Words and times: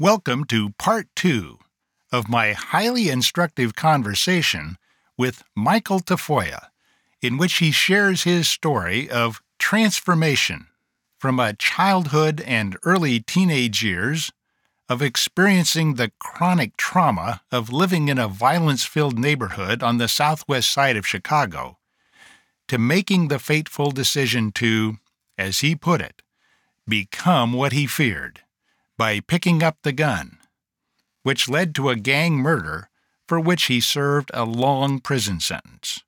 Welcome 0.00 0.42
to 0.46 0.70
part 0.70 1.06
two 1.14 1.60
of 2.10 2.28
my 2.28 2.52
highly 2.52 3.08
instructive 3.10 3.76
conversation 3.76 4.76
with 5.16 5.44
Michael 5.54 6.00
Tafoya, 6.00 6.70
in 7.22 7.36
which 7.36 7.58
he 7.58 7.70
shares 7.70 8.24
his 8.24 8.48
story 8.48 9.08
of 9.08 9.40
transformation 9.60 10.66
from 11.16 11.38
a 11.38 11.52
childhood 11.52 12.40
and 12.40 12.76
early 12.82 13.20
teenage 13.20 13.84
years 13.84 14.32
of 14.88 15.00
experiencing 15.00 15.94
the 15.94 16.10
chronic 16.18 16.76
trauma 16.76 17.42
of 17.52 17.72
living 17.72 18.08
in 18.08 18.18
a 18.18 18.26
violence 18.26 18.84
filled 18.84 19.16
neighborhood 19.16 19.80
on 19.80 19.98
the 19.98 20.08
southwest 20.08 20.72
side 20.72 20.96
of 20.96 21.06
Chicago 21.06 21.78
to 22.66 22.78
making 22.78 23.28
the 23.28 23.38
fateful 23.38 23.92
decision 23.92 24.50
to, 24.50 24.96
as 25.38 25.60
he 25.60 25.76
put 25.76 26.00
it, 26.00 26.20
become 26.88 27.52
what 27.52 27.72
he 27.72 27.86
feared 27.86 28.40
by 28.96 29.20
picking 29.20 29.62
up 29.62 29.78
the 29.82 29.92
gun, 29.92 30.38
which 31.22 31.48
led 31.48 31.74
to 31.74 31.90
a 31.90 31.96
gang 31.96 32.34
murder 32.34 32.88
for 33.26 33.40
which 33.40 33.64
he 33.64 33.80
served 33.80 34.30
a 34.34 34.44
long 34.44 35.00
prison 35.00 35.40
sentence. 35.40 36.02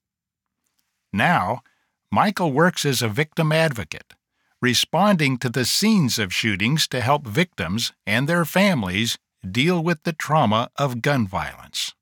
Now, 1.13 1.63
Michael 2.11 2.53
works 2.53 2.85
as 2.85 3.03
a 3.03 3.09
victim 3.09 3.53
advocate, 3.53 4.15
responding 4.61 5.39
to 5.39 5.49
the 5.49 5.65
scenes 5.65 6.19
of 6.19 6.33
shootings 6.33 6.87
to 6.89 7.01
help 7.01 7.27
victims 7.27 7.93
and 8.07 8.29
their 8.29 8.45
families 8.45 9.19
deal 9.49 9.83
with 9.83 10.03
the 10.03 10.13
trauma 10.13 10.71
of 10.77 11.03
gun 11.03 11.27
violence. 11.27 11.95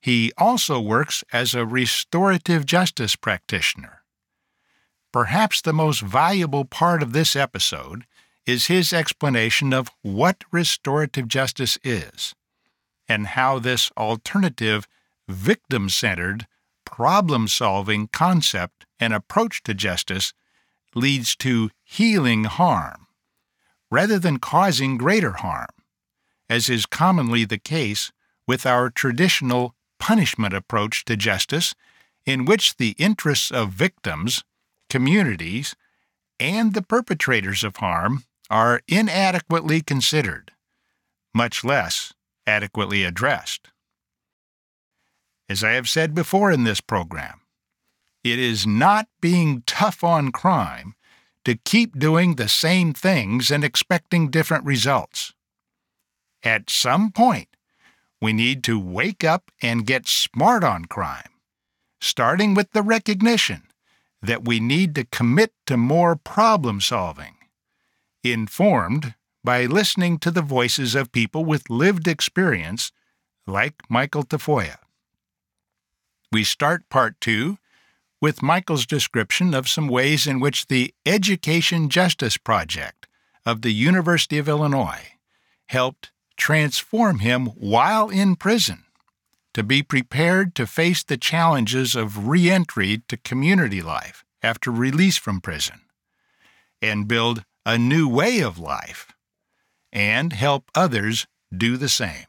He 0.00 0.32
also 0.36 0.80
works 0.80 1.24
as 1.32 1.54
a 1.54 1.64
restorative 1.64 2.66
justice 2.66 3.16
practitioner. 3.16 4.02
Perhaps 5.12 5.62
the 5.62 5.72
most 5.72 6.00
valuable 6.00 6.64
part 6.64 7.02
of 7.02 7.12
this 7.12 7.34
episode 7.36 8.04
is 8.46 8.66
his 8.66 8.92
explanation 8.92 9.72
of 9.72 9.90
what 10.02 10.44
restorative 10.52 11.28
justice 11.28 11.78
is 11.82 12.34
and 13.08 13.28
how 13.28 13.58
this 13.58 13.90
alternative, 13.96 14.86
victim 15.28 15.88
centered, 15.88 16.46
problem 16.84 17.48
solving 17.48 18.08
concept 18.08 18.86
and 19.00 19.12
approach 19.12 19.62
to 19.62 19.74
justice 19.74 20.32
leads 20.94 21.34
to 21.34 21.70
healing 21.82 22.44
harm 22.44 23.06
rather 23.90 24.18
than 24.18 24.38
causing 24.38 24.96
greater 24.96 25.32
harm, 25.32 25.68
as 26.48 26.68
is 26.68 26.86
commonly 26.86 27.44
the 27.44 27.58
case 27.58 28.12
with 28.46 28.66
our 28.66 28.90
traditional 28.90 29.74
punishment 29.98 30.52
approach 30.52 31.04
to 31.04 31.16
justice, 31.16 31.74
in 32.26 32.44
which 32.44 32.76
the 32.76 32.94
interests 32.98 33.50
of 33.50 33.70
victims, 33.70 34.44
communities, 34.90 35.74
and 36.40 36.74
the 36.74 36.82
perpetrators 36.82 37.62
of 37.62 37.76
harm 37.76 38.24
are 38.50 38.80
inadequately 38.88 39.80
considered, 39.80 40.52
much 41.34 41.64
less 41.64 42.12
adequately 42.46 43.04
addressed. 43.04 43.70
As 45.48 45.62
I 45.62 45.72
have 45.72 45.88
said 45.88 46.14
before 46.14 46.50
in 46.50 46.64
this 46.64 46.80
program, 46.80 47.40
it 48.22 48.38
is 48.38 48.66
not 48.66 49.08
being 49.20 49.62
tough 49.66 50.02
on 50.02 50.32
crime 50.32 50.94
to 51.44 51.56
keep 51.56 51.98
doing 51.98 52.34
the 52.34 52.48
same 52.48 52.94
things 52.94 53.50
and 53.50 53.62
expecting 53.62 54.30
different 54.30 54.64
results. 54.64 55.34
At 56.42 56.70
some 56.70 57.12
point, 57.12 57.48
we 58.20 58.32
need 58.32 58.64
to 58.64 58.80
wake 58.80 59.22
up 59.22 59.50
and 59.60 59.86
get 59.86 60.08
smart 60.08 60.64
on 60.64 60.86
crime, 60.86 61.30
starting 62.00 62.54
with 62.54 62.72
the 62.72 62.82
recognition 62.82 63.64
that 64.22 64.46
we 64.46 64.58
need 64.58 64.94
to 64.94 65.04
commit 65.04 65.52
to 65.66 65.76
more 65.76 66.16
problem 66.16 66.80
solving, 66.80 67.33
informed 68.32 69.14
by 69.42 69.66
listening 69.66 70.18
to 70.18 70.30
the 70.30 70.42
voices 70.42 70.94
of 70.94 71.12
people 71.12 71.44
with 71.44 71.68
lived 71.68 72.08
experience 72.08 72.92
like 73.46 73.74
Michael 73.88 74.24
Tafoya. 74.24 74.78
We 76.32 76.44
start 76.44 76.88
part 76.88 77.20
two 77.20 77.58
with 78.20 78.42
Michael's 78.42 78.86
description 78.86 79.52
of 79.52 79.68
some 79.68 79.86
ways 79.86 80.26
in 80.26 80.40
which 80.40 80.66
the 80.66 80.94
Education 81.04 81.90
Justice 81.90 82.38
Project 82.38 83.06
of 83.44 83.62
the 83.62 83.72
University 83.72 84.38
of 84.38 84.48
Illinois 84.48 85.18
helped 85.68 86.10
transform 86.36 87.18
him 87.18 87.46
while 87.46 88.08
in 88.08 88.36
prison 88.36 88.84
to 89.52 89.62
be 89.62 89.82
prepared 89.82 90.54
to 90.54 90.66
face 90.66 91.04
the 91.04 91.16
challenges 91.16 91.94
of 91.94 92.26
reentry 92.26 93.02
to 93.08 93.16
community 93.16 93.80
life 93.80 94.24
after 94.42 94.70
release 94.70 95.16
from 95.16 95.40
prison 95.40 95.82
and 96.82 97.06
build 97.06 97.44
a 97.66 97.78
new 97.78 98.08
way 98.08 98.40
of 98.40 98.58
life 98.58 99.12
and 99.92 100.32
help 100.32 100.70
others 100.74 101.26
do 101.56 101.76
the 101.76 101.88
same. 101.88 102.26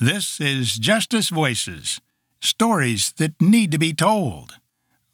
This 0.00 0.40
is 0.40 0.74
Justice 0.78 1.28
Voices 1.28 2.00
stories 2.40 3.12
that 3.16 3.40
need 3.40 3.72
to 3.72 3.78
be 3.78 3.92
told, 3.92 4.60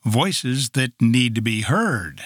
voices 0.05 0.71
that 0.71 0.93
need 1.01 1.35
to 1.35 1.41
be 1.41 1.63
heard. 1.63 2.21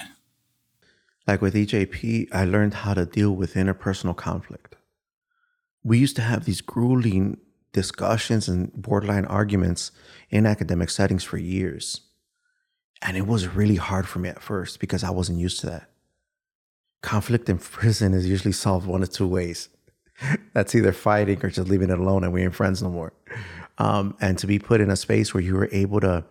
Like 1.25 1.41
with 1.41 1.53
EJP, 1.53 2.27
I 2.33 2.43
learned 2.43 2.73
how 2.73 2.95
to 2.95 3.05
deal 3.05 3.31
with 3.31 3.53
interpersonal 3.53 4.15
conflict. 4.15 4.75
We 5.83 5.97
used 5.97 6.17
to 6.17 6.21
have 6.21 6.43
these 6.43 6.59
grueling 6.59 7.37
discussions 7.71 8.49
and 8.49 8.73
borderline 8.73 9.25
arguments 9.25 9.91
in 10.29 10.45
academic 10.45 10.89
settings 10.89 11.23
for 11.23 11.37
years. 11.37 12.01
And 13.01 13.15
it 13.15 13.25
was 13.25 13.47
really 13.47 13.77
hard 13.77 14.05
for 14.05 14.19
me 14.19 14.27
at 14.27 14.41
first 14.41 14.81
because 14.81 15.03
I 15.03 15.11
wasn't 15.11 15.39
used 15.39 15.61
to 15.61 15.67
that. 15.67 15.89
Conflict 17.01 17.49
in 17.49 17.57
prison 17.57 18.13
is 18.13 18.27
usually 18.27 18.51
solved 18.51 18.87
one 18.87 19.03
of 19.03 19.09
two 19.09 19.27
ways. 19.27 19.69
That's 20.53 20.75
either 20.75 20.91
fighting 20.91 21.43
or 21.43 21.49
just 21.49 21.69
leaving 21.69 21.89
it 21.89 21.99
alone 21.99 22.23
and 22.23 22.33
we 22.33 22.43
ain't 22.43 22.55
friends 22.55 22.83
no 22.83 22.89
more 22.89 23.13
um, 23.79 24.15
and 24.19 24.37
to 24.37 24.47
be 24.47 24.59
put 24.59 24.81
in 24.81 24.91
a 24.91 24.95
space 24.95 25.33
where 25.33 25.41
you 25.41 25.55
were 25.55 25.69
able 25.71 26.01
to 26.01 26.23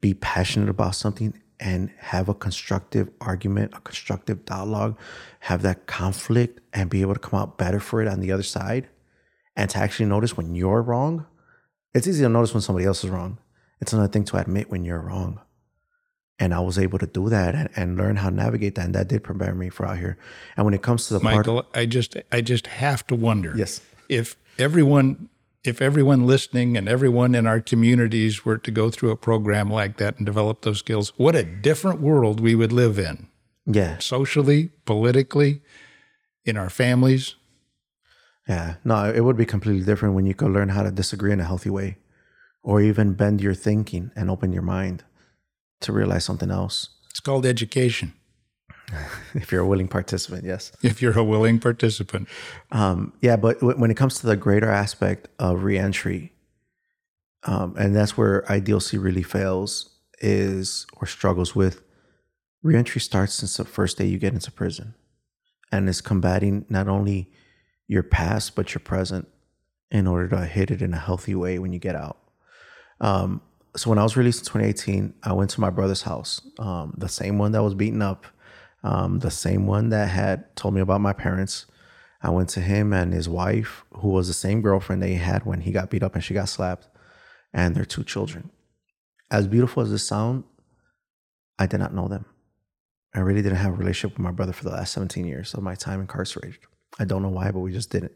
be 0.00 0.14
passionate 0.14 0.68
about 0.68 0.94
something 0.94 1.34
and 1.58 1.90
have 1.98 2.28
a 2.28 2.34
constructive 2.34 3.10
argument, 3.20 3.72
a 3.74 3.80
constructive 3.80 4.44
dialogue, 4.44 4.96
have 5.40 5.62
that 5.62 5.86
conflict 5.86 6.60
and 6.72 6.88
be 6.88 7.00
able 7.00 7.14
to 7.14 7.20
come 7.20 7.40
out 7.40 7.58
better 7.58 7.80
for 7.80 8.00
it 8.00 8.08
on 8.08 8.20
the 8.20 8.30
other 8.30 8.42
side, 8.42 8.88
and 9.56 9.70
to 9.70 9.78
actually 9.78 10.06
notice 10.06 10.36
when 10.36 10.54
you're 10.54 10.82
wrong. 10.82 11.26
It's 11.94 12.06
easy 12.06 12.22
to 12.22 12.28
notice 12.28 12.52
when 12.52 12.60
somebody 12.60 12.86
else 12.86 13.02
is 13.02 13.10
wrong. 13.10 13.38
It's 13.80 13.92
another 13.92 14.12
thing 14.12 14.24
to 14.26 14.36
admit 14.36 14.70
when 14.70 14.84
you're 14.84 15.00
wrong. 15.00 15.40
And 16.38 16.52
I 16.52 16.60
was 16.60 16.78
able 16.78 16.98
to 16.98 17.06
do 17.06 17.30
that 17.30 17.54
and, 17.54 17.70
and 17.76 17.96
learn 17.96 18.16
how 18.16 18.28
to 18.28 18.36
navigate 18.36 18.74
that. 18.74 18.84
And 18.84 18.94
that 18.94 19.08
did 19.08 19.24
prepare 19.24 19.54
me 19.54 19.70
for 19.70 19.86
out 19.86 19.98
here. 19.98 20.18
And 20.56 20.66
when 20.66 20.74
it 20.74 20.82
comes 20.82 21.08
to 21.08 21.14
the 21.14 21.20
Michael, 21.20 21.62
part, 21.62 21.76
I 21.76 21.86
just 21.86 22.16
I 22.30 22.42
just 22.42 22.66
have 22.66 23.06
to 23.06 23.14
wonder. 23.14 23.54
Yes. 23.56 23.80
If 24.08 24.36
everyone 24.58 25.30
if 25.64 25.82
everyone 25.82 26.26
listening 26.26 26.76
and 26.76 26.88
everyone 26.88 27.34
in 27.34 27.46
our 27.46 27.60
communities 27.60 28.44
were 28.44 28.58
to 28.58 28.70
go 28.70 28.90
through 28.90 29.10
a 29.10 29.16
program 29.16 29.70
like 29.70 29.96
that 29.96 30.16
and 30.16 30.26
develop 30.26 30.62
those 30.62 30.78
skills, 30.78 31.12
what 31.16 31.34
a 31.34 31.42
different 31.42 32.00
world 32.00 32.38
we 32.38 32.54
would 32.54 32.72
live 32.72 32.98
in. 32.98 33.28
Yeah. 33.66 33.98
Socially, 33.98 34.70
politically, 34.84 35.62
in 36.44 36.56
our 36.56 36.70
families. 36.70 37.34
Yeah. 38.48 38.76
No, 38.84 39.10
it 39.10 39.20
would 39.20 39.36
be 39.36 39.46
completely 39.46 39.84
different 39.84 40.14
when 40.14 40.26
you 40.26 40.34
could 40.34 40.52
learn 40.52 40.68
how 40.68 40.84
to 40.84 40.92
disagree 40.92 41.32
in 41.32 41.40
a 41.40 41.44
healthy 41.44 41.70
way 41.70 41.98
or 42.62 42.80
even 42.80 43.14
bend 43.14 43.40
your 43.40 43.54
thinking 43.54 44.12
and 44.14 44.30
open 44.30 44.52
your 44.52 44.62
mind 44.62 45.02
to 45.80 45.92
realize 45.92 46.24
something 46.24 46.50
else. 46.50 46.90
It's 47.10 47.20
called 47.20 47.46
education. 47.46 48.12
if 49.34 49.50
you're 49.50 49.62
a 49.62 49.66
willing 49.66 49.88
participant, 49.88 50.44
yes. 50.44 50.72
If 50.82 51.02
you're 51.02 51.18
a 51.18 51.24
willing 51.24 51.58
participant. 51.58 52.28
Um, 52.70 53.12
yeah, 53.20 53.36
but 53.36 53.60
w- 53.60 53.78
when 53.78 53.90
it 53.90 53.96
comes 53.96 54.20
to 54.20 54.26
the 54.26 54.36
greater 54.36 54.70
aspect 54.70 55.28
of 55.38 55.64
reentry, 55.64 56.32
um, 57.44 57.74
and 57.78 57.94
that's 57.94 58.16
where 58.16 58.42
IDOC 58.42 59.02
really 59.02 59.22
fails 59.22 59.90
is 60.20 60.86
or 60.96 61.06
struggles 61.06 61.54
with 61.54 61.82
reentry 62.62 63.00
starts 63.00 63.34
since 63.34 63.56
the 63.56 63.64
first 63.64 63.98
day 63.98 64.06
you 64.06 64.18
get 64.18 64.32
into 64.32 64.50
prison 64.50 64.94
and 65.70 65.88
is 65.88 66.00
combating 66.00 66.64
not 66.68 66.88
only 66.88 67.30
your 67.86 68.02
past 68.02 68.56
but 68.56 68.74
your 68.74 68.80
present 68.80 69.28
in 69.90 70.06
order 70.06 70.28
to 70.28 70.44
hit 70.46 70.70
it 70.70 70.82
in 70.82 70.94
a 70.94 70.98
healthy 70.98 71.34
way 71.34 71.58
when 71.58 71.72
you 71.72 71.78
get 71.78 71.94
out. 71.94 72.18
Um, 73.00 73.40
so 73.76 73.90
when 73.90 73.98
I 73.98 74.02
was 74.02 74.16
released 74.16 74.40
in 74.40 74.44
2018, 74.46 75.14
I 75.22 75.32
went 75.32 75.50
to 75.50 75.60
my 75.60 75.70
brother's 75.70 76.02
house, 76.02 76.40
um, 76.58 76.94
the 76.96 77.08
same 77.08 77.38
one 77.38 77.52
that 77.52 77.62
was 77.62 77.74
beaten 77.74 78.02
up 78.02 78.26
um, 78.86 79.18
the 79.18 79.32
same 79.32 79.66
one 79.66 79.88
that 79.88 80.08
had 80.08 80.54
told 80.54 80.74
me 80.74 80.80
about 80.80 81.00
my 81.00 81.12
parents. 81.12 81.66
I 82.22 82.30
went 82.30 82.48
to 82.50 82.60
him 82.60 82.92
and 82.92 83.12
his 83.12 83.28
wife, 83.28 83.84
who 83.94 84.10
was 84.10 84.28
the 84.28 84.34
same 84.34 84.62
girlfriend 84.62 85.02
they 85.02 85.14
had 85.14 85.44
when 85.44 85.62
he 85.62 85.72
got 85.72 85.90
beat 85.90 86.04
up 86.04 86.14
and 86.14 86.22
she 86.22 86.34
got 86.34 86.48
slapped, 86.48 86.88
and 87.52 87.74
their 87.74 87.84
two 87.84 88.04
children. 88.04 88.50
As 89.28 89.48
beautiful 89.48 89.82
as 89.82 89.90
this 89.90 90.06
sound, 90.06 90.44
I 91.58 91.66
did 91.66 91.78
not 91.78 91.94
know 91.94 92.06
them. 92.06 92.26
I 93.12 93.20
really 93.20 93.42
didn't 93.42 93.58
have 93.58 93.72
a 93.72 93.76
relationship 93.76 94.16
with 94.16 94.24
my 94.24 94.30
brother 94.30 94.52
for 94.52 94.62
the 94.62 94.70
last 94.70 94.92
17 94.92 95.24
years 95.24 95.52
of 95.54 95.64
my 95.64 95.74
time 95.74 96.00
incarcerated. 96.00 96.60
I 96.98 97.06
don't 97.06 97.22
know 97.22 97.28
why, 97.30 97.50
but 97.50 97.60
we 97.60 97.72
just 97.72 97.90
didn't. 97.90 98.12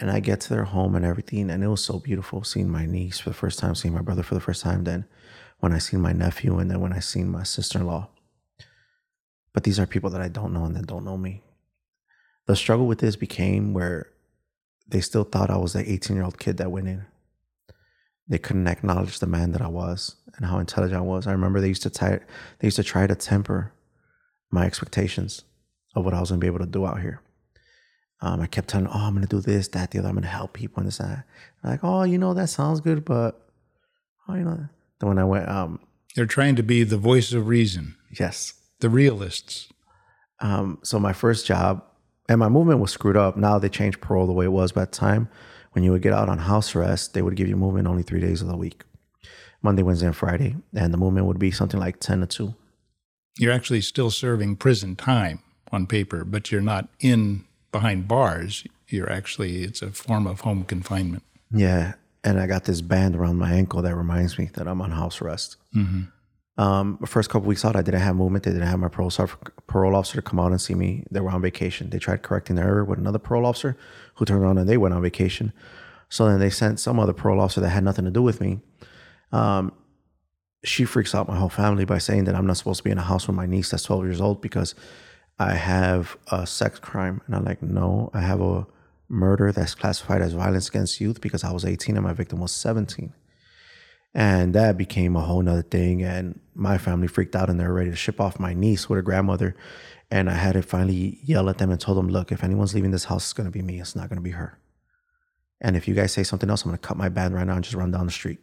And 0.00 0.10
I 0.10 0.18
get 0.18 0.40
to 0.40 0.48
their 0.48 0.64
home 0.64 0.94
and 0.96 1.04
everything, 1.04 1.50
and 1.50 1.62
it 1.62 1.68
was 1.68 1.84
so 1.84 1.98
beautiful 2.00 2.42
seeing 2.42 2.70
my 2.70 2.86
niece 2.86 3.20
for 3.20 3.30
the 3.30 3.34
first 3.34 3.58
time, 3.58 3.74
seeing 3.74 3.94
my 3.94 4.00
brother 4.00 4.22
for 4.22 4.34
the 4.34 4.40
first 4.40 4.62
time, 4.62 4.84
then 4.84 5.04
when 5.58 5.72
I 5.72 5.78
seen 5.78 6.00
my 6.00 6.12
nephew, 6.12 6.58
and 6.58 6.70
then 6.70 6.80
when 6.80 6.94
I 6.94 7.00
seen 7.00 7.28
my 7.28 7.42
sister 7.42 7.78
in 7.78 7.86
law. 7.86 8.08
But 9.52 9.64
these 9.64 9.78
are 9.78 9.86
people 9.86 10.10
that 10.10 10.22
I 10.22 10.28
don't 10.28 10.52
know 10.54 10.64
and 10.64 10.74
that 10.76 10.86
don't 10.86 11.04
know 11.04 11.16
me. 11.16 11.42
the 12.46 12.56
struggle 12.56 12.86
with 12.86 12.98
this 12.98 13.14
became 13.14 13.74
where 13.74 14.08
they 14.88 15.00
still 15.00 15.24
thought 15.24 15.50
I 15.50 15.56
was 15.56 15.72
the 15.72 15.88
18 15.88 16.16
year 16.16 16.24
old 16.24 16.38
kid 16.38 16.56
that 16.56 16.70
went 16.70 16.88
in. 16.88 17.06
They 18.26 18.38
couldn't 18.38 18.66
acknowledge 18.66 19.18
the 19.18 19.26
man 19.26 19.52
that 19.52 19.62
I 19.62 19.68
was 19.68 20.16
and 20.36 20.46
how 20.46 20.58
intelligent 20.58 20.98
I 20.98 21.02
was. 21.02 21.26
I 21.26 21.32
remember 21.32 21.60
they 21.60 21.68
used 21.68 21.82
to 21.82 21.90
try, 21.90 22.18
they 22.58 22.66
used 22.66 22.76
to 22.76 22.84
try 22.84 23.06
to 23.06 23.14
temper 23.14 23.72
my 24.50 24.64
expectations 24.64 25.42
of 25.94 26.04
what 26.04 26.14
I 26.14 26.20
was 26.20 26.30
gonna 26.30 26.40
be 26.40 26.46
able 26.46 26.58
to 26.60 26.66
do 26.66 26.86
out 26.86 27.00
here. 27.00 27.20
Um, 28.22 28.40
I 28.40 28.46
kept 28.46 28.68
telling, 28.68 28.86
oh, 28.86 28.90
I'm 28.92 29.14
gonna 29.14 29.26
do 29.26 29.40
this, 29.40 29.68
that, 29.68 29.90
the 29.90 29.98
other. 29.98 30.08
I'm 30.08 30.14
gonna 30.14 30.26
help 30.26 30.52
people 30.52 30.80
and 30.80 30.86
this, 30.86 30.98
that. 30.98 31.24
Like, 31.64 31.80
oh, 31.82 32.02
you 32.02 32.18
know, 32.18 32.34
that 32.34 32.48
sounds 32.48 32.80
good, 32.80 33.04
but 33.04 33.40
oh, 34.28 34.34
you 34.34 34.44
know. 34.44 34.68
Then 34.98 35.08
when 35.08 35.18
I 35.18 35.24
went, 35.24 35.48
um, 35.48 35.80
They're 36.14 36.26
trying 36.26 36.56
to 36.56 36.62
be 36.62 36.84
the 36.84 36.98
voice 36.98 37.32
of 37.32 37.48
reason, 37.48 37.96
yes. 38.18 38.54
the 38.80 38.90
realists. 38.90 39.72
Um, 40.40 40.78
so 40.82 40.98
my 40.98 41.12
first 41.12 41.46
job, 41.46 41.84
and 42.28 42.38
my 42.38 42.48
movement 42.48 42.80
was 42.80 42.92
screwed 42.92 43.16
up. 43.16 43.36
Now 43.36 43.58
they 43.58 43.68
changed 43.68 44.00
parole 44.00 44.26
the 44.26 44.32
way 44.32 44.46
it 44.46 44.52
was. 44.52 44.72
By 44.72 44.84
the 44.84 44.90
time, 44.90 45.28
when 45.72 45.84
you 45.84 45.92
would 45.92 46.02
get 46.02 46.12
out 46.12 46.28
on 46.28 46.38
house 46.38 46.74
arrest, 46.74 47.14
they 47.14 47.22
would 47.22 47.36
give 47.36 47.48
you 47.48 47.56
movement 47.56 47.88
only 47.88 48.02
three 48.02 48.20
days 48.20 48.42
of 48.42 48.48
the 48.48 48.56
week, 48.56 48.84
Monday, 49.62 49.82
Wednesday, 49.82 50.06
and 50.06 50.16
Friday, 50.16 50.56
and 50.74 50.92
the 50.92 50.98
movement 50.98 51.26
would 51.26 51.38
be 51.38 51.50
something 51.50 51.80
like 51.80 52.00
ten 52.00 52.20
to 52.20 52.26
two. 52.26 52.54
You're 53.38 53.52
actually 53.52 53.80
still 53.80 54.10
serving 54.10 54.56
prison 54.56 54.96
time 54.96 55.42
on 55.72 55.86
paper, 55.86 56.24
but 56.24 56.50
you're 56.50 56.60
not 56.60 56.88
in 57.00 57.44
behind 57.72 58.08
bars. 58.08 58.64
You're 58.88 59.10
actually, 59.10 59.62
it's 59.62 59.82
a 59.82 59.90
form 59.92 60.26
of 60.26 60.40
home 60.40 60.64
confinement. 60.64 61.22
Yeah, 61.52 61.94
and 62.24 62.40
I 62.40 62.46
got 62.46 62.64
this 62.64 62.80
band 62.80 63.16
around 63.16 63.36
my 63.38 63.52
ankle 63.52 63.82
that 63.82 63.94
reminds 63.96 64.38
me 64.38 64.50
that 64.54 64.66
I'm 64.66 64.80
on 64.80 64.90
house 64.90 65.20
arrest. 65.22 65.56
Um, 66.58 66.98
the 67.00 67.06
first 67.06 67.30
couple 67.30 67.48
weeks 67.48 67.64
out, 67.64 67.74
I 67.74 67.80
didn't 67.82 68.00
have 68.00 68.16
movement. 68.16 68.44
They 68.44 68.50
didn't 68.50 68.66
have 68.66 68.78
my 68.78 68.88
parole, 68.88 69.06
officer- 69.06 69.28
parole 69.66 69.96
officer 69.96 70.16
to 70.16 70.22
come 70.22 70.38
out 70.38 70.50
and 70.50 70.60
see 70.60 70.74
me. 70.74 71.04
They 71.10 71.20
were 71.20 71.30
on 71.30 71.40
vacation. 71.40 71.88
They 71.88 71.98
tried 71.98 72.22
correcting 72.22 72.56
the 72.56 72.62
error 72.62 72.84
with 72.84 72.98
another 72.98 73.18
parole 73.18 73.46
officer 73.46 73.76
who 74.16 74.24
turned 74.26 74.42
around 74.42 74.58
and 74.58 74.68
they 74.68 74.76
went 74.76 74.92
on 74.92 75.00
vacation. 75.00 75.52
So 76.10 76.26
then 76.28 76.38
they 76.40 76.50
sent 76.50 76.78
some 76.78 76.98
other 77.00 77.12
parole 77.14 77.40
officer 77.40 77.60
that 77.62 77.70
had 77.70 77.84
nothing 77.84 78.04
to 78.04 78.10
do 78.10 78.20
with 78.20 78.40
me. 78.42 78.60
Um, 79.32 79.72
she 80.62 80.84
freaks 80.84 81.14
out 81.14 81.28
my 81.28 81.36
whole 81.36 81.48
family 81.48 81.86
by 81.86 81.96
saying 81.98 82.24
that 82.24 82.34
I'm 82.34 82.46
not 82.46 82.58
supposed 82.58 82.78
to 82.78 82.84
be 82.84 82.90
in 82.90 82.98
a 82.98 83.02
house 83.02 83.26
with 83.26 83.36
my 83.36 83.46
niece 83.46 83.70
that's 83.70 83.84
12 83.84 84.04
years 84.04 84.20
old 84.20 84.42
because 84.42 84.74
I 85.40 85.54
have 85.54 86.18
a 86.30 86.46
sex 86.46 86.78
crime. 86.78 87.22
And 87.26 87.34
I'm 87.34 87.46
like, 87.46 87.62
no, 87.62 88.10
I 88.12 88.20
have 88.20 88.42
a 88.42 88.66
murder 89.08 89.52
that's 89.52 89.74
classified 89.74 90.20
as 90.20 90.34
violence 90.34 90.68
against 90.68 91.00
youth 91.00 91.22
because 91.22 91.42
I 91.42 91.50
was 91.50 91.64
18 91.64 91.96
and 91.96 92.04
my 92.04 92.12
victim 92.12 92.40
was 92.40 92.52
17. 92.52 93.14
And 94.12 94.54
that 94.54 94.76
became 94.76 95.16
a 95.16 95.22
whole 95.22 95.40
nother 95.40 95.62
thing. 95.62 96.02
And 96.02 96.40
my 96.54 96.76
family 96.76 97.06
freaked 97.06 97.34
out 97.34 97.48
and 97.48 97.58
they 97.58 97.66
were 97.66 97.72
ready 97.72 97.88
to 97.88 97.96
ship 97.96 98.20
off 98.20 98.38
my 98.38 98.52
niece 98.52 98.90
with 98.90 98.98
her 98.98 99.02
grandmother. 99.02 99.56
And 100.10 100.28
I 100.28 100.34
had 100.34 100.52
to 100.52 100.62
finally 100.62 101.18
yell 101.24 101.48
at 101.48 101.56
them 101.56 101.70
and 101.70 101.80
told 101.80 101.96
them, 101.96 102.08
look, 102.08 102.30
if 102.30 102.44
anyone's 102.44 102.74
leaving 102.74 102.90
this 102.90 103.04
house, 103.04 103.24
it's 103.24 103.32
going 103.32 103.46
to 103.46 103.50
be 103.50 103.62
me. 103.62 103.80
It's 103.80 103.96
not 103.96 104.10
going 104.10 104.18
to 104.18 104.22
be 104.22 104.32
her. 104.32 104.58
And 105.62 105.74
if 105.74 105.88
you 105.88 105.94
guys 105.94 106.12
say 106.12 106.22
something 106.22 106.50
else, 106.50 106.64
I'm 106.64 106.70
going 106.70 106.78
to 106.78 106.86
cut 106.86 106.98
my 106.98 107.08
band 107.08 107.34
right 107.34 107.46
now 107.46 107.54
and 107.54 107.64
just 107.64 107.76
run 107.76 107.92
down 107.92 108.04
the 108.04 108.12
street. 108.12 108.40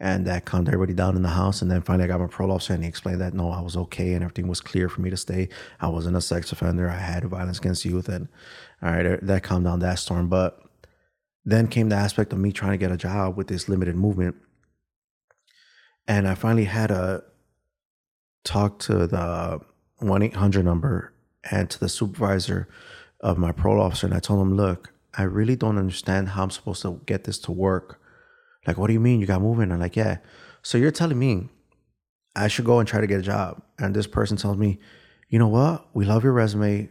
And 0.00 0.26
that 0.26 0.44
calmed 0.44 0.68
everybody 0.68 0.92
down 0.92 1.16
in 1.16 1.22
the 1.22 1.28
house. 1.28 1.62
And 1.62 1.70
then 1.70 1.80
finally, 1.80 2.04
I 2.04 2.08
got 2.08 2.20
my 2.20 2.46
officer 2.46 2.74
and 2.74 2.82
he 2.82 2.88
explained 2.88 3.20
that 3.20 3.32
no, 3.32 3.50
I 3.50 3.60
was 3.60 3.76
okay 3.76 4.12
and 4.14 4.24
everything 4.24 4.48
was 4.48 4.60
clear 4.60 4.88
for 4.88 5.00
me 5.00 5.08
to 5.10 5.16
stay. 5.16 5.48
I 5.80 5.88
wasn't 5.88 6.16
a 6.16 6.20
sex 6.20 6.50
offender. 6.50 6.90
I 6.90 6.98
had 6.98 7.24
violence 7.24 7.58
against 7.58 7.84
youth. 7.84 8.08
And 8.08 8.28
all 8.82 8.90
right, 8.90 9.18
that 9.22 9.42
calmed 9.44 9.64
down 9.64 9.78
that 9.80 9.98
storm. 10.00 10.28
But 10.28 10.60
then 11.44 11.68
came 11.68 11.90
the 11.90 11.96
aspect 11.96 12.32
of 12.32 12.38
me 12.38 12.52
trying 12.52 12.72
to 12.72 12.78
get 12.78 12.90
a 12.90 12.96
job 12.96 13.36
with 13.36 13.46
this 13.46 13.68
limited 13.68 13.94
movement. 13.94 14.36
And 16.08 16.26
I 16.26 16.34
finally 16.34 16.64
had 16.64 16.90
a 16.90 17.22
talk 18.42 18.78
to 18.80 19.06
the 19.06 19.60
1 19.98 20.22
800 20.22 20.64
number 20.64 21.12
and 21.50 21.70
to 21.70 21.80
the 21.80 21.88
supervisor 21.88 22.68
of 23.20 23.38
my 23.38 23.52
parole 23.52 23.80
officer. 23.80 24.06
And 24.06 24.14
I 24.14 24.20
told 24.20 24.40
him, 24.40 24.56
look, 24.56 24.92
I 25.16 25.22
really 25.22 25.56
don't 25.56 25.78
understand 25.78 26.30
how 26.30 26.42
I'm 26.42 26.50
supposed 26.50 26.82
to 26.82 27.00
get 27.06 27.24
this 27.24 27.38
to 27.40 27.52
work. 27.52 28.00
Like, 28.66 28.78
what 28.78 28.88
do 28.88 28.92
you 28.92 29.00
mean 29.00 29.20
you 29.20 29.26
got 29.26 29.42
movement? 29.42 29.72
I'm 29.72 29.80
like, 29.80 29.96
yeah. 29.96 30.18
So 30.62 30.78
you're 30.78 30.90
telling 30.90 31.18
me 31.18 31.48
I 32.34 32.48
should 32.48 32.64
go 32.64 32.78
and 32.78 32.88
try 32.88 33.00
to 33.00 33.06
get 33.06 33.20
a 33.20 33.22
job. 33.22 33.62
And 33.78 33.94
this 33.94 34.06
person 34.06 34.36
tells 34.36 34.56
me, 34.56 34.78
you 35.28 35.38
know 35.38 35.48
what? 35.48 35.86
We 35.94 36.04
love 36.04 36.24
your 36.24 36.32
resume. 36.32 36.88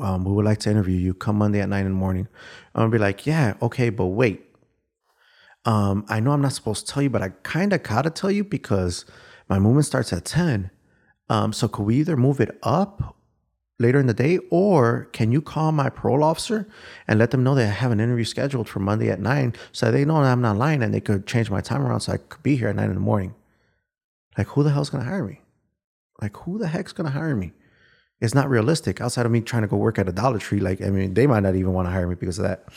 Um, 0.00 0.24
we 0.24 0.32
would 0.32 0.44
like 0.44 0.58
to 0.60 0.70
interview 0.70 0.96
you. 0.96 1.14
Come 1.14 1.36
Monday 1.36 1.60
at 1.60 1.68
nine 1.68 1.86
in 1.86 1.92
the 1.92 1.98
morning. 1.98 2.28
I'm 2.74 2.82
gonna 2.82 2.90
be 2.90 2.98
like, 2.98 3.26
yeah, 3.26 3.54
okay, 3.62 3.90
but 3.90 4.06
wait. 4.06 4.42
Um, 5.64 6.04
I 6.08 6.20
know 6.20 6.32
I'm 6.32 6.42
not 6.42 6.52
supposed 6.52 6.86
to 6.86 6.92
tell 6.92 7.02
you, 7.02 7.10
but 7.10 7.22
I 7.22 7.30
kind 7.42 7.72
of 7.72 7.82
gotta 7.82 8.10
tell 8.10 8.30
you 8.30 8.44
because 8.44 9.04
my 9.48 9.58
movement 9.58 9.86
starts 9.86 10.12
at 10.12 10.24
10. 10.24 10.70
Um, 11.28 11.52
so 11.52 11.68
could 11.68 11.84
we 11.84 11.96
either 11.96 12.16
move 12.16 12.40
it 12.40 12.58
up 12.62 13.16
later 13.78 13.98
in 13.98 14.06
the 14.06 14.14
day 14.14 14.38
or 14.50 15.08
can 15.12 15.32
you 15.32 15.42
call 15.42 15.72
my 15.72 15.90
parole 15.90 16.22
officer 16.22 16.68
and 17.08 17.18
let 17.18 17.30
them 17.32 17.42
know 17.42 17.54
that 17.54 17.66
I 17.66 17.72
have 17.72 17.90
an 17.90 18.00
interview 18.00 18.24
scheduled 18.24 18.68
for 18.68 18.78
Monday 18.78 19.10
at 19.10 19.20
9 19.20 19.54
so 19.72 19.90
they 19.90 20.04
know 20.04 20.16
I'm 20.16 20.40
not 20.40 20.56
lying 20.56 20.82
and 20.82 20.94
they 20.94 21.00
could 21.00 21.26
change 21.26 21.50
my 21.50 21.60
time 21.60 21.82
around 21.82 22.00
so 22.00 22.12
I 22.12 22.18
could 22.18 22.42
be 22.42 22.56
here 22.56 22.68
at 22.68 22.76
9 22.76 22.88
in 22.88 22.94
the 22.94 23.00
morning? 23.00 23.34
Like, 24.38 24.48
who 24.48 24.62
the 24.62 24.70
hell's 24.70 24.90
gonna 24.90 25.04
hire 25.04 25.24
me? 25.24 25.40
Like, 26.20 26.36
who 26.38 26.58
the 26.58 26.68
heck's 26.68 26.92
gonna 26.92 27.10
hire 27.10 27.34
me? 27.34 27.52
It's 28.20 28.34
not 28.34 28.48
realistic 28.48 29.00
outside 29.00 29.26
of 29.26 29.32
me 29.32 29.40
trying 29.40 29.62
to 29.62 29.68
go 29.68 29.76
work 29.76 29.98
at 29.98 30.08
a 30.08 30.12
Dollar 30.12 30.38
Tree. 30.38 30.60
Like, 30.60 30.80
I 30.80 30.90
mean, 30.90 31.14
they 31.14 31.26
might 31.26 31.42
not 31.42 31.56
even 31.56 31.72
want 31.72 31.86
to 31.88 31.92
hire 31.92 32.06
me 32.06 32.14
because 32.14 32.38
of 32.38 32.44
that. 32.44 32.68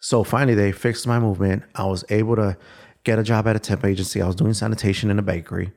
So 0.00 0.24
finally, 0.24 0.54
they 0.54 0.72
fixed 0.72 1.06
my 1.06 1.18
movement. 1.18 1.62
I 1.74 1.86
was 1.86 2.04
able 2.10 2.36
to 2.36 2.58
get 3.04 3.18
a 3.18 3.22
job 3.22 3.46
at 3.46 3.56
a 3.56 3.58
temp 3.58 3.84
agency. 3.84 4.20
I 4.20 4.26
was 4.26 4.36
doing 4.36 4.52
sanitation 4.52 5.10
in 5.10 5.18
a 5.18 5.22
bakery. 5.22 5.72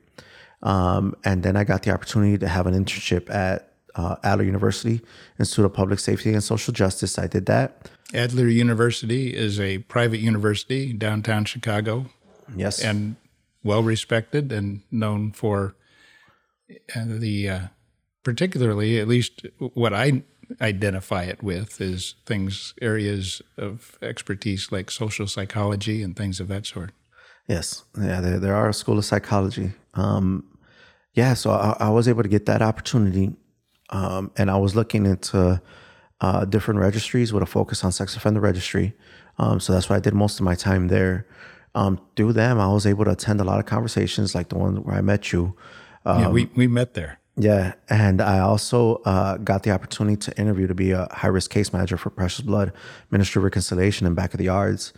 Um, 0.64 1.16
and 1.24 1.44
then 1.44 1.56
I 1.56 1.64
got 1.64 1.84
the 1.84 1.92
opportunity 1.92 2.38
to 2.40 2.48
have 2.48 2.68
an 2.68 2.74
internship 2.74 3.30
at 3.30 3.67
uh, 3.98 4.16
Adler 4.24 4.46
University 4.46 5.02
Institute 5.40 5.66
of 5.66 5.74
Public 5.74 6.00
Safety 6.00 6.32
and 6.34 6.44
Social 6.44 6.74
Justice. 6.74 7.18
I 7.20 7.28
did 7.28 7.46
that. 7.48 7.90
Adler 8.14 8.48
University 8.48 9.36
is 9.36 9.60
a 9.60 9.80
private 9.80 10.20
university 10.20 10.94
downtown 10.94 11.44
Chicago 11.46 12.06
Yes. 12.56 12.80
and 12.82 13.18
well 13.64 13.84
respected 13.84 14.52
and 14.54 14.82
known 14.92 15.32
for 15.34 15.76
uh, 16.96 17.04
the 17.06 17.50
uh, 17.50 17.60
particularly 18.24 19.00
at 19.00 19.08
least 19.08 19.46
what 19.74 19.94
I 19.94 20.24
identify 20.62 21.24
it 21.24 21.44
with 21.44 21.82
is 21.82 22.16
things 22.26 22.74
areas 22.82 23.42
of 23.58 23.98
expertise 24.02 24.72
like 24.72 24.90
social 24.92 25.28
psychology 25.28 26.02
and 26.02 26.16
things 26.16 26.40
of 26.40 26.48
that 26.48 26.66
sort. 26.66 26.92
Yes, 27.48 27.84
yeah, 28.00 28.22
there, 28.22 28.40
there 28.40 28.56
are 28.56 28.70
a 28.70 28.74
school 28.74 28.98
of 28.98 29.06
psychology. 29.06 29.72
Um, 29.94 30.46
yeah, 31.14 31.34
so 31.34 31.52
I, 31.52 31.76
I 31.80 31.90
was 31.90 32.08
able 32.08 32.24
to 32.24 32.30
get 32.30 32.46
that 32.46 32.62
opportunity, 32.62 33.36
um, 33.90 34.32
and 34.38 34.50
I 34.52 34.58
was 34.58 34.76
looking 34.76 35.06
into 35.06 35.62
uh, 36.22 36.46
different 36.46 36.80
registries 36.80 37.32
with 37.34 37.44
a 37.44 37.46
focus 37.46 37.84
on 37.84 37.92
sex 37.92 38.16
offender 38.16 38.40
registry. 38.40 38.94
Um, 39.38 39.60
so 39.60 39.74
that's 39.74 39.90
why 39.90 39.98
I 39.98 40.00
did 40.00 40.14
most 40.14 40.40
of 40.40 40.46
my 40.46 40.56
time 40.56 40.88
there. 40.88 41.28
Um, 41.76 42.00
through 42.16 42.34
them, 42.34 42.60
I 42.60 42.68
was 42.74 42.86
able 42.88 43.06
to 43.06 43.12
attend 43.12 43.40
a 43.40 43.44
lot 43.44 43.60
of 43.60 43.66
conversations, 43.66 44.34
like 44.34 44.50
the 44.50 44.58
one 44.58 44.84
where 44.84 44.96
I 44.96 45.02
met 45.02 45.32
you. 45.32 45.56
Yeah, 46.06 46.30
we, 46.30 46.50
we 46.56 46.68
met 46.68 46.94
there. 46.94 47.20
yeah, 47.40 47.74
and 47.88 48.20
I 48.20 48.40
also 48.40 48.96
uh, 49.06 49.38
got 49.38 49.62
the 49.62 49.72
opportunity 49.72 50.18
to 50.18 50.40
interview 50.40 50.66
to 50.68 50.74
be 50.74 50.92
a 50.92 51.08
high 51.12 51.28
risk 51.28 51.52
case 51.52 51.72
manager 51.72 51.98
for 51.98 52.10
Precious 52.10 52.42
Blood 52.42 52.74
Ministry 53.12 53.40
of 53.40 53.44
Reconciliation 53.44 54.08
in 54.08 54.16
Back 54.16 54.34
of 54.34 54.40
the 54.40 54.46
Yards, 54.46 54.92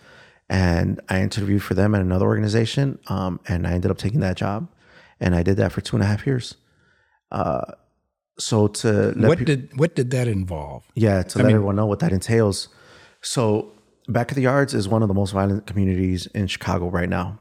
and 0.49 1.01
I 1.09 1.21
interviewed 1.21 1.63
for 1.63 1.73
them 1.73 1.93
at 1.95 2.01
another 2.01 2.25
organization, 2.25 2.97
um, 3.07 3.41
and 3.47 3.67
I 3.67 3.71
ended 3.73 3.91
up 3.91 3.97
taking 3.97 4.21
that 4.21 4.37
job, 4.37 4.69
and 5.19 5.35
I 5.35 5.43
did 5.43 5.57
that 5.57 5.73
for 5.73 5.81
two 5.81 5.97
and 5.97 6.03
a 6.03 6.07
half 6.07 6.25
years. 6.25 6.55
Uh, 7.29 7.73
so 8.39 8.67
to 8.81 8.89
let 9.15 9.27
What 9.29 9.38
peop- 9.39 9.48
did 9.48 9.77
what 9.77 9.96
did 9.96 10.10
that 10.12 10.27
involve? 10.27 10.84
yeah, 10.96 11.24
to 11.24 11.38
let 11.39 11.48
everyone 11.51 11.75
know 11.75 11.86
what 11.86 12.00
that 12.00 12.12
entails. 12.12 12.67
So, 13.22 13.72
Back 14.08 14.31
of 14.31 14.36
the 14.36 14.41
Yards 14.43 14.74
is 14.74 14.88
one 14.88 15.01
of 15.03 15.08
the 15.08 15.13
most 15.13 15.31
violent 15.34 15.67
communities 15.67 16.25
in 16.34 16.48
Chicago 16.48 16.89
right 16.89 17.10
now. 17.10 17.38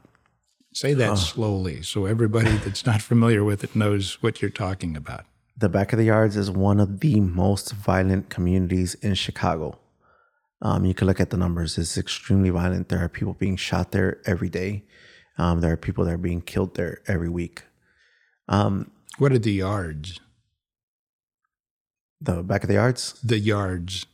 Say 0.73 0.93
that 0.93 1.17
slowly 1.17 1.81
so 1.81 2.05
everybody 2.05 2.51
that's 2.63 2.85
not 2.85 3.01
familiar 3.01 3.43
with 3.43 3.63
it 3.63 3.75
knows 3.75 4.21
what 4.21 4.39
you're 4.41 4.51
talking 4.51 4.95
about. 4.95 5.25
The 5.57 5.69
Back 5.69 5.93
of 5.93 5.97
the 5.99 6.05
Yards 6.05 6.35
is 6.37 6.51
one 6.51 6.79
of 6.79 6.99
the 6.99 7.19
most 7.21 7.71
violent 7.73 8.29
communities 8.29 8.93
in 9.07 9.13
Chicago. 9.15 9.79
Um, 10.61 10.85
you 10.85 10.93
can 10.93 11.07
look 11.07 11.19
at 11.19 11.29
the 11.31 11.37
numbers; 11.37 11.77
it's 11.77 11.97
extremely 11.97 12.49
violent. 12.49 12.89
There 12.89 13.03
are 13.03 13.09
people 13.09 13.33
being 13.33 13.55
shot 13.57 13.91
there 13.91 14.19
every 14.25 14.49
day. 14.49 14.83
Um, 15.37 15.61
there 15.61 15.71
are 15.71 15.77
people 15.77 16.03
that 16.05 16.13
are 16.13 16.17
being 16.29 16.41
killed 16.41 16.75
there 16.75 16.99
every 17.07 17.29
week. 17.29 17.63
Um, 18.47 18.91
What 19.17 19.31
are 19.31 19.39
the 19.39 19.53
yards? 19.53 20.19
The 22.21 22.43
Back 22.43 22.63
of 22.63 22.67
the 22.67 22.73
Yards, 22.75 23.13
The 23.23 23.39
yards. 23.39 24.05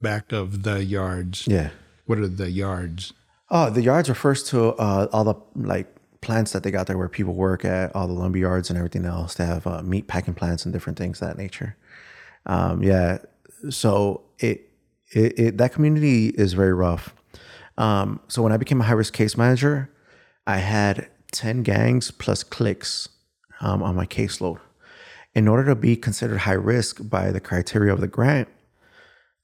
Back 0.00 0.32
of 0.32 0.62
the 0.62 0.84
yards. 0.84 1.46
yeah. 1.46 1.70
What 2.04 2.18
are 2.18 2.28
the 2.28 2.50
yards? 2.50 3.12
Oh, 3.50 3.70
the 3.70 3.82
yards 3.82 4.08
refers 4.08 4.42
to 4.50 4.74
uh, 4.74 5.08
all 5.12 5.24
the 5.24 5.34
like 5.56 5.92
plants 6.20 6.52
that 6.52 6.62
they 6.62 6.70
got 6.70 6.86
there 6.86 6.98
where 6.98 7.08
people 7.08 7.34
work 7.34 7.64
at, 7.64 7.94
all 7.96 8.06
the 8.06 8.12
lumber 8.12 8.38
yards 8.38 8.68
and 8.70 8.76
everything 8.76 9.04
else. 9.04 9.34
They 9.34 9.46
have 9.46 9.66
uh, 9.66 9.82
meat 9.82 10.06
packing 10.06 10.34
plants 10.34 10.64
and 10.64 10.72
different 10.72 10.98
things 10.98 11.20
of 11.22 11.28
that 11.28 11.38
nature. 11.38 11.76
Um, 12.44 12.82
yeah, 12.82 13.18
so 13.70 14.22
it, 14.38 14.68
it 15.12 15.38
it 15.38 15.58
that 15.58 15.72
community 15.72 16.28
is 16.28 16.52
very 16.52 16.72
rough. 16.74 17.14
Um, 17.78 18.20
so 18.28 18.42
when 18.42 18.52
I 18.52 18.56
became 18.56 18.80
a 18.80 18.84
high 18.84 18.92
risk 18.92 19.12
case 19.14 19.36
manager, 19.36 19.90
I 20.46 20.58
had 20.58 21.08
ten 21.32 21.62
gangs 21.62 22.10
plus 22.12 22.42
cliques 22.44 23.08
um, 23.60 23.82
on 23.82 23.94
my 23.96 24.06
caseload. 24.06 24.58
In 25.36 25.46
order 25.48 25.66
to 25.66 25.74
be 25.76 25.96
considered 25.96 26.38
high 26.38 26.52
risk 26.54 27.08
by 27.10 27.30
the 27.30 27.40
criteria 27.40 27.92
of 27.92 28.00
the 28.00 28.08
grant, 28.08 28.48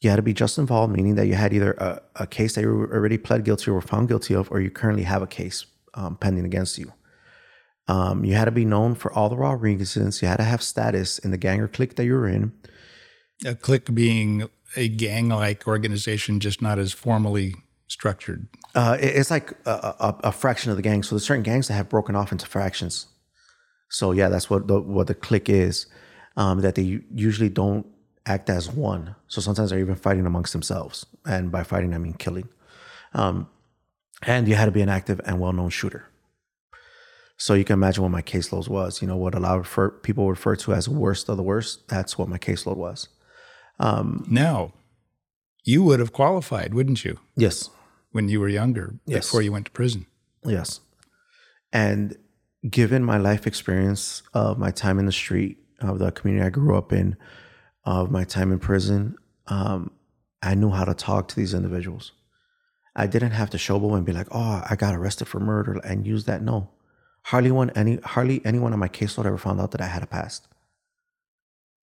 You 0.00 0.10
had 0.10 0.16
to 0.16 0.22
be 0.22 0.32
just 0.34 0.58
involved, 0.58 0.92
meaning 0.92 1.14
that 1.14 1.26
you 1.28 1.34
had 1.34 1.52
either 1.52 1.74
a, 1.74 2.00
a 2.16 2.26
case 2.26 2.54
that 2.56 2.62
you 2.62 2.70
already 2.70 3.18
pled 3.18 3.44
guilty 3.44 3.70
or 3.70 3.74
were 3.74 3.80
found 3.92 4.08
guilty 4.08 4.34
of, 4.34 4.50
or 4.50 4.58
you 4.60 4.68
currently 4.68 5.04
have 5.04 5.22
a 5.22 5.28
case 5.28 5.64
um, 5.94 6.16
pending 6.16 6.44
against 6.44 6.76
you. 6.76 6.92
Um, 7.86 8.24
you 8.24 8.34
had 8.34 8.46
to 8.46 8.50
be 8.50 8.64
known 8.64 8.96
for 8.96 9.12
all 9.12 9.28
the 9.28 9.36
raw 9.36 9.52
reasons. 9.52 10.20
You 10.20 10.26
had 10.26 10.38
to 10.38 10.44
have 10.52 10.60
status 10.60 11.20
in 11.20 11.30
the 11.30 11.36
gang 11.46 11.60
or 11.60 11.68
clique 11.68 11.94
that 11.96 12.04
you 12.04 12.14
were 12.14 12.26
in. 12.26 12.52
A 13.44 13.54
clique 13.54 13.94
being 13.94 14.48
a 14.76 14.88
gang 14.88 15.28
like 15.28 15.68
organization, 15.68 16.40
just 16.40 16.60
not 16.60 16.78
as 16.80 16.92
formally 16.92 17.54
structured. 17.86 18.48
Uh, 18.74 18.96
it- 19.00 19.14
it's 19.18 19.30
like 19.30 19.52
a, 19.66 19.70
a, 20.08 20.20
a 20.24 20.32
fraction 20.32 20.70
of 20.72 20.76
the 20.76 20.82
gang. 20.82 21.04
So 21.04 21.14
there's 21.14 21.26
certain 21.26 21.44
gangs 21.44 21.68
that 21.68 21.74
have 21.74 21.88
broken 21.88 22.16
off 22.16 22.32
into 22.32 22.46
fractions. 22.46 23.06
So 23.92 24.12
yeah, 24.12 24.28
that's 24.28 24.48
what 24.50 24.66
the, 24.68 24.80
what 24.80 25.06
the 25.06 25.14
clique 25.14 25.48
is. 25.48 25.86
Um, 26.36 26.60
that 26.60 26.76
they 26.76 27.02
usually 27.14 27.50
don't 27.50 27.84
act 28.24 28.48
as 28.48 28.70
one. 28.70 29.14
So 29.28 29.40
sometimes 29.42 29.68
they're 29.68 29.78
even 29.80 29.96
fighting 29.96 30.24
amongst 30.24 30.52
themselves, 30.54 31.04
and 31.26 31.52
by 31.52 31.62
fighting 31.62 31.92
I 31.94 31.98
mean 31.98 32.14
killing. 32.14 32.48
Um, 33.12 33.48
and 34.22 34.48
you 34.48 34.54
had 34.54 34.64
to 34.64 34.70
be 34.70 34.80
an 34.80 34.88
active 34.88 35.20
and 35.26 35.38
well-known 35.40 35.68
shooter. 35.68 36.06
So 37.36 37.52
you 37.52 37.64
can 37.64 37.74
imagine 37.74 38.02
what 38.02 38.12
my 38.12 38.22
caseload 38.22 38.68
was. 38.68 39.02
You 39.02 39.08
know 39.08 39.16
what 39.16 39.34
a 39.34 39.40
lot 39.40 39.58
of 39.58 40.02
people 40.02 40.28
refer 40.30 40.56
to 40.56 40.72
as 40.72 40.88
worst 40.88 41.28
of 41.28 41.36
the 41.36 41.42
worst. 41.42 41.88
That's 41.88 42.16
what 42.16 42.28
my 42.28 42.38
caseload 42.38 42.76
was. 42.78 43.08
Now, 43.78 44.72
you 45.64 45.82
would 45.82 46.00
have 46.00 46.12
qualified, 46.12 46.72
wouldn't 46.72 47.04
you, 47.04 47.18
Yes, 47.36 47.68
when 48.12 48.28
you 48.30 48.40
were 48.40 48.48
younger, 48.48 48.94
Yes. 49.04 49.26
before 49.26 49.42
you 49.42 49.52
went 49.52 49.66
to 49.66 49.72
prison? 49.72 50.06
Yes. 50.44 50.80
And 51.72 52.16
given 52.68 53.02
my 53.04 53.18
life 53.18 53.46
experience 53.46 54.22
of 54.34 54.58
my 54.58 54.70
time 54.70 54.98
in 54.98 55.06
the 55.06 55.12
street, 55.12 55.58
of 55.80 55.98
the 55.98 56.12
community 56.12 56.46
I 56.46 56.50
grew 56.50 56.76
up 56.76 56.92
in, 56.92 57.16
of 57.84 58.10
my 58.10 58.24
time 58.24 58.52
in 58.52 58.58
prison, 58.58 59.16
um, 59.48 59.90
I 60.42 60.54
knew 60.54 60.70
how 60.70 60.84
to 60.84 60.94
talk 60.94 61.28
to 61.28 61.36
these 61.36 61.54
individuals. 61.54 62.12
I 62.94 63.06
didn't 63.06 63.32
have 63.32 63.50
to 63.50 63.58
showboat 63.58 63.96
and 63.96 64.06
be 64.06 64.12
like, 64.12 64.28
"Oh, 64.30 64.62
I 64.68 64.76
got 64.76 64.94
arrested 64.94 65.26
for 65.26 65.40
murder," 65.40 65.80
and 65.84 66.06
use 66.06 66.24
that. 66.26 66.42
No, 66.42 66.70
hardly 67.24 67.50
one 67.50 67.70
any 67.70 67.96
hardly 67.96 68.44
anyone 68.44 68.72
on 68.72 68.78
my 68.78 68.88
caseload 68.88 69.26
ever 69.26 69.38
found 69.38 69.60
out 69.60 69.70
that 69.72 69.80
I 69.80 69.86
had 69.86 70.02
a 70.02 70.06
past, 70.06 70.46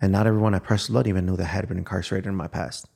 and 0.01 0.12
not 0.12 0.27
everyone 0.27 0.53
I 0.53 0.59
Precious 0.59 0.89
Blood 0.89 1.07
even 1.07 1.25
knew 1.25 1.36
that 1.36 1.43
I 1.43 1.48
had 1.48 1.67
been 1.67 1.77
incarcerated 1.77 2.27
in 2.27 2.36
my 2.36 2.48
past. 2.48 2.88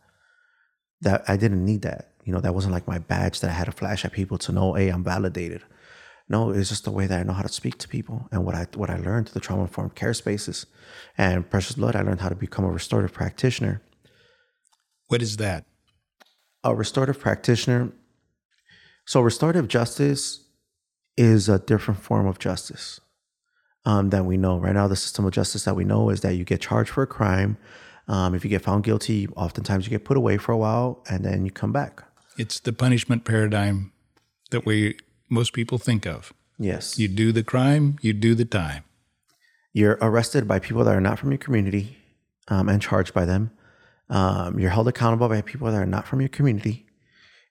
That 1.01 1.23
I 1.27 1.37
didn't 1.37 1.65
need 1.65 1.81
that. 1.81 2.11
You 2.23 2.33
know, 2.33 2.39
that 2.39 2.55
wasn't 2.55 2.73
like 2.73 2.87
my 2.87 2.99
badge 2.99 3.39
that 3.41 3.49
I 3.49 3.53
had 3.53 3.65
to 3.65 3.71
flash 3.71 4.05
at 4.05 4.11
people 4.13 4.37
to 4.39 4.51
know, 4.51 4.73
"Hey, 4.73 4.89
I'm 4.89 5.03
validated." 5.03 5.63
No, 6.33 6.49
it's 6.49 6.69
just 6.69 6.83
the 6.83 6.89
way 6.89 7.05
that 7.05 7.19
I 7.19 7.21
know 7.21 7.33
how 7.33 7.43
to 7.43 7.47
speak 7.47 7.77
to 7.77 7.87
people 7.87 8.27
and 8.31 8.43
what 8.43 8.55
I 8.55 8.65
what 8.73 8.89
I 8.89 8.97
learned 8.97 9.29
through 9.29 9.35
the 9.35 9.39
trauma 9.39 9.61
informed 9.61 9.93
care 9.93 10.15
spaces. 10.15 10.65
And 11.15 11.47
Precious 11.47 11.75
Blood, 11.75 11.95
I 11.95 12.01
learned 12.01 12.21
how 12.21 12.29
to 12.29 12.35
become 12.35 12.65
a 12.65 12.71
restorative 12.71 13.13
practitioner. 13.13 13.83
What 15.09 15.21
is 15.21 15.37
that? 15.37 15.65
A 16.63 16.73
restorative 16.73 17.19
practitioner. 17.19 17.91
So 19.05 19.21
restorative 19.21 19.67
justice 19.67 20.43
is 21.15 21.47
a 21.47 21.59
different 21.59 21.99
form 22.01 22.25
of 22.25 22.39
justice 22.39 22.99
um, 23.85 24.09
than 24.09 24.25
we 24.25 24.35
know 24.35 24.57
right 24.57 24.73
now. 24.73 24.87
The 24.87 24.95
system 24.95 25.25
of 25.25 25.33
justice 25.33 25.65
that 25.65 25.75
we 25.75 25.83
know 25.83 26.09
is 26.09 26.21
that 26.21 26.33
you 26.33 26.45
get 26.45 26.61
charged 26.61 26.89
for 26.89 27.03
a 27.03 27.07
crime. 27.07 27.57
Um, 28.07 28.33
if 28.33 28.43
you 28.43 28.49
get 28.49 28.63
found 28.63 28.83
guilty, 28.83 29.27
oftentimes 29.35 29.85
you 29.85 29.91
get 29.91 30.03
put 30.03 30.17
away 30.17 30.37
for 30.37 30.51
a 30.51 30.57
while 30.57 31.03
and 31.07 31.23
then 31.23 31.45
you 31.45 31.51
come 31.51 31.71
back. 31.71 32.03
It's 32.39 32.59
the 32.59 32.73
punishment 32.73 33.23
paradigm 33.23 33.91
that 34.49 34.65
we 34.65 34.97
most 35.29 35.53
people 35.53 35.77
think 35.77 36.05
of. 36.05 36.33
Yes. 36.59 36.97
You 36.99 37.07
do 37.07 37.31
the 37.31 37.43
crime, 37.43 37.97
you 38.01 38.13
do 38.13 38.35
the 38.35 38.45
time. 38.45 38.83
You're 39.73 39.97
arrested 40.01 40.47
by 40.47 40.59
people 40.59 40.83
that 40.83 40.95
are 40.95 41.01
not 41.01 41.17
from 41.19 41.31
your 41.31 41.39
community 41.39 41.97
um, 42.47 42.69
and 42.69 42.81
charged 42.81 43.13
by 43.13 43.25
them. 43.25 43.51
Um, 44.09 44.59
you're 44.59 44.69
held 44.69 44.87
accountable 44.87 45.27
by 45.29 45.41
people 45.41 45.71
that 45.71 45.81
are 45.81 45.85
not 45.85 46.07
from 46.07 46.21
your 46.21 46.29
community, 46.29 46.85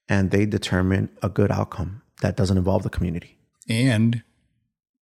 and 0.08 0.30
they 0.30 0.46
determine 0.46 1.08
a 1.22 1.28
good 1.28 1.50
outcome 1.50 2.02
that 2.20 2.36
doesn't 2.36 2.56
involve 2.56 2.84
the 2.84 2.90
community. 2.90 3.38
And 3.68 4.22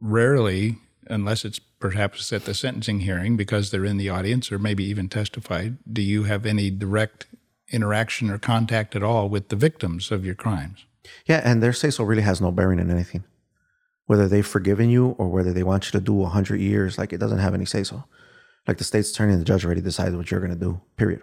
rarely, 0.01 0.79
unless 1.07 1.45
it's 1.45 1.59
perhaps 1.59 2.33
at 2.33 2.45
the 2.45 2.55
sentencing 2.55 3.01
hearing 3.01 3.37
because 3.37 3.71
they're 3.71 3.85
in 3.85 3.97
the 3.97 4.09
audience 4.09 4.51
or 4.51 4.59
maybe 4.59 4.85
even 4.85 5.09
testified, 5.09 5.79
do 5.91 6.03
you 6.03 6.25
have 6.25 6.47
any 6.47 6.71
direct 6.71 7.27
interaction 7.71 8.31
or 8.31 8.39
contact 8.39 8.97
at 8.97 9.03
all 9.03 9.29
with 9.29 9.49
the 9.49 9.57
victims 9.57 10.11
of 10.11 10.25
your 10.25 10.35
crimes? 10.35 10.85
Yeah, 11.27 11.41
and 11.45 11.63
their 11.63 11.73
say 11.73 11.91
so 11.91 12.05
really 12.05 12.23
has 12.23 12.41
no 12.41 12.51
bearing 12.51 12.79
in 12.79 12.91
anything. 12.91 13.25
Whether 14.07 14.29
they've 14.29 14.47
forgiven 14.47 14.91
you 14.91 15.11
or 15.19 15.29
whether 15.29 15.53
they 15.53 15.63
want 15.63 15.87
you 15.87 15.93
to 15.99 16.05
do 16.05 16.13
100 16.15 16.61
years, 16.61 16.99
like 16.99 17.13
it 17.13 17.19
doesn't 17.19 17.39
have 17.39 17.55
any 17.55 17.65
say 17.65 17.85
so. 17.85 18.05
Like 18.67 18.79
the 18.79 18.85
state's 18.85 19.11
attorney 19.11 19.33
and 19.33 19.41
the 19.41 19.45
judge 19.45 19.65
already 19.65 19.81
decides 19.81 20.15
what 20.17 20.31
you're 20.31 20.41
going 20.41 20.53
to 20.53 20.59
do, 20.59 20.81
period. 20.97 21.23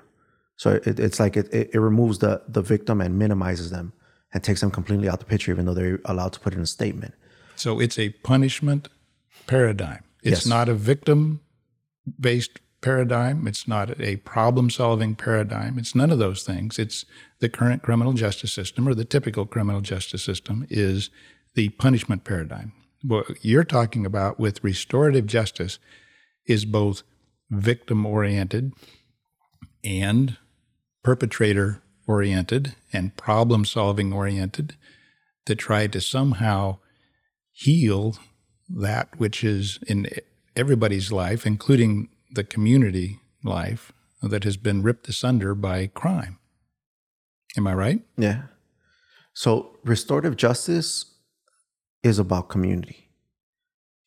So 0.55 0.71
it, 0.71 0.99
it's 0.99 1.19
like 1.19 1.37
it, 1.37 1.53
it, 1.53 1.69
it 1.73 1.79
removes 1.79 2.19
the, 2.19 2.41
the 2.47 2.61
victim 2.61 3.01
and 3.01 3.19
minimizes 3.19 3.69
them 3.69 3.93
and 4.33 4.43
takes 4.43 4.61
them 4.61 4.71
completely 4.71 5.07
out 5.09 5.19
the 5.19 5.25
picture, 5.25 5.51
even 5.51 5.65
though 5.65 5.73
they're 5.73 5.99
allowed 6.05 6.33
to 6.33 6.39
put 6.39 6.53
in 6.53 6.61
a 6.61 6.65
statement. 6.65 7.13
So 7.55 7.79
it's 7.79 7.99
a 7.99 8.09
punishment 8.09 8.87
paradigm. 9.45 10.03
It's 10.23 10.39
Yes. 10.41 10.45
not 10.47 10.67
a 10.69 10.73
victim 10.73 11.41
based 12.19 12.59
paradigm. 12.81 13.47
It's 13.47 13.67
not 13.67 13.99
a 13.99 14.17
problem 14.17 14.69
solving 14.69 15.15
paradigm. 15.15 15.77
It's 15.79 15.95
none 15.95 16.11
of 16.11 16.19
those 16.19 16.43
things. 16.43 16.77
It's 16.77 17.05
the 17.39 17.49
current 17.49 17.83
criminal 17.83 18.13
justice 18.13 18.53
system 18.53 18.87
or 18.87 18.93
the 18.93 19.05
typical 19.05 19.45
criminal 19.45 19.81
justice 19.81 20.23
system 20.23 20.67
is 20.69 21.09
the 21.55 21.69
punishment 21.69 22.23
paradigm. 22.23 22.73
What 23.01 23.43
you're 23.43 23.63
talking 23.63 24.05
about 24.05 24.39
with 24.39 24.63
restorative 24.63 25.25
justice 25.25 25.79
is 26.45 26.65
both 26.65 27.03
victim 27.49 28.05
oriented 28.05 28.73
and 29.83 30.37
perpetrator 31.03 31.81
oriented 32.07 32.75
and 32.93 33.15
problem 33.15 33.65
solving 33.65 34.13
oriented 34.13 34.75
to 35.45 35.55
try 35.55 35.87
to 35.87 36.01
somehow 36.01 36.77
heal 37.51 38.17
that 38.69 39.17
which 39.17 39.43
is 39.43 39.79
in 39.87 40.07
everybody's 40.55 41.11
life, 41.11 41.45
including 41.45 42.09
the 42.31 42.43
community 42.43 43.19
life, 43.43 43.93
that 44.21 44.43
has 44.43 44.57
been 44.57 44.81
ripped 44.81 45.07
asunder 45.07 45.53
by 45.53 45.87
crime. 45.87 46.39
Am 47.55 47.67
I 47.67 47.73
right? 47.73 48.01
Yeah. 48.17 48.43
So 49.33 49.77
restorative 49.83 50.35
justice 50.35 51.13
is 52.03 52.19
about 52.19 52.49
community. 52.49 53.09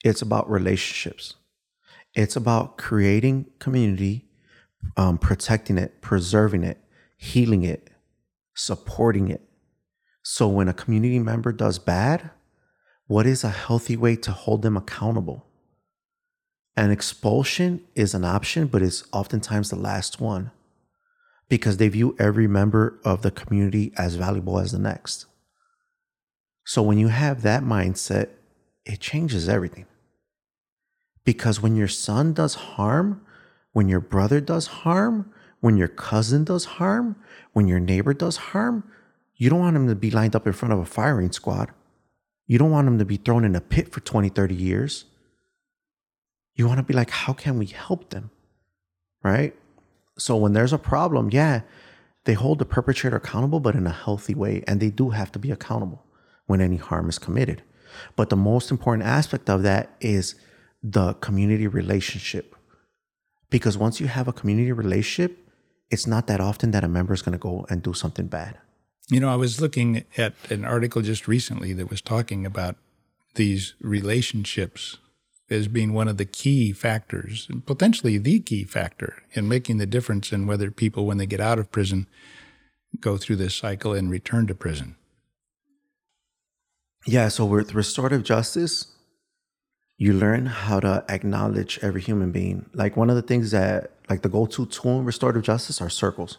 It's 0.04 0.22
about 0.22 0.50
relationships. 0.50 1.34
It's 2.14 2.34
about 2.34 2.76
creating 2.76 3.46
community, 3.58 4.28
um, 4.96 5.18
protecting 5.18 5.78
it, 5.78 6.00
preserving 6.00 6.64
it, 6.64 6.78
healing 7.16 7.62
it, 7.62 7.90
supporting 8.54 9.28
it. 9.28 9.42
So 10.22 10.48
when 10.48 10.68
a 10.68 10.74
community 10.74 11.18
member 11.18 11.52
does 11.52 11.78
bad, 11.78 12.30
what 13.06 13.26
is 13.26 13.44
a 13.44 13.50
healthy 13.50 13.96
way 13.96 14.16
to 14.16 14.32
hold 14.32 14.62
them 14.62 14.76
accountable? 14.76 15.46
An 16.80 16.90
expulsion 16.90 17.82
is 17.94 18.14
an 18.14 18.24
option, 18.24 18.66
but 18.66 18.80
it's 18.80 19.04
oftentimes 19.12 19.68
the 19.68 19.76
last 19.76 20.18
one 20.18 20.50
because 21.46 21.76
they 21.76 21.90
view 21.90 22.16
every 22.18 22.46
member 22.46 22.98
of 23.04 23.20
the 23.20 23.30
community 23.30 23.92
as 23.98 24.14
valuable 24.14 24.58
as 24.58 24.72
the 24.72 24.78
next. 24.78 25.26
So 26.64 26.80
when 26.80 26.96
you 26.96 27.08
have 27.08 27.42
that 27.42 27.62
mindset, 27.62 28.30
it 28.86 28.98
changes 28.98 29.46
everything. 29.46 29.84
Because 31.22 31.60
when 31.60 31.76
your 31.76 31.86
son 31.86 32.32
does 32.32 32.54
harm, 32.54 33.20
when 33.72 33.90
your 33.90 34.00
brother 34.00 34.40
does 34.40 34.68
harm, 34.68 35.30
when 35.60 35.76
your 35.76 35.86
cousin 35.86 36.44
does 36.44 36.64
harm, 36.64 37.14
when 37.52 37.68
your 37.68 37.78
neighbor 37.78 38.14
does 38.14 38.38
harm, 38.38 38.90
you 39.36 39.50
don't 39.50 39.60
want 39.60 39.76
him 39.76 39.86
to 39.86 39.94
be 39.94 40.10
lined 40.10 40.34
up 40.34 40.46
in 40.46 40.54
front 40.54 40.72
of 40.72 40.78
a 40.78 40.86
firing 40.86 41.30
squad. 41.30 41.72
You 42.46 42.56
don't 42.56 42.70
want 42.70 42.88
him 42.88 42.98
to 42.98 43.04
be 43.04 43.18
thrown 43.18 43.44
in 43.44 43.54
a 43.54 43.60
pit 43.60 43.92
for 43.92 44.00
20, 44.00 44.30
30 44.30 44.54
years. 44.54 45.04
You 46.54 46.66
want 46.66 46.78
to 46.78 46.84
be 46.84 46.94
like, 46.94 47.10
how 47.10 47.32
can 47.32 47.58
we 47.58 47.66
help 47.66 48.10
them? 48.10 48.30
Right? 49.22 49.54
So 50.18 50.36
when 50.36 50.52
there's 50.52 50.72
a 50.72 50.78
problem, 50.78 51.30
yeah, 51.30 51.62
they 52.24 52.34
hold 52.34 52.58
the 52.58 52.64
perpetrator 52.64 53.16
accountable, 53.16 53.60
but 53.60 53.74
in 53.74 53.86
a 53.86 53.92
healthy 53.92 54.34
way. 54.34 54.62
And 54.66 54.80
they 54.80 54.90
do 54.90 55.10
have 55.10 55.32
to 55.32 55.38
be 55.38 55.50
accountable 55.50 56.04
when 56.46 56.60
any 56.60 56.76
harm 56.76 57.08
is 57.08 57.18
committed. 57.18 57.62
But 58.16 58.28
the 58.30 58.36
most 58.36 58.70
important 58.70 59.08
aspect 59.08 59.48
of 59.48 59.62
that 59.62 59.90
is 60.00 60.34
the 60.82 61.14
community 61.14 61.66
relationship. 61.66 62.54
Because 63.48 63.76
once 63.76 64.00
you 64.00 64.06
have 64.06 64.28
a 64.28 64.32
community 64.32 64.72
relationship, 64.72 65.38
it's 65.90 66.06
not 66.06 66.26
that 66.28 66.40
often 66.40 66.70
that 66.70 66.84
a 66.84 66.88
member 66.88 67.14
is 67.14 67.22
going 67.22 67.32
to 67.32 67.38
go 67.38 67.66
and 67.68 67.82
do 67.82 67.92
something 67.92 68.26
bad. 68.26 68.58
You 69.08 69.18
know, 69.18 69.28
I 69.28 69.36
was 69.36 69.60
looking 69.60 70.04
at 70.16 70.34
an 70.50 70.64
article 70.64 71.02
just 71.02 71.26
recently 71.26 71.72
that 71.72 71.90
was 71.90 72.00
talking 72.00 72.46
about 72.46 72.76
these 73.34 73.74
relationships 73.80 74.98
as 75.50 75.68
being 75.68 75.92
one 75.92 76.08
of 76.08 76.16
the 76.16 76.24
key 76.24 76.72
factors, 76.72 77.46
and 77.50 77.66
potentially 77.66 78.18
the 78.18 78.38
key 78.38 78.64
factor 78.64 79.22
in 79.32 79.48
making 79.48 79.78
the 79.78 79.86
difference 79.86 80.32
in 80.32 80.46
whether 80.46 80.70
people, 80.70 81.06
when 81.06 81.18
they 81.18 81.26
get 81.26 81.40
out 81.40 81.58
of 81.58 81.72
prison, 81.72 82.06
go 83.00 83.16
through 83.16 83.36
this 83.36 83.54
cycle 83.54 83.92
and 83.92 84.10
return 84.10 84.46
to 84.46 84.54
prison. 84.54 84.96
Yeah, 87.06 87.28
so 87.28 87.44
with 87.44 87.74
restorative 87.74 88.22
justice, 88.22 88.86
you 89.96 90.12
learn 90.12 90.46
how 90.46 90.80
to 90.80 91.04
acknowledge 91.08 91.78
every 91.82 92.00
human 92.00 92.30
being. 92.30 92.70
Like 92.72 92.96
one 92.96 93.10
of 93.10 93.16
the 93.16 93.22
things 93.22 93.50
that, 93.50 93.90
like 94.08 94.22
the 94.22 94.28
go 94.28 94.46
to 94.46 94.66
tool 94.66 95.00
in 95.00 95.04
restorative 95.04 95.42
justice 95.42 95.80
are 95.80 95.90
circles. 95.90 96.38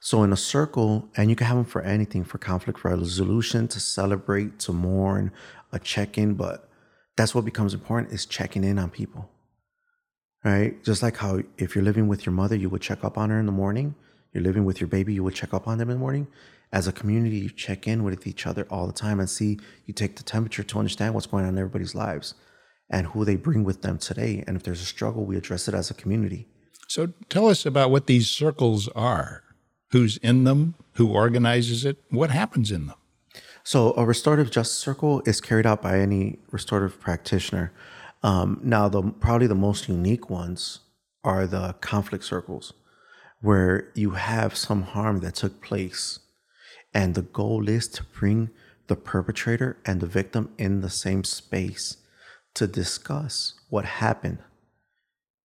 So 0.00 0.22
in 0.22 0.32
a 0.32 0.36
circle, 0.36 1.10
and 1.16 1.28
you 1.28 1.36
can 1.36 1.46
have 1.46 1.56
them 1.56 1.66
for 1.66 1.82
anything, 1.82 2.24
for 2.24 2.38
conflict 2.38 2.84
resolution, 2.84 3.68
to 3.68 3.80
celebrate, 3.80 4.58
to 4.60 4.72
mourn, 4.72 5.30
a 5.72 5.78
check-in, 5.78 6.34
but 6.34 6.69
that's 7.16 7.34
what 7.34 7.44
becomes 7.44 7.74
important 7.74 8.12
is 8.12 8.26
checking 8.26 8.64
in 8.64 8.78
on 8.78 8.90
people. 8.90 9.30
Right? 10.44 10.82
Just 10.84 11.02
like 11.02 11.18
how 11.18 11.40
if 11.58 11.74
you're 11.74 11.84
living 11.84 12.08
with 12.08 12.24
your 12.24 12.32
mother, 12.32 12.56
you 12.56 12.70
would 12.70 12.80
check 12.80 13.04
up 13.04 13.18
on 13.18 13.30
her 13.30 13.38
in 13.38 13.46
the 13.46 13.52
morning. 13.52 13.94
You're 14.32 14.44
living 14.44 14.64
with 14.64 14.80
your 14.80 14.88
baby, 14.88 15.12
you 15.12 15.24
would 15.24 15.34
check 15.34 15.52
up 15.52 15.66
on 15.66 15.78
them 15.78 15.90
in 15.90 15.96
the 15.96 16.00
morning. 16.00 16.28
As 16.72 16.86
a 16.86 16.92
community, 16.92 17.38
you 17.38 17.50
check 17.50 17.88
in 17.88 18.04
with 18.04 18.26
each 18.26 18.46
other 18.46 18.66
all 18.70 18.86
the 18.86 18.92
time 18.92 19.18
and 19.18 19.28
see, 19.28 19.58
you 19.86 19.92
take 19.92 20.16
the 20.16 20.22
temperature 20.22 20.62
to 20.62 20.78
understand 20.78 21.14
what's 21.14 21.26
going 21.26 21.44
on 21.44 21.54
in 21.54 21.58
everybody's 21.58 21.96
lives 21.96 22.34
and 22.88 23.08
who 23.08 23.24
they 23.24 23.36
bring 23.36 23.64
with 23.64 23.82
them 23.82 23.98
today. 23.98 24.44
And 24.46 24.56
if 24.56 24.62
there's 24.62 24.80
a 24.80 24.86
struggle, 24.86 25.24
we 25.24 25.36
address 25.36 25.66
it 25.66 25.74
as 25.74 25.90
a 25.90 25.94
community. 25.94 26.46
So 26.86 27.12
tell 27.28 27.48
us 27.48 27.66
about 27.66 27.90
what 27.90 28.06
these 28.06 28.30
circles 28.30 28.88
are. 28.88 29.42
Who's 29.90 30.16
in 30.18 30.44
them? 30.44 30.76
Who 30.94 31.12
organizes 31.12 31.84
it? 31.84 31.98
What 32.10 32.30
happens 32.30 32.70
in 32.70 32.86
them? 32.86 32.96
So 33.62 33.94
a 33.96 34.04
restorative 34.04 34.50
justice 34.50 34.78
circle 34.78 35.22
is 35.26 35.40
carried 35.40 35.66
out 35.66 35.82
by 35.82 35.98
any 35.98 36.38
restorative 36.50 37.00
practitioner. 37.00 37.72
Um, 38.22 38.60
now, 38.62 38.88
the 38.88 39.02
probably 39.02 39.46
the 39.46 39.54
most 39.54 39.88
unique 39.88 40.28
ones 40.30 40.80
are 41.24 41.46
the 41.46 41.74
conflict 41.80 42.24
circles, 42.24 42.72
where 43.40 43.90
you 43.94 44.10
have 44.12 44.56
some 44.56 44.82
harm 44.82 45.20
that 45.20 45.34
took 45.34 45.62
place, 45.62 46.18
and 46.94 47.14
the 47.14 47.22
goal 47.22 47.68
is 47.68 47.88
to 47.88 48.04
bring 48.04 48.50
the 48.88 48.96
perpetrator 48.96 49.78
and 49.86 50.00
the 50.00 50.06
victim 50.06 50.52
in 50.58 50.80
the 50.80 50.90
same 50.90 51.24
space 51.24 51.96
to 52.54 52.66
discuss 52.66 53.54
what 53.68 53.84
happened. 53.84 54.38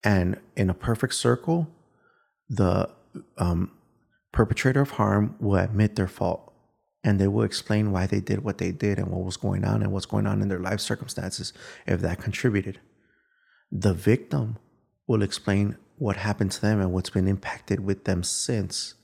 And 0.02 0.38
in 0.56 0.68
a 0.68 0.74
perfect 0.74 1.14
circle, 1.14 1.68
the 2.48 2.90
um, 3.38 3.70
perpetrator 4.32 4.82
of 4.82 4.92
harm 4.92 5.36
will 5.40 5.56
admit 5.56 5.96
their 5.96 6.08
fault 6.08 6.45
and 7.06 7.18
they 7.18 7.28
will 7.28 7.44
explain 7.44 7.92
why 7.92 8.06
they 8.06 8.20
did 8.20 8.44
what 8.44 8.58
they 8.58 8.72
did 8.72 8.98
and 8.98 9.08
what 9.08 9.24
was 9.24 9.38
going 9.38 9.64
on 9.64 9.82
and 9.82 9.92
what's 9.92 10.04
going 10.04 10.26
on 10.26 10.42
in 10.42 10.48
their 10.48 10.58
life 10.58 10.80
circumstances 10.80 11.54
if 11.86 12.00
that 12.00 12.20
contributed. 12.20 12.80
The 13.72 13.94
victim 13.94 14.58
will 15.06 15.22
explain 15.22 15.76
what 15.96 16.16
happened 16.16 16.52
to 16.52 16.60
them 16.60 16.80
and 16.80 16.92
what's 16.92 17.10
been 17.10 17.28
impacted 17.28 17.80
with 17.80 18.04
them 18.04 18.22
since. 18.22 18.94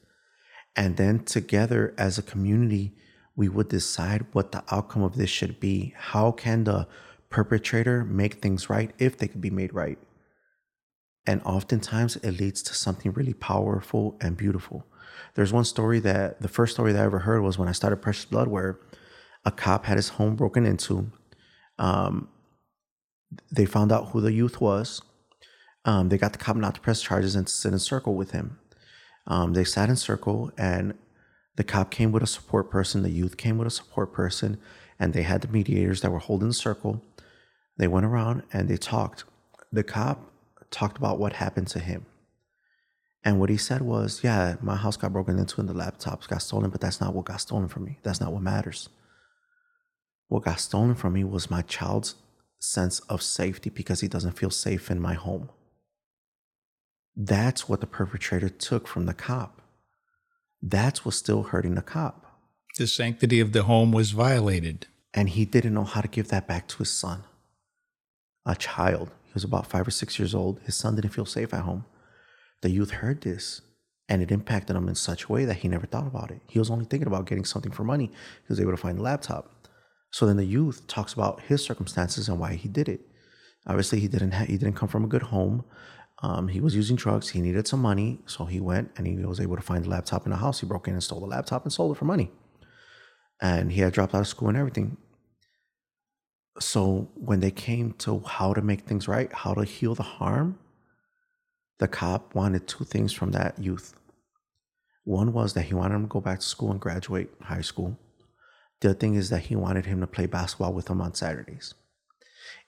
And 0.76 0.98
then 0.98 1.24
together 1.24 1.94
as 1.96 2.18
a 2.18 2.22
community, 2.22 2.92
we 3.34 3.48
would 3.48 3.68
decide 3.68 4.26
what 4.32 4.52
the 4.52 4.62
outcome 4.70 5.02
of 5.02 5.16
this 5.16 5.30
should 5.30 5.58
be. 5.58 5.94
How 5.96 6.32
can 6.32 6.64
the 6.64 6.86
perpetrator 7.32 8.04
make 8.04 8.34
things 8.34 8.70
right 8.70 8.92
if 8.98 9.16
they 9.16 9.26
could 9.26 9.40
be 9.40 9.50
made 9.50 9.74
right. 9.74 9.98
And 11.26 11.42
oftentimes 11.44 12.16
it 12.16 12.32
leads 12.32 12.62
to 12.64 12.74
something 12.74 13.12
really 13.12 13.32
powerful 13.32 14.16
and 14.20 14.36
beautiful. 14.36 14.86
There's 15.34 15.52
one 15.52 15.64
story 15.64 16.00
that 16.00 16.40
the 16.40 16.48
first 16.48 16.74
story 16.74 16.92
that 16.92 17.02
I 17.02 17.04
ever 17.04 17.20
heard 17.20 17.42
was 17.42 17.58
when 17.58 17.68
I 17.68 17.72
started 17.72 17.96
Precious 17.96 18.24
Blood, 18.24 18.48
where 18.48 18.78
a 19.44 19.50
cop 19.50 19.86
had 19.86 19.96
his 19.96 20.10
home 20.10 20.36
broken 20.36 20.66
into. 20.66 21.10
Um, 21.78 22.28
they 23.50 23.64
found 23.64 23.92
out 23.92 24.10
who 24.10 24.20
the 24.20 24.32
youth 24.32 24.60
was. 24.60 25.02
Um, 25.84 26.08
they 26.08 26.18
got 26.18 26.32
the 26.32 26.38
cop 26.38 26.56
not 26.56 26.76
to 26.76 26.80
press 26.80 27.02
charges 27.02 27.34
and 27.34 27.48
sit 27.48 27.72
in 27.72 27.78
circle 27.78 28.14
with 28.14 28.30
him. 28.30 28.58
Um, 29.26 29.52
they 29.54 29.64
sat 29.64 29.88
in 29.88 29.96
circle, 29.96 30.52
and 30.56 30.94
the 31.56 31.64
cop 31.64 31.90
came 31.90 32.12
with 32.12 32.22
a 32.22 32.26
support 32.26 32.70
person. 32.70 33.02
The 33.02 33.10
youth 33.10 33.36
came 33.36 33.58
with 33.58 33.66
a 33.66 33.70
support 33.70 34.12
person, 34.12 34.58
and 34.98 35.12
they 35.12 35.22
had 35.22 35.40
the 35.40 35.48
mediators 35.48 36.00
that 36.00 36.12
were 36.12 36.18
holding 36.18 36.48
the 36.48 36.54
circle. 36.54 37.02
They 37.76 37.88
went 37.88 38.06
around 38.06 38.42
and 38.52 38.68
they 38.68 38.76
talked. 38.76 39.24
The 39.72 39.82
cop 39.82 40.30
talked 40.70 40.96
about 40.96 41.18
what 41.18 41.34
happened 41.34 41.68
to 41.68 41.80
him. 41.80 42.06
And 43.24 43.38
what 43.38 43.50
he 43.50 43.56
said 43.56 43.82
was, 43.82 44.22
Yeah, 44.24 44.56
my 44.60 44.76
house 44.76 44.96
got 44.96 45.12
broken 45.12 45.38
into 45.38 45.60
and 45.60 45.68
the 45.68 45.74
laptops 45.74 46.28
got 46.28 46.42
stolen, 46.42 46.70
but 46.70 46.80
that's 46.80 47.00
not 47.00 47.14
what 47.14 47.26
got 47.26 47.40
stolen 47.40 47.68
from 47.68 47.84
me. 47.84 47.98
That's 48.02 48.20
not 48.20 48.32
what 48.32 48.42
matters. 48.42 48.88
What 50.28 50.44
got 50.44 50.60
stolen 50.60 50.94
from 50.94 51.12
me 51.12 51.24
was 51.24 51.50
my 51.50 51.62
child's 51.62 52.16
sense 52.58 53.00
of 53.00 53.22
safety 53.22 53.70
because 53.70 54.00
he 54.00 54.08
doesn't 54.08 54.38
feel 54.38 54.50
safe 54.50 54.90
in 54.90 55.00
my 55.00 55.14
home. 55.14 55.50
That's 57.14 57.68
what 57.68 57.80
the 57.80 57.86
perpetrator 57.86 58.48
took 58.48 58.88
from 58.88 59.06
the 59.06 59.14
cop. 59.14 59.60
That's 60.62 61.04
what's 61.04 61.18
still 61.18 61.42
hurting 61.42 61.74
the 61.74 61.82
cop. 61.82 62.24
The 62.78 62.86
sanctity 62.86 63.40
of 63.40 63.52
the 63.52 63.64
home 63.64 63.92
was 63.92 64.12
violated. 64.12 64.86
And 65.14 65.28
he 65.28 65.44
didn't 65.44 65.74
know 65.74 65.84
how 65.84 66.00
to 66.00 66.08
give 66.08 66.28
that 66.28 66.48
back 66.48 66.68
to 66.68 66.78
his 66.78 66.90
son 66.90 67.24
a 68.46 68.54
child. 68.56 69.10
He 69.24 69.32
was 69.34 69.44
about 69.44 69.66
five 69.66 69.86
or 69.86 69.90
six 69.90 70.18
years 70.18 70.34
old. 70.34 70.60
His 70.64 70.74
son 70.74 70.96
didn't 70.96 71.12
feel 71.12 71.26
safe 71.26 71.52
at 71.54 71.60
home. 71.60 71.84
The 72.62 72.70
youth 72.70 72.90
heard 72.90 73.20
this 73.20 73.60
and 74.08 74.22
it 74.22 74.30
impacted 74.30 74.76
him 74.76 74.88
in 74.88 74.94
such 74.94 75.24
a 75.24 75.32
way 75.32 75.44
that 75.44 75.58
he 75.58 75.68
never 75.68 75.86
thought 75.86 76.06
about 76.06 76.30
it. 76.30 76.40
He 76.48 76.58
was 76.58 76.70
only 76.70 76.84
thinking 76.84 77.06
about 77.06 77.26
getting 77.26 77.44
something 77.44 77.72
for 77.72 77.84
money. 77.84 78.06
He 78.06 78.48
was 78.48 78.60
able 78.60 78.72
to 78.72 78.76
find 78.76 78.98
a 78.98 79.02
laptop. 79.02 79.68
So 80.10 80.26
then 80.26 80.36
the 80.36 80.44
youth 80.44 80.86
talks 80.86 81.12
about 81.12 81.40
his 81.42 81.64
circumstances 81.64 82.28
and 82.28 82.38
why 82.38 82.54
he 82.54 82.68
did 82.68 82.88
it. 82.88 83.00
Obviously, 83.66 84.00
he 84.00 84.08
didn't 84.08 84.32
ha- 84.32 84.44
he 84.44 84.58
didn't 84.58 84.76
come 84.76 84.88
from 84.88 85.04
a 85.04 85.08
good 85.08 85.22
home. 85.22 85.64
Um, 86.22 86.48
he 86.48 86.60
was 86.60 86.74
using 86.74 86.96
drugs. 86.96 87.30
He 87.30 87.40
needed 87.40 87.66
some 87.66 87.80
money, 87.80 88.20
so 88.26 88.44
he 88.44 88.60
went 88.60 88.90
and 88.96 89.06
he 89.06 89.16
was 89.16 89.40
able 89.40 89.56
to 89.56 89.62
find 89.62 89.86
a 89.86 89.88
laptop 89.88 90.26
in 90.26 90.32
a 90.32 90.36
house. 90.36 90.60
He 90.60 90.66
broke 90.66 90.88
in 90.88 90.94
and 90.94 91.02
stole 91.02 91.20
the 91.20 91.26
laptop 91.26 91.64
and 91.64 91.72
sold 91.72 91.96
it 91.96 91.98
for 91.98 92.04
money. 92.04 92.30
And 93.40 93.72
he 93.72 93.80
had 93.80 93.92
dropped 93.92 94.14
out 94.14 94.20
of 94.20 94.28
school 94.28 94.48
and 94.48 94.58
everything 94.58 94.96
so 96.60 97.08
when 97.14 97.40
they 97.40 97.50
came 97.50 97.92
to 97.92 98.20
how 98.20 98.54
to 98.54 98.62
make 98.62 98.82
things 98.82 99.08
right, 99.08 99.32
how 99.32 99.54
to 99.54 99.64
heal 99.64 99.94
the 99.94 100.02
harm, 100.02 100.58
the 101.82 101.88
cop 101.88 102.32
wanted 102.32 102.68
two 102.68 102.84
things 102.84 103.12
from 103.12 103.32
that 103.32 103.58
youth. 103.58 103.94
One 105.02 105.32
was 105.32 105.54
that 105.54 105.62
he 105.62 105.74
wanted 105.74 105.96
him 105.96 106.02
to 106.02 106.08
go 106.08 106.20
back 106.20 106.38
to 106.38 106.46
school 106.46 106.70
and 106.70 106.80
graduate 106.80 107.30
high 107.40 107.60
school. 107.60 107.98
The 108.80 108.90
other 108.90 108.98
thing 108.98 109.16
is 109.16 109.30
that 109.30 109.46
he 109.46 109.56
wanted 109.56 109.86
him 109.86 110.00
to 110.00 110.06
play 110.06 110.26
basketball 110.26 110.72
with 110.72 110.88
him 110.88 111.00
on 111.00 111.14
Saturdays. 111.14 111.74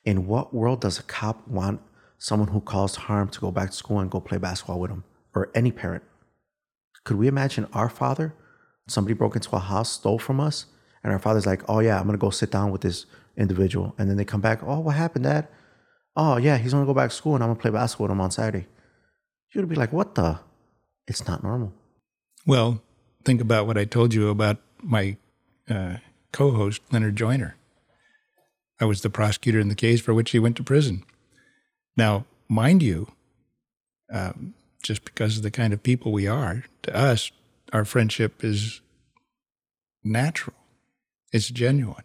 In 0.05 0.27
what 0.27 0.53
world 0.53 0.81
does 0.81 0.99
a 0.99 1.05
cop 1.05 1.47
want 1.47 1.81
someone 2.19 2.49
who 2.49 2.61
caused 2.61 2.97
harm 2.97 3.29
to 3.29 3.41
go 3.41 3.53
back 3.53 3.71
to 3.71 3.77
school 3.77 4.01
and 4.01 4.11
go 4.11 4.19
play 4.21 4.39
basketball 4.39 4.81
with 4.81 4.91
him, 4.91 5.05
or 5.33 5.49
any 5.55 5.71
parent? 5.71 6.03
Could 7.05 7.17
we 7.17 7.29
imagine 7.29 7.69
our 7.73 7.89
father? 7.89 8.35
Somebody 8.89 9.15
broke 9.15 9.37
into 9.37 9.55
a 9.55 9.61
house, 9.61 9.93
stole 9.93 10.19
from 10.19 10.41
us, 10.41 10.67
and 11.05 11.13
our 11.13 11.21
father's 11.21 11.47
like, 11.47 11.63
"Oh 11.69 11.79
yeah, 11.79 12.01
I'm 12.01 12.07
gonna 12.07 12.19
go 12.19 12.31
sit 12.31 12.51
down 12.51 12.73
with 12.73 12.81
this 12.81 13.07
individual. 13.37 13.95
And 13.99 14.09
then 14.11 14.17
they 14.17 14.25
come 14.25 14.41
back, 14.41 14.61
oh, 14.63 14.81
what 14.81 14.97
happened, 14.97 15.25
Dad? 15.25 15.49
Oh, 16.17 16.37
yeah, 16.37 16.59
he's 16.59 16.73
gonna 16.73 16.87
go 16.87 16.95
back 16.95 17.11
to 17.11 17.17
school 17.17 17.35
and 17.35 17.43
I'm 17.43 17.51
gonna 17.51 17.61
play 17.61 17.71
basketball 17.71 18.07
with 18.07 18.13
him 18.13 18.21
on 18.21 18.31
Saturday. 18.31 18.67
You'd 19.55 19.69
be 19.69 19.77
like, 19.77 19.93
what 19.93 20.15
the? 20.15 20.41
It's 21.07 21.27
not 21.27 21.43
normal. 21.43 21.73
Well, 22.47 22.83
think 23.25 23.41
about 23.41 23.67
what 23.67 23.79
I 23.79 23.85
told 23.85 24.13
you 24.13 24.29
about 24.29 24.59
my 24.83 25.17
uh, 25.69 25.97
co 26.33 26.51
host, 26.51 26.83
Leonard 26.93 27.17
Joyner. 27.17 27.57
I 28.81 28.85
was 28.85 29.03
the 29.03 29.11
prosecutor 29.11 29.61
in 29.61 29.69
the 29.69 29.75
case 29.75 30.01
for 30.01 30.13
which 30.13 30.33
he 30.33 30.39
went 30.39 30.57
to 30.57 30.65
prison. 30.65 31.05
Now, 31.97 32.27
mind 32.49 32.83
you, 32.83 33.09
um, 34.13 34.55
just 34.83 35.05
because 35.05 35.37
of 35.37 35.43
the 35.43 35.51
kind 35.51 35.73
of 35.73 35.83
people 35.83 36.11
we 36.13 36.27
are, 36.27 36.65
to 36.83 36.95
us, 36.95 37.31
our 37.73 37.85
friendship 37.85 38.45
is 38.45 38.81
natural, 40.03 40.57
it's 41.33 41.49
genuine 41.49 42.05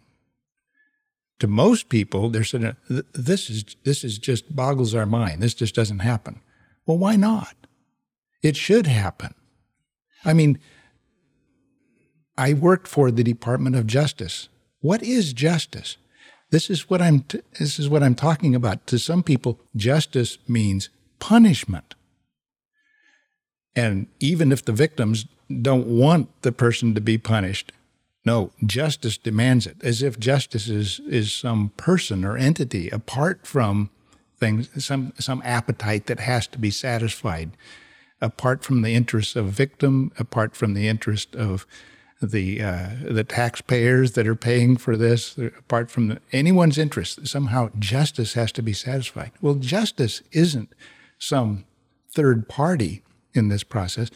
to 1.40 1.48
most 1.48 1.88
people, 1.88 2.28
they're 2.28 2.44
saying, 2.44 2.76
this 2.88 3.50
is, 3.50 3.64
this 3.82 4.04
is 4.04 4.18
just 4.18 4.54
boggles 4.54 4.94
our 4.94 5.06
mind. 5.06 5.42
This 5.42 5.54
just 5.54 5.74
doesn't 5.74 6.00
happen. 6.00 6.40
Well, 6.90 6.98
why 6.98 7.14
not? 7.14 7.54
It 8.42 8.56
should 8.56 8.88
happen. 8.88 9.32
I 10.24 10.32
mean, 10.32 10.58
I 12.36 12.52
worked 12.52 12.88
for 12.88 13.12
the 13.12 13.22
Department 13.22 13.76
of 13.76 13.86
Justice. 13.86 14.48
What 14.80 15.00
is 15.00 15.32
justice? 15.32 15.98
This 16.50 16.68
is 16.68 16.90
what 16.90 17.00
I'm 17.00 17.20
t- 17.20 17.42
this 17.60 17.78
is 17.78 17.88
what 17.88 18.02
I'm 18.02 18.16
talking 18.16 18.56
about. 18.56 18.88
To 18.88 18.98
some 18.98 19.22
people, 19.22 19.60
justice 19.76 20.38
means 20.48 20.88
punishment. 21.20 21.94
And 23.76 24.08
even 24.18 24.50
if 24.50 24.64
the 24.64 24.72
victims 24.72 25.26
don't 25.62 25.86
want 25.86 26.42
the 26.42 26.50
person 26.50 26.96
to 26.96 27.00
be 27.00 27.18
punished, 27.18 27.70
no, 28.26 28.50
justice 28.66 29.16
demands 29.16 29.64
it, 29.64 29.76
as 29.84 30.02
if 30.02 30.18
justice 30.18 30.68
is, 30.68 30.98
is 31.06 31.32
some 31.32 31.68
person 31.76 32.24
or 32.24 32.36
entity 32.36 32.88
apart 32.90 33.46
from 33.46 33.90
things, 34.40 34.84
some, 34.84 35.12
some 35.18 35.42
appetite 35.44 36.06
that 36.06 36.20
has 36.20 36.46
to 36.48 36.58
be 36.58 36.70
satisfied, 36.70 37.52
apart 38.20 38.64
from 38.64 38.82
the 38.82 38.94
interests 38.94 39.36
of 39.36 39.46
victim, 39.46 40.10
apart 40.18 40.56
from 40.56 40.74
the 40.74 40.88
interest 40.88 41.36
of 41.36 41.66
the 42.22 42.60
uh, 42.60 42.90
the 43.02 43.24
taxpayers 43.24 44.12
that 44.12 44.26
are 44.26 44.34
paying 44.34 44.76
for 44.76 44.96
this, 44.96 45.38
apart 45.38 45.90
from 45.90 46.08
the, 46.08 46.20
anyone's 46.32 46.76
interest. 46.76 47.26
Somehow 47.26 47.70
justice 47.78 48.34
has 48.34 48.52
to 48.52 48.62
be 48.62 48.74
satisfied. 48.74 49.32
Well, 49.40 49.54
justice 49.54 50.22
isn't 50.32 50.70
some 51.18 51.64
third 52.12 52.48
party 52.48 53.02
in 53.32 53.48
this 53.48 53.62
process. 53.62 54.10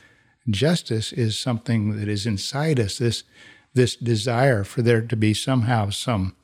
Justice 0.50 1.12
is 1.12 1.38
something 1.38 1.96
that 1.96 2.08
is 2.08 2.26
inside 2.26 2.78
us. 2.78 2.98
This 2.98 3.24
this 3.72 3.96
desire 3.96 4.64
for 4.64 4.82
there 4.82 5.00
to 5.00 5.16
be 5.16 5.32
somehow 5.32 5.90
some 5.90 6.37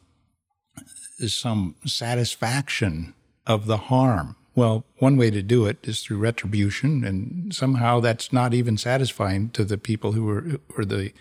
some 1.26 1.74
satisfaction 1.84 3.14
of 3.50 3.66
the 3.66 3.76
harm 3.76 4.36
Well, 4.54 4.84
one 4.98 5.16
way 5.16 5.30
to 5.30 5.42
do 5.42 5.66
it 5.66 5.78
is 5.84 6.02
through 6.02 6.18
retribution, 6.18 7.04
and 7.04 7.54
somehow 7.54 8.00
that's 8.00 8.32
not 8.32 8.52
even 8.52 8.76
satisfying 8.76 9.50
to 9.50 9.64
the 9.64 9.78
people 9.78 10.12
who 10.12 10.28
are 10.28 10.44
or 10.76 10.84
the 10.84 11.12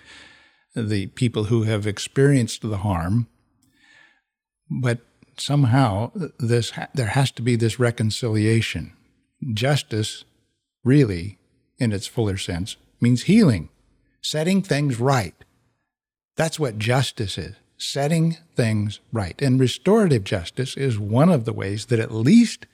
the 0.75 1.07
people 1.07 1.45
who 1.45 1.63
have 1.63 1.87
experienced 1.87 2.61
the 2.61 2.77
harm. 2.77 3.27
But 4.69 4.99
somehow 5.37 6.11
this 6.37 6.73
there 6.93 7.13
has 7.19 7.31
to 7.31 7.41
be 7.41 7.55
this 7.55 7.79
reconciliation. 7.79 8.93
Justice, 9.53 10.25
really, 10.83 11.37
in 11.77 11.93
its 11.93 12.07
fuller 12.07 12.37
sense, 12.37 12.77
means 12.99 13.23
healing, 13.23 13.69
setting 14.21 14.61
things 14.61 14.99
right. 14.99 15.35
That's 16.35 16.59
what 16.59 16.77
justice 16.77 17.37
is 17.37 17.55
setting 17.79 18.37
things 18.55 18.99
right. 19.11 19.41
And 19.41 19.59
restorative 19.59 20.23
justice 20.23 20.77
is 20.77 20.99
one 20.99 21.29
of 21.29 21.45
the 21.45 21.53
ways 21.53 21.87
that, 21.87 21.99
at 21.99 22.11
least 22.11 22.67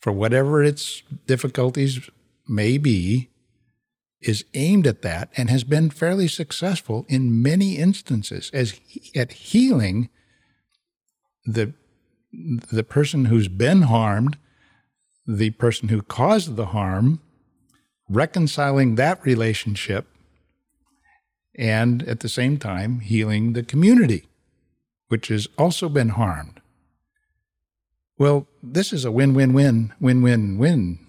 for 0.00 0.12
whatever 0.12 0.62
its 0.62 1.02
difficulties 1.26 2.10
may 2.48 2.76
be, 2.76 3.30
is 4.20 4.44
aimed 4.54 4.86
at 4.86 5.02
that 5.02 5.30
and 5.36 5.48
has 5.48 5.64
been 5.64 5.90
fairly 5.90 6.28
successful 6.28 7.06
in 7.08 7.42
many 7.42 7.76
instances 7.76 8.50
as 8.52 8.78
at 9.14 9.32
healing 9.32 10.08
the 11.44 11.72
the 12.70 12.84
person 12.84 13.26
who's 13.26 13.48
been 13.48 13.82
harmed, 13.82 14.38
the 15.26 15.50
person 15.50 15.88
who 15.88 16.00
caused 16.00 16.56
the 16.56 16.66
harm, 16.66 17.20
reconciling 18.08 18.94
that 18.94 19.22
relationship, 19.22 20.06
and 21.54 22.02
at 22.04 22.20
the 22.20 22.28
same 22.28 22.56
time 22.56 23.00
healing 23.00 23.52
the 23.52 23.62
community 23.62 24.24
which 25.12 25.28
has 25.28 25.46
also 25.58 25.90
been 25.90 26.08
harmed. 26.08 26.58
Well, 28.16 28.46
this 28.62 28.94
is 28.94 29.04
a 29.04 29.12
win 29.12 29.34
win 29.34 29.52
win, 29.52 29.92
win 30.00 30.22
win 30.22 30.56
win 30.56 31.00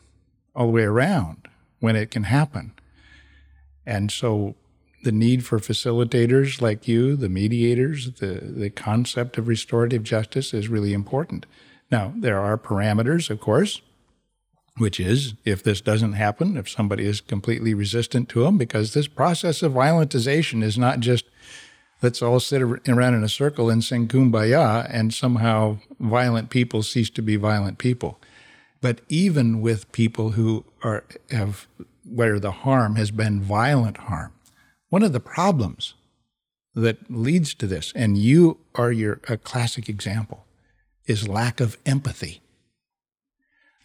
all 0.54 0.66
the 0.66 0.74
way 0.74 0.84
around 0.84 1.48
when 1.80 1.96
it 1.96 2.12
can 2.12 2.24
happen. 2.24 2.74
And 3.86 4.12
so 4.12 4.56
the 5.04 5.13
need 5.13 5.46
for 5.46 5.58
facilitators 5.58 6.62
like 6.62 6.86
you, 6.86 7.16
the 7.16 7.30
mediators, 7.30 8.12
the, 8.20 8.42
the 8.44 8.70
concept 8.70 9.38
of 9.38 9.48
restorative 9.48 10.04
justice 10.04 10.54
is 10.54 10.68
really 10.68 10.92
important. 10.92 11.46
Now, 11.89 12.12
there 12.13 12.42
are 12.42 12.58
parameters, 12.58 13.30
of 13.30 13.39
course, 13.39 13.82
which 14.80 15.00
is 15.00 15.36
if 15.46 15.63
this 15.63 15.80
doesn't 15.80 16.13
happen, 16.13 16.58
if 16.58 16.68
somebody 16.68 17.06
is 17.06 17.22
completely 17.22 17.74
resistant 17.74 18.28
to 18.30 18.44
them, 18.44 18.58
because 18.58 18.94
this 18.94 19.08
process 19.08 19.63
of 19.63 19.72
violentization 19.72 20.62
is 20.62 20.78
not 20.78 21.00
just 21.00 21.24
let's 22.04 22.22
all 22.22 22.39
sit 22.39 22.62
around 22.62 23.13
in 23.13 23.24
a 23.24 23.30
circle 23.30 23.70
and 23.70 23.84
sing 23.84 24.08
kumbaya, 24.10 24.86
and 24.92 25.13
somehow 25.13 25.80
violent 26.00 26.50
people 26.50 26.84
cease 26.84 27.10
to 27.10 27.22
be 27.22 27.38
violent 27.38 27.78
people. 27.78 28.20
But 28.82 29.00
even 29.08 29.62
with 29.62 29.92
people 29.94 30.32
who 30.32 30.66
are 30.84 31.06
have 31.32 31.68
where 32.06 32.38
the 32.38 32.52
harm 32.52 32.98
has 32.98 33.12
been 33.12 33.42
violent 33.42 33.96
harm, 33.98 34.34
one 34.89 35.04
of 35.04 35.13
the 35.13 35.22
problems 35.22 35.94
that 36.76 37.10
leads 37.10 37.54
to 37.54 37.66
this, 37.66 37.94
and 37.96 38.18
you 38.18 38.58
are 38.76 38.92
your 38.92 39.22
a 39.30 39.38
classic 39.38 39.88
example, 39.88 40.46
is 41.06 41.28
lack 41.28 41.62
of 41.62 41.78
empathy. 41.86 42.42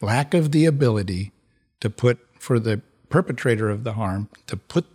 Lack 0.00 0.34
of 0.34 0.50
the 0.50 0.64
ability 0.64 1.32
to 1.80 1.88
put 1.88 2.18
for 2.40 2.58
the 2.58 2.82
perpetrator 3.08 3.70
of 3.70 3.84
the 3.84 3.92
harm 3.92 4.28
to 4.48 4.56
put 4.56 4.86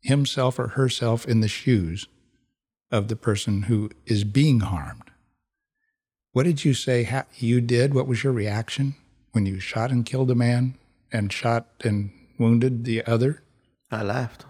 himself 0.00 0.58
or 0.58 0.68
herself 0.68 1.26
in 1.26 1.40
the 1.40 1.48
shoes 1.48 2.06
of 2.94 3.08
the 3.08 3.16
person 3.16 3.62
who 3.62 3.90
is 4.06 4.22
being 4.22 4.60
harmed. 4.60 5.10
What 6.30 6.44
did 6.44 6.64
you 6.64 6.74
say 6.74 7.02
ha- 7.02 7.26
you 7.36 7.60
did? 7.60 7.92
What 7.92 8.06
was 8.06 8.22
your 8.22 8.32
reaction 8.32 8.94
when 9.32 9.46
you 9.46 9.58
shot 9.58 9.90
and 9.90 10.06
killed 10.06 10.30
a 10.30 10.36
man 10.36 10.76
and 11.12 11.32
shot 11.32 11.66
and 11.82 12.12
wounded 12.38 12.84
the 12.84 13.04
other? 13.04 13.42
I 13.90 14.04
laughed. 14.04 14.44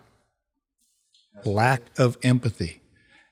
Lack 1.47 1.83
of 1.99 2.19
empathy. 2.23 2.83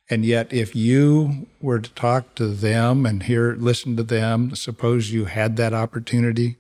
And 0.09 0.25
yet, 0.25 0.51
if 0.51 0.75
you 0.75 1.46
were 1.61 1.79
to 1.79 1.90
talk 1.90 2.35
to 2.37 2.48
them 2.48 3.05
and 3.05 3.22
hear, 3.22 3.55
listen 3.55 3.96
to 3.96 4.03
them, 4.03 4.55
suppose 4.55 5.12
you 5.12 5.27
had 5.27 5.57
that 5.57 5.75
opportunity, 5.75 6.57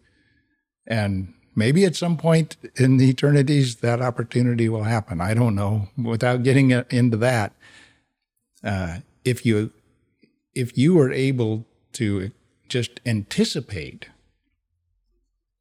and 0.86 1.32
maybe 1.56 1.86
at 1.86 1.96
some 1.96 2.18
point 2.18 2.56
in 2.76 2.98
the 2.98 3.08
eternities 3.08 3.76
that 3.76 4.02
opportunity 4.02 4.68
will 4.68 4.84
happen. 4.84 5.22
I 5.22 5.32
don't 5.32 5.54
know. 5.54 5.88
Without 5.96 6.42
getting 6.42 6.70
into 6.70 7.16
that, 7.16 7.52
uh, 8.64 8.98
if 9.24 9.44
you 9.44 9.72
if 10.54 10.76
you 10.76 10.98
are 11.00 11.10
able 11.10 11.64
to 11.92 12.30
just 12.68 13.00
anticipate, 13.06 14.08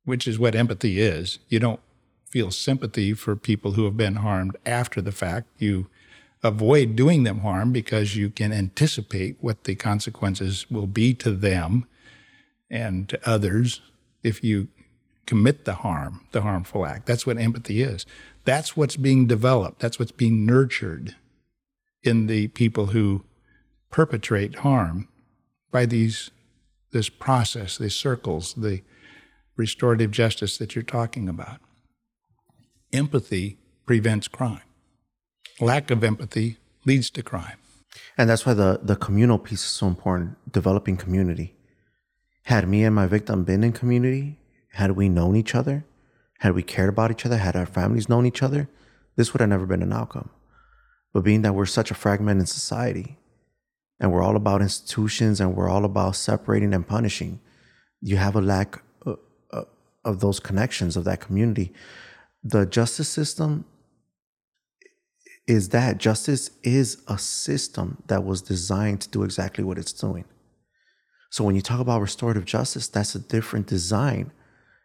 which 0.05 0.27
is 0.27 0.39
what 0.39 0.55
empathy 0.55 0.99
is, 0.99 1.39
you 1.47 1.59
don't 1.59 1.79
feel 2.25 2.51
sympathy 2.51 3.13
for 3.13 3.35
people 3.35 3.73
who 3.73 3.85
have 3.85 3.97
been 3.97 4.15
harmed 4.15 4.55
after 4.65 5.01
the 5.01 5.11
fact. 5.11 5.47
You 5.57 5.87
avoid 6.43 6.95
doing 6.95 7.23
them 7.23 7.39
harm 7.39 7.71
because 7.71 8.15
you 8.15 8.29
can 8.29 8.51
anticipate 8.51 9.37
what 9.41 9.65
the 9.65 9.75
consequences 9.75 10.69
will 10.71 10.87
be 10.87 11.13
to 11.15 11.31
them 11.31 11.85
and 12.69 13.07
to 13.09 13.29
others 13.29 13.81
if 14.23 14.43
you 14.43 14.69
commit 15.25 15.65
the 15.65 15.75
harm, 15.75 16.21
the 16.31 16.41
harmful 16.41 16.85
act. 16.85 17.05
That's 17.05 17.25
what 17.25 17.37
empathy 17.37 17.81
is. 17.81 18.05
That's 18.43 18.75
what's 18.75 18.95
being 18.95 19.27
developed. 19.27 19.79
That's 19.79 19.99
what's 19.99 20.11
being 20.11 20.45
nurtured 20.45 21.15
in 22.03 22.27
the 22.27 22.47
people 22.49 22.87
who 22.87 23.23
perpetrate 23.89 24.55
harm 24.55 25.07
by 25.71 25.85
these 25.85 26.31
this 26.91 27.09
process, 27.09 27.77
these 27.77 27.95
circles, 27.95 28.53
the 28.53 28.81
restorative 29.55 30.11
justice 30.11 30.57
that 30.57 30.75
you're 30.75 30.83
talking 30.83 31.29
about. 31.29 31.59
Empathy 32.91 33.57
prevents 33.85 34.27
crime. 34.27 34.61
Lack 35.59 35.89
of 35.89 36.03
empathy 36.03 36.57
leads 36.85 37.09
to 37.11 37.23
crime. 37.23 37.57
And 38.17 38.29
that's 38.29 38.45
why 38.45 38.53
the, 38.53 38.79
the 38.83 38.95
communal 38.95 39.37
piece 39.37 39.63
is 39.63 39.69
so 39.69 39.87
important, 39.87 40.37
developing 40.51 40.97
community. 40.97 41.55
Had 42.43 42.67
me 42.67 42.83
and 42.83 42.95
my 42.95 43.07
victim 43.07 43.43
been 43.43 43.63
in 43.63 43.71
community, 43.71 44.39
had 44.73 44.91
we 44.91 45.09
known 45.09 45.35
each 45.35 45.55
other, 45.55 45.85
had 46.39 46.53
we 46.53 46.63
cared 46.63 46.89
about 46.89 47.11
each 47.11 47.25
other, 47.25 47.37
had 47.37 47.55
our 47.55 47.65
families 47.65 48.09
known 48.09 48.25
each 48.25 48.41
other, 48.41 48.67
this 49.15 49.33
would 49.33 49.41
have 49.41 49.49
never 49.49 49.65
been 49.65 49.83
an 49.83 49.93
outcome. 49.93 50.29
But 51.13 51.23
being 51.23 51.41
that 51.41 51.53
we're 51.53 51.65
such 51.65 51.91
a 51.91 51.95
fragmented 51.95 52.47
society 52.47 53.17
and 53.99 54.11
we're 54.11 54.23
all 54.23 54.35
about 54.35 54.61
institutions 54.61 55.39
and 55.41 55.55
we're 55.55 55.69
all 55.69 55.85
about 55.85 56.15
separating 56.15 56.73
and 56.73 56.87
punishing, 56.87 57.39
you 58.01 58.17
have 58.17 58.35
a 58.35 58.41
lack 58.41 58.81
of, 59.05 59.19
of 60.05 60.19
those 60.19 60.39
connections 60.39 60.95
of 60.95 61.03
that 61.03 61.19
community. 61.19 61.73
The 62.43 62.65
justice 62.65 63.09
system 63.09 63.65
is 65.47 65.69
that 65.69 65.97
justice 65.97 66.51
is 66.63 67.01
a 67.07 67.17
system 67.17 68.01
that 68.07 68.23
was 68.23 68.41
designed 68.41 69.01
to 69.01 69.09
do 69.09 69.23
exactly 69.23 69.63
what 69.63 69.77
it's 69.77 69.93
doing. 69.93 70.25
So 71.29 71.43
when 71.43 71.55
you 71.55 71.61
talk 71.61 71.79
about 71.79 72.01
restorative 72.01 72.45
justice, 72.45 72.87
that's 72.87 73.15
a 73.15 73.19
different 73.19 73.67
design. 73.67 74.31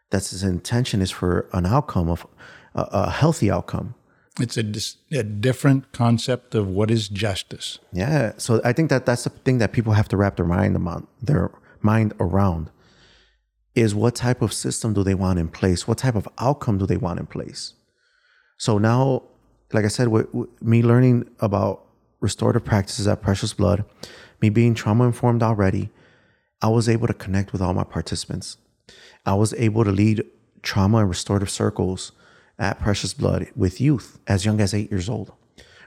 That's 0.09 0.31
its 0.31 0.43
intention 0.43 1.01
is 1.01 1.11
for 1.11 1.49
an 1.53 1.65
outcome 1.65 2.09
of 2.09 2.25
a, 2.73 2.81
a 2.81 3.09
healthy 3.09 3.51
outcome 3.51 3.95
it's 4.39 4.57
a, 4.57 5.17
a 5.17 5.23
different 5.23 5.91
concept 5.91 6.55
of 6.55 6.67
what 6.67 6.91
is 6.91 7.09
justice. 7.09 7.79
Yeah. 7.91 8.33
So 8.37 8.61
I 8.63 8.73
think 8.73 8.89
that 8.89 9.05
that's 9.05 9.23
the 9.23 9.29
thing 9.29 9.57
that 9.59 9.71
people 9.71 9.93
have 9.93 10.07
to 10.09 10.17
wrap 10.17 10.35
their 10.35 10.45
mind 10.45 10.75
about, 10.75 11.07
their 11.21 11.51
mind 11.81 12.13
around 12.19 12.69
is 13.75 13.93
what 13.93 14.15
type 14.15 14.41
of 14.41 14.51
system 14.51 14.93
do 14.93 15.03
they 15.03 15.13
want 15.13 15.37
in 15.37 15.47
place? 15.47 15.87
What 15.87 15.99
type 15.99 16.15
of 16.15 16.27
outcome 16.39 16.77
do 16.79 16.85
they 16.85 16.97
want 16.97 17.19
in 17.19 17.27
place? 17.27 17.73
So 18.57 18.79
now, 18.79 19.23
like 19.71 19.85
I 19.85 19.89
said, 19.89 20.07
me 20.61 20.81
learning 20.81 21.29
about 21.39 21.85
restorative 22.19 22.65
practices 22.65 23.07
at 23.07 23.21
Precious 23.21 23.53
Blood, 23.53 23.85
me 24.41 24.49
being 24.49 24.73
trauma 24.73 25.05
informed 25.05 25.43
already, 25.43 25.91
I 26.61 26.69
was 26.69 26.89
able 26.89 27.05
to 27.05 27.13
connect 27.13 27.51
with 27.51 27.61
all 27.61 27.75
my 27.75 27.83
participants. 27.83 28.57
I 29.25 29.35
was 29.35 29.53
able 29.53 29.83
to 29.83 29.91
lead 29.91 30.23
trauma 30.63 30.97
and 30.99 31.09
restorative 31.09 31.51
circles 31.51 32.11
at 32.59 32.79
Precious 32.79 33.13
Blood 33.13 33.49
with 33.55 33.81
youth 33.81 34.19
as 34.27 34.45
young 34.45 34.59
as 34.59 34.73
eight 34.73 34.91
years 34.91 35.09
old. 35.09 35.31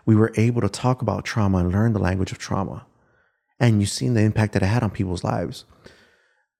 We 0.06 0.16
were 0.16 0.32
able 0.36 0.60
to 0.60 0.68
talk 0.68 1.02
about 1.02 1.24
trauma 1.24 1.58
and 1.58 1.72
learn 1.72 1.92
the 1.92 1.98
language 1.98 2.32
of 2.32 2.38
trauma. 2.38 2.86
And 3.58 3.80
you've 3.80 3.90
seen 3.90 4.14
the 4.14 4.22
impact 4.22 4.54
that 4.54 4.62
it 4.62 4.66
had 4.66 4.82
on 4.82 4.90
people's 4.90 5.24
lives. 5.24 5.64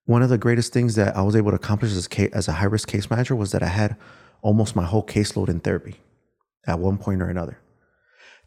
One 0.04 0.22
of 0.22 0.28
the 0.28 0.38
greatest 0.38 0.72
things 0.72 0.96
that 0.96 1.16
I 1.16 1.22
was 1.22 1.36
able 1.36 1.50
to 1.50 1.56
accomplish 1.56 1.92
as, 1.92 2.08
as 2.32 2.48
a 2.48 2.52
high 2.52 2.66
risk 2.66 2.88
case 2.88 3.08
manager 3.08 3.34
was 3.34 3.52
that 3.52 3.62
I 3.62 3.68
had 3.68 3.96
almost 4.42 4.76
my 4.76 4.84
whole 4.84 5.04
caseload 5.04 5.48
in 5.48 5.60
therapy 5.60 5.96
at 6.66 6.78
one 6.78 6.98
point 6.98 7.22
or 7.22 7.28
another. 7.28 7.58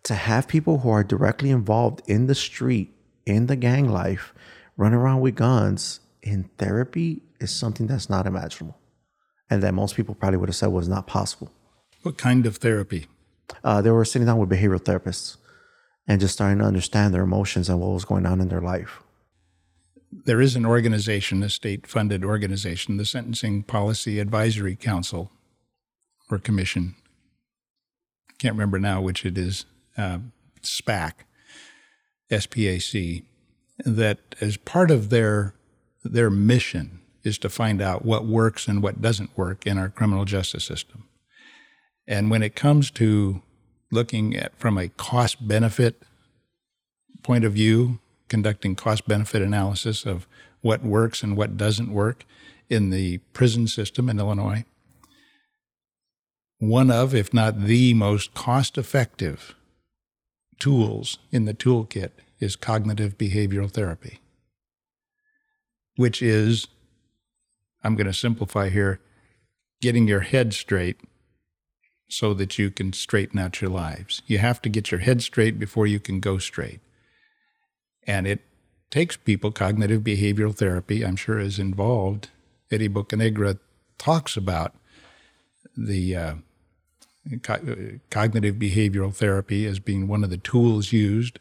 To 0.04 0.16
have 0.16 0.48
people 0.48 0.80
who 0.80 0.90
are 0.90 1.04
directly 1.04 1.50
involved 1.50 2.02
in 2.08 2.28
the 2.28 2.36
street, 2.36 2.94
in 3.26 3.48
the 3.48 3.56
gang 3.56 3.90
life, 3.90 4.34
run 4.76 4.94
around 4.94 5.22
with 5.22 5.36
guns 5.36 6.02
in 6.22 6.50
therapy 6.58 7.22
is 7.40 7.52
something 7.52 7.88
that's 7.88 8.10
not 8.10 8.28
imaginable 8.28 8.78
and 9.54 9.62
that 9.62 9.74
most 9.74 9.96
people 9.96 10.16
probably 10.16 10.38
would 10.38 10.50
have 10.50 10.56
said 10.56 10.68
was 10.68 10.90
not 10.90 11.06
possible. 11.06 11.52
What 12.02 12.18
kind 12.18 12.46
of 12.48 12.58
therapy? 12.58 13.06
Uh, 13.64 13.82
they 13.82 13.92
were 13.92 14.04
sitting 14.04 14.26
down 14.26 14.40
with 14.40 14.50
behavioral 14.50 14.80
therapists 14.80 15.38
and 16.08 16.20
just 16.20 16.34
starting 16.34 16.58
to 16.58 16.66
understand 16.66 17.14
their 17.14 17.24
emotions 17.24 17.70
and 17.70 17.80
what 17.80 17.92
was 17.92 18.04
going 18.04 18.26
on 18.26 18.42
in 18.42 18.50
their 18.50 18.62
life. 18.62 19.00
there 20.26 20.42
is 20.42 20.56
an 20.56 20.66
organization, 20.66 21.42
a 21.44 21.50
state 21.50 21.88
funded 21.88 22.24
organization, 22.24 22.98
the 22.98 23.06
Sentencing 23.06 23.64
Policy 23.64 24.20
Advisory 24.20 24.76
Council 24.76 25.32
or 26.30 26.38
Commission. 26.40 26.96
Can't 28.38 28.56
remember 28.56 28.80
now 28.80 29.02
which 29.02 29.26
it 29.26 29.38
is, 29.38 29.66
uh, 29.98 30.20
SPAC, 30.62 31.14
SPAC, 32.30 33.24
that 33.86 34.20
as 34.42 34.58
part 34.58 34.92
of 34.92 35.10
their 35.10 35.56
their 36.04 36.30
mission 36.30 37.00
is 37.24 37.38
to 37.40 37.50
find 37.50 37.82
out 37.82 38.06
what 38.06 38.26
works 38.26 38.68
and 38.68 38.84
what 38.84 39.02
doesn't 39.02 39.38
work 39.38 39.66
in 39.66 39.78
our 39.78 39.90
criminal 39.90 40.26
justice 40.26 40.66
system. 40.66 41.08
And 42.08 42.30
when 42.30 42.44
it 42.44 42.56
comes 42.56 42.92
to 42.92 43.42
looking 43.92 44.36
at 44.36 44.58
from 44.58 44.78
a 44.78 44.90
cost 44.90 45.48
benefit 45.48 46.02
point 47.22 47.46
of 47.46 47.54
view, 47.54 48.00
conducting 48.28 48.76
cost 48.76 49.08
benefit 49.08 49.42
analysis 49.42 50.06
of 50.06 50.28
what 50.62 50.84
works 50.84 51.24
and 51.24 51.38
what 51.38 51.58
doesn't 51.58 51.94
work 51.94 52.26
in 52.70 52.90
the 52.90 53.20
prison 53.34 53.68
system 53.68 54.10
in 54.10 54.20
Illinois, 54.20 54.66
one 56.60 56.90
of, 56.90 57.14
if 57.14 57.34
not 57.34 57.62
the 57.66 57.94
most 57.94 58.34
cost 58.34 58.78
effective 58.78 59.54
tools 60.60 61.18
in 61.32 61.46
the 61.46 61.54
toolkit 61.54 62.12
is 62.40 62.56
cognitive 62.56 63.18
behavioral 63.18 63.70
therapy, 63.70 64.20
which 65.96 66.22
is, 66.22 66.68
I'm 67.84 67.96
going 67.96 68.08
to 68.08 68.14
simplify 68.14 68.70
here, 68.70 69.00
getting 69.82 70.08
your 70.08 70.22
head 70.22 70.54
straight 70.54 70.98
so 72.08 72.34
that 72.34 72.58
you 72.58 72.70
can 72.70 72.94
straighten 72.94 73.40
out 73.40 73.62
your 73.62 73.72
lives. 73.72 74.22
You 74.28 74.38
have 74.38 74.62
to 74.62 74.70
get 74.70 74.92
your 74.92 75.02
head 75.02 75.22
straight 75.22 75.60
before 75.60 75.88
you 75.88 76.00
can 76.00 76.20
go 76.20 76.38
straight. 76.38 76.80
And 78.06 78.28
it 78.28 78.42
takes 78.92 79.18
people, 79.18 79.52
cognitive 79.52 80.04
behavioral 80.04 80.56
therapy, 80.56 81.04
I'm 81.04 81.16
sure, 81.16 81.40
is 81.40 81.60
involved. 81.60 82.30
Eddie 82.72 82.90
Bocanegra 82.90 83.60
talks 83.98 84.38
about 84.38 84.76
the 85.76 86.16
uh, 86.16 86.36
co- 87.42 88.00
cognitive 88.10 88.56
behavioral 88.56 89.14
therapy 89.14 89.66
as 89.66 89.80
being 89.80 90.08
one 90.08 90.24
of 90.24 90.30
the 90.30 90.38
tools 90.38 90.92
used 90.92 91.40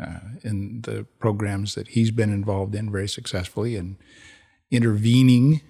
uh, 0.00 0.18
in 0.42 0.80
the 0.82 1.06
programs 1.18 1.74
that 1.74 1.88
he's 1.88 2.10
been 2.10 2.32
involved 2.32 2.74
in 2.74 2.90
very 2.90 3.08
successfully 3.08 3.76
and 3.76 3.96
intervening 4.74 5.60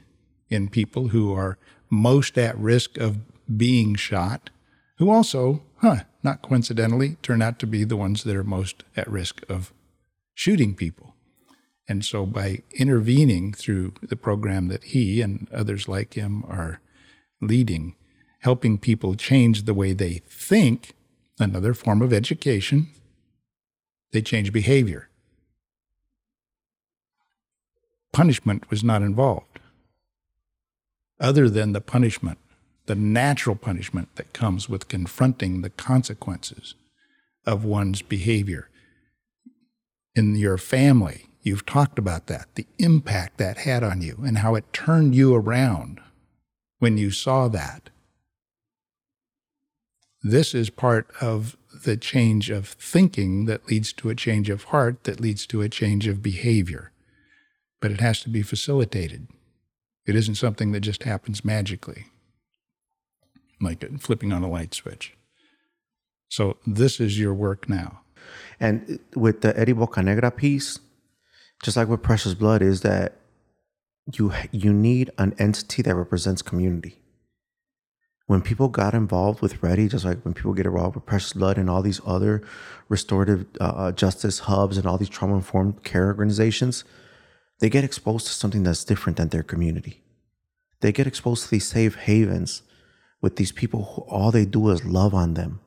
in 0.48 0.68
people 0.68 1.08
who 1.08 1.32
are 1.32 1.58
most 1.90 2.38
at 2.38 2.56
risk 2.58 2.96
of 2.96 3.18
being 3.56 3.94
shot, 3.94 4.50
who 4.98 5.10
also, 5.10 5.62
huh, 5.78 6.00
not 6.22 6.42
coincidentally, 6.42 7.16
turn 7.22 7.42
out 7.42 7.58
to 7.58 7.66
be 7.66 7.84
the 7.84 7.96
ones 7.96 8.24
that 8.24 8.36
are 8.36 8.44
most 8.44 8.84
at 8.96 9.08
risk 9.08 9.42
of 9.48 9.72
shooting 10.34 10.74
people. 10.74 11.14
And 11.86 12.04
so 12.04 12.24
by 12.24 12.62
intervening 12.72 13.52
through 13.52 13.94
the 14.00 14.16
program 14.16 14.68
that 14.68 14.84
he 14.84 15.20
and 15.20 15.48
others 15.52 15.86
like 15.86 16.14
him 16.14 16.44
are 16.48 16.80
leading, 17.42 17.94
helping 18.40 18.78
people 18.78 19.14
change 19.14 19.64
the 19.64 19.74
way 19.74 19.92
they 19.92 20.22
think, 20.28 20.94
another 21.38 21.74
form 21.74 22.00
of 22.00 22.12
education, 22.12 22.88
they 24.12 24.22
change 24.22 24.52
behavior. 24.52 25.08
Punishment 28.14 28.70
was 28.70 28.82
not 28.82 29.02
involved, 29.02 29.58
other 31.20 31.50
than 31.50 31.72
the 31.72 31.80
punishment 31.80 32.38
the 32.86 32.94
natural 32.94 33.56
punishment 33.56 34.14
that 34.16 34.32
comes 34.32 34.68
with 34.68 34.88
confronting 34.88 35.62
the 35.62 35.70
consequences 35.70 36.74
of 37.46 37.64
one's 37.64 38.02
behavior. 38.02 38.68
In 40.14 40.36
your 40.36 40.58
family, 40.58 41.26
you've 41.42 41.66
talked 41.66 41.98
about 41.98 42.26
that, 42.26 42.54
the 42.54 42.66
impact 42.78 43.38
that 43.38 43.58
had 43.58 43.82
on 43.82 44.02
you, 44.02 44.22
and 44.24 44.38
how 44.38 44.54
it 44.54 44.72
turned 44.72 45.14
you 45.14 45.34
around 45.34 46.00
when 46.78 46.98
you 46.98 47.10
saw 47.10 47.48
that. 47.48 47.90
This 50.22 50.54
is 50.54 50.70
part 50.70 51.10
of 51.20 51.56
the 51.84 51.96
change 51.96 52.48
of 52.48 52.68
thinking 52.68 53.46
that 53.46 53.66
leads 53.68 53.92
to 53.94 54.08
a 54.08 54.14
change 54.14 54.48
of 54.48 54.64
heart, 54.64 55.04
that 55.04 55.20
leads 55.20 55.46
to 55.46 55.60
a 55.60 55.68
change 55.68 56.06
of 56.06 56.22
behavior. 56.22 56.92
But 57.84 57.90
it 57.90 58.00
has 58.00 58.22
to 58.22 58.30
be 58.30 58.40
facilitated. 58.40 59.28
It 60.06 60.16
isn't 60.16 60.36
something 60.36 60.72
that 60.72 60.80
just 60.80 61.02
happens 61.02 61.44
magically 61.44 62.06
like 63.60 63.84
flipping 64.00 64.32
on 64.32 64.42
a 64.42 64.48
light 64.48 64.72
switch. 64.72 65.12
So 66.30 66.56
this 66.66 66.98
is 66.98 67.20
your 67.20 67.34
work 67.34 67.68
now. 67.68 68.00
And 68.58 69.00
with 69.14 69.42
the 69.42 69.54
Eddie 69.60 69.74
Bocanegra 69.74 70.34
piece, 70.34 70.78
just 71.62 71.76
like 71.76 71.88
with 71.88 72.02
Precious 72.02 72.32
Blood, 72.32 72.62
is 72.62 72.80
that 72.80 73.16
you 74.14 74.32
you 74.50 74.72
need 74.72 75.10
an 75.18 75.34
entity 75.38 75.82
that 75.82 75.94
represents 75.94 76.40
community. 76.40 77.02
When 78.28 78.40
people 78.40 78.68
got 78.68 78.94
involved 78.94 79.42
with 79.42 79.60
READI, 79.60 79.90
just 79.90 80.06
like 80.06 80.24
when 80.24 80.32
people 80.32 80.54
get 80.54 80.64
involved 80.64 80.94
with 80.94 81.04
Precious 81.04 81.34
Blood 81.34 81.58
and 81.58 81.68
all 81.68 81.82
these 81.82 82.00
other 82.06 82.42
restorative 82.88 83.44
uh, 83.60 83.64
uh 83.64 83.92
justice 83.92 84.38
hubs 84.38 84.78
and 84.78 84.86
all 84.86 84.96
these 84.96 85.10
trauma 85.10 85.34
informed 85.34 85.84
care 85.84 86.06
organizations, 86.06 86.84
they 87.60 87.70
get 87.70 87.84
exposed 87.84 88.26
to 88.26 88.32
something 88.32 88.62
that's 88.62 88.84
different 88.84 89.16
than 89.16 89.28
their 89.28 89.42
community. 89.42 90.02
They 90.80 90.92
get 90.92 91.06
exposed 91.06 91.44
to 91.44 91.50
these 91.50 91.68
safe 91.68 91.94
havens 91.94 92.62
with 93.20 93.36
these 93.36 93.52
people 93.52 93.84
who 93.84 94.02
all 94.02 94.30
they 94.30 94.44
do 94.44 94.68
is 94.70 94.84
love 94.84 95.14
on 95.14 95.34
them 95.34 95.60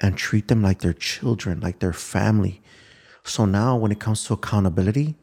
and 0.00 0.16
treat 0.16 0.48
them 0.48 0.62
like 0.62 0.80
their 0.80 0.92
children, 0.92 1.60
like 1.60 1.78
their 1.78 1.92
family. 1.92 2.62
So 3.22 3.44
now 3.44 3.76
when 3.76 3.92
it 3.92 4.00
comes 4.00 4.24
to 4.24 4.32
accountability, 4.34 5.14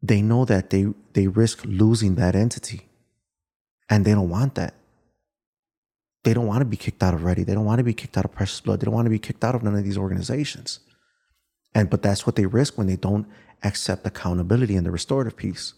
they 0.00 0.22
know 0.22 0.44
that 0.44 0.70
they, 0.70 0.86
they 1.12 1.26
risk 1.26 1.64
losing 1.64 2.14
that 2.14 2.36
entity. 2.36 2.88
And 3.90 4.04
they 4.04 4.12
don't 4.12 4.28
want 4.28 4.54
that. 4.54 4.74
They 6.24 6.34
don't 6.34 6.46
want 6.46 6.60
to 6.60 6.66
be 6.66 6.76
kicked 6.76 7.02
out 7.02 7.14
of 7.14 7.20
READI. 7.20 7.44
They 7.46 7.54
don't 7.54 7.64
want 7.64 7.78
to 7.78 7.84
be 7.84 7.94
kicked 7.94 8.18
out 8.18 8.24
of 8.24 8.32
Precious 8.32 8.60
Blood. 8.60 8.80
They 8.80 8.84
don't 8.84 8.94
want 8.94 9.06
to 9.06 9.10
be 9.10 9.18
kicked 9.18 9.44
out 9.44 9.54
of 9.54 9.62
none 9.62 9.74
of 9.74 9.84
these 9.84 9.98
organizations. 9.98 10.80
And 11.74 11.88
but 11.88 12.02
that's 12.02 12.26
what 12.26 12.36
they 12.36 12.46
risk 12.46 12.76
when 12.76 12.86
they 12.86 12.96
don't 12.96 13.26
accept 13.62 14.06
accountability 14.06 14.76
and 14.76 14.86
the 14.86 14.90
restorative 14.90 15.36
piece. 15.36 15.74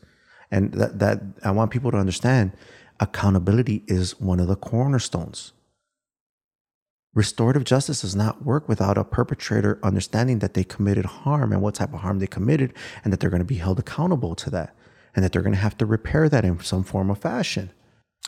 And 0.51 0.73
that 0.75 0.99
that 0.99 1.21
I 1.45 1.51
want 1.51 1.71
people 1.71 1.91
to 1.91 1.97
understand 1.97 2.53
accountability 2.99 3.85
is 3.87 4.21
one 4.21 4.41
of 4.41 4.49
the 4.49 4.57
cornerstones. 4.57 5.53
Restorative 7.15 7.65
justice 7.65 8.03
does 8.03 8.15
not 8.15 8.45
work 8.45 8.69
without 8.69 8.97
a 8.97 9.05
perpetrator 9.05 9.81
understanding 9.83 10.39
that 10.39 10.55
they 10.55 10.63
committed 10.63 11.05
harm 11.05 11.53
and 11.53 11.61
what 11.61 11.75
type 11.75 11.93
of 11.93 12.01
harm 12.01 12.21
they 12.21 12.27
committed, 12.27 12.73
and 13.03 13.13
that 13.13 13.19
they're 13.19 13.31
going 13.31 13.41
to 13.41 13.45
be 13.45 13.57
held 13.57 13.81
accountable 13.81 14.37
to 14.37 14.51
that, 14.51 14.75
and 15.15 15.25
that 15.25 15.33
they're 15.33 15.43
going 15.43 15.55
to 15.55 15.59
have 15.59 15.77
to 15.79 15.87
repair 15.87 16.29
that 16.29 16.45
in 16.45 16.61
some 16.61 16.85
form 16.85 17.11
of 17.11 17.19
fashion. 17.19 17.71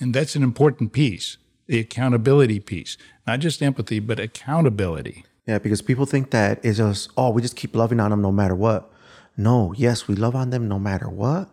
And 0.01 0.13
that's 0.13 0.35
an 0.35 0.43
important 0.43 0.93
piece 0.93 1.37
the 1.67 1.79
accountability 1.79 2.61
piece, 2.61 2.99
not 3.27 3.41
just 3.41 3.63
empathy, 3.63 3.99
but 3.99 4.19
accountability. 4.19 5.25
Yeah, 5.47 5.59
because 5.59 5.81
people 5.81 6.07
think 6.07 6.31
that 6.31 6.63
it's 6.65 6.79
just, 6.79 7.11
oh, 7.17 7.31
we 7.31 7.41
just 7.43 7.57
keep 7.57 7.75
loving 7.75 7.99
on 7.99 8.11
them 8.11 8.21
no 8.23 8.31
matter 8.31 8.55
what. 8.55 8.92
No, 9.37 9.73
yes, 9.77 10.09
we 10.09 10.15
love 10.15 10.35
on 10.35 10.51
them 10.51 10.69
no 10.69 10.79
matter 10.79 11.09
what, 11.09 11.49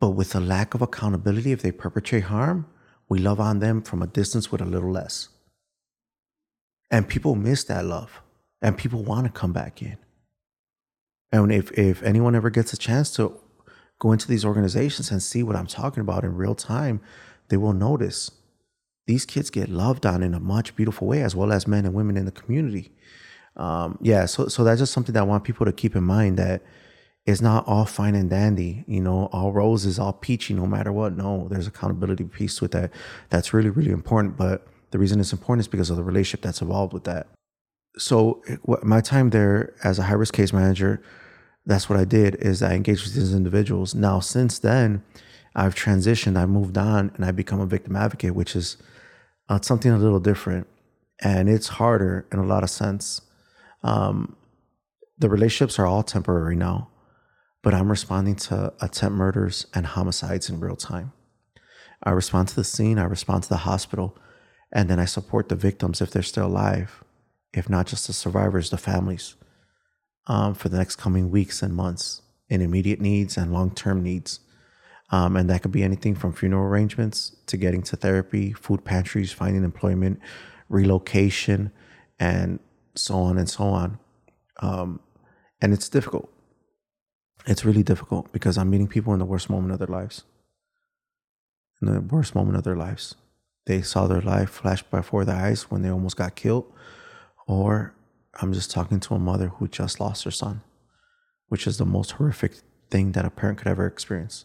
but 0.00 0.10
with 0.10 0.34
a 0.34 0.40
lack 0.40 0.74
of 0.74 0.82
accountability, 0.82 1.52
if 1.52 1.62
they 1.62 1.72
perpetrate 1.72 2.24
harm, 2.24 2.66
we 3.08 3.18
love 3.18 3.40
on 3.40 3.60
them 3.60 3.82
from 3.82 4.02
a 4.02 4.06
distance 4.06 4.50
with 4.52 4.60
a 4.60 4.66
little 4.66 4.90
less. 4.90 5.28
And 6.90 7.08
people 7.08 7.34
miss 7.34 7.64
that 7.64 7.84
love. 7.84 8.20
And 8.62 8.76
people 8.76 9.02
want 9.02 9.26
to 9.26 9.32
come 9.32 9.52
back 9.52 9.82
in. 9.82 9.98
And 11.30 11.52
if, 11.52 11.70
if 11.72 12.02
anyone 12.02 12.34
ever 12.34 12.50
gets 12.50 12.72
a 12.72 12.76
chance 12.78 13.10
to 13.16 13.38
go 13.98 14.12
into 14.12 14.28
these 14.28 14.44
organizations 14.44 15.10
and 15.10 15.22
see 15.22 15.42
what 15.42 15.56
I'm 15.56 15.66
talking 15.66 16.00
about 16.00 16.24
in 16.24 16.36
real 16.36 16.54
time, 16.54 17.00
they 17.48 17.56
will 17.56 17.72
notice 17.72 18.30
these 19.06 19.24
kids 19.24 19.50
get 19.50 19.68
loved 19.68 20.04
on 20.06 20.22
in 20.22 20.34
a 20.34 20.40
much 20.40 20.74
beautiful 20.74 21.06
way, 21.06 21.22
as 21.22 21.36
well 21.36 21.52
as 21.52 21.66
men 21.66 21.84
and 21.84 21.94
women 21.94 22.16
in 22.16 22.24
the 22.24 22.32
community. 22.32 22.92
Um, 23.56 23.98
yeah, 24.02 24.26
so 24.26 24.48
so 24.48 24.64
that's 24.64 24.80
just 24.80 24.92
something 24.92 25.12
that 25.14 25.20
I 25.20 25.24
want 25.24 25.44
people 25.44 25.66
to 25.66 25.72
keep 25.72 25.96
in 25.96 26.04
mind 26.04 26.38
that 26.38 26.62
it's 27.24 27.40
not 27.40 27.66
all 27.66 27.84
fine 27.84 28.14
and 28.14 28.30
dandy, 28.30 28.84
you 28.86 29.00
know, 29.00 29.28
all 29.32 29.52
roses, 29.52 29.98
all 29.98 30.12
peachy, 30.12 30.54
no 30.54 30.66
matter 30.66 30.92
what. 30.92 31.16
No, 31.16 31.48
there's 31.50 31.66
accountability 31.66 32.24
piece 32.24 32.60
with 32.60 32.70
that. 32.72 32.92
That's 33.30 33.52
really, 33.52 33.70
really 33.70 33.90
important. 33.90 34.36
But 34.36 34.66
the 34.92 34.98
reason 34.98 35.18
it's 35.18 35.32
important 35.32 35.60
is 35.60 35.68
because 35.68 35.90
of 35.90 35.96
the 35.96 36.04
relationship 36.04 36.42
that's 36.42 36.62
involved 36.62 36.92
with 36.92 37.04
that. 37.04 37.26
So 37.98 38.42
my 38.82 39.00
time 39.00 39.30
there 39.30 39.74
as 39.82 39.98
a 39.98 40.04
high 40.04 40.14
risk 40.14 40.34
case 40.34 40.52
manager, 40.52 41.02
that's 41.64 41.88
what 41.88 41.98
I 41.98 42.04
did 42.04 42.36
is 42.36 42.62
I 42.62 42.74
engaged 42.74 43.04
with 43.04 43.14
these 43.14 43.34
individuals. 43.34 43.94
Now, 43.94 44.20
since 44.20 44.58
then, 44.58 45.02
I've 45.56 45.74
transitioned, 45.74 46.36
I've 46.36 46.50
moved 46.50 46.78
on, 46.78 47.10
and 47.16 47.24
I've 47.24 47.34
become 47.34 47.60
a 47.60 47.66
victim 47.66 47.96
advocate, 47.96 48.34
which 48.34 48.54
is 48.54 48.76
uh, 49.48 49.58
something 49.62 49.90
a 49.90 49.98
little 49.98 50.20
different, 50.20 50.68
and 51.20 51.48
it's 51.48 51.68
harder 51.68 52.26
in 52.30 52.38
a 52.38 52.44
lot 52.44 52.62
of 52.62 52.70
sense. 52.70 53.22
Um, 53.82 54.36
the 55.18 55.28
relationships 55.28 55.78
are 55.78 55.86
all 55.86 56.02
temporary 56.02 56.56
now 56.56 56.88
but 57.62 57.74
I'm 57.74 57.90
responding 57.90 58.36
to 58.36 58.72
attempt 58.80 59.16
murders 59.16 59.66
and 59.74 59.86
homicides 59.86 60.48
in 60.50 60.60
real 60.60 60.76
time. 60.76 61.12
I 62.02 62.10
respond 62.10 62.48
to 62.48 62.56
the 62.56 62.64
scene, 62.64 62.98
I 62.98 63.04
respond 63.04 63.44
to 63.44 63.48
the 63.50 63.58
hospital, 63.58 64.16
and 64.72 64.88
then 64.90 65.00
I 65.00 65.06
support 65.06 65.48
the 65.48 65.56
victims 65.56 66.00
if 66.00 66.10
they're 66.10 66.22
still 66.22 66.46
alive, 66.46 67.04
if 67.54 67.68
not 67.68 67.86
just 67.86 68.06
the 68.06 68.12
survivors, 68.12 68.70
the 68.70 68.78
families. 68.78 69.34
um, 70.26 70.54
for 70.54 70.68
the 70.68 70.78
next 70.78 70.96
coming 70.96 71.30
weeks 71.30 71.62
and 71.62 71.74
months 71.74 72.22
in 72.48 72.60
immediate 72.62 73.00
needs 73.00 73.36
and 73.36 73.52
long 73.52 73.70
term 73.72 74.02
needs. 74.02 74.40
Um, 75.10 75.36
and 75.36 75.48
that 75.50 75.62
could 75.62 75.72
be 75.72 75.84
anything 75.84 76.14
from 76.16 76.32
funeral 76.32 76.64
arrangements 76.64 77.36
to 77.46 77.56
getting 77.56 77.82
to 77.84 77.96
therapy, 77.96 78.52
food 78.52 78.84
pantries, 78.84 79.32
finding 79.32 79.64
employment, 79.64 80.20
relocation, 80.68 81.72
and 82.18 82.60
so 82.98 83.16
on 83.16 83.38
and 83.38 83.48
so 83.48 83.64
on. 83.64 83.98
Um, 84.60 85.00
and 85.60 85.72
it's 85.72 85.88
difficult. 85.88 86.30
It's 87.46 87.64
really 87.64 87.82
difficult 87.82 88.32
because 88.32 88.58
I'm 88.58 88.70
meeting 88.70 88.88
people 88.88 89.12
in 89.12 89.18
the 89.18 89.24
worst 89.24 89.48
moment 89.48 89.72
of 89.72 89.78
their 89.78 89.86
lives. 89.86 90.24
In 91.80 91.92
the 91.92 92.00
worst 92.00 92.34
moment 92.34 92.56
of 92.56 92.64
their 92.64 92.76
lives. 92.76 93.14
They 93.66 93.82
saw 93.82 94.06
their 94.06 94.20
life 94.20 94.50
flash 94.50 94.82
before 94.82 95.24
their 95.24 95.36
eyes 95.36 95.70
when 95.70 95.82
they 95.82 95.90
almost 95.90 96.16
got 96.16 96.36
killed. 96.36 96.72
Or 97.46 97.94
I'm 98.40 98.52
just 98.52 98.70
talking 98.70 99.00
to 99.00 99.14
a 99.14 99.18
mother 99.18 99.48
who 99.48 99.68
just 99.68 100.00
lost 100.00 100.24
her 100.24 100.30
son, 100.30 100.62
which 101.48 101.66
is 101.66 101.78
the 101.78 101.84
most 101.84 102.12
horrific 102.12 102.54
thing 102.90 103.12
that 103.12 103.24
a 103.24 103.30
parent 103.30 103.58
could 103.58 103.68
ever 103.68 103.86
experience. 103.86 104.44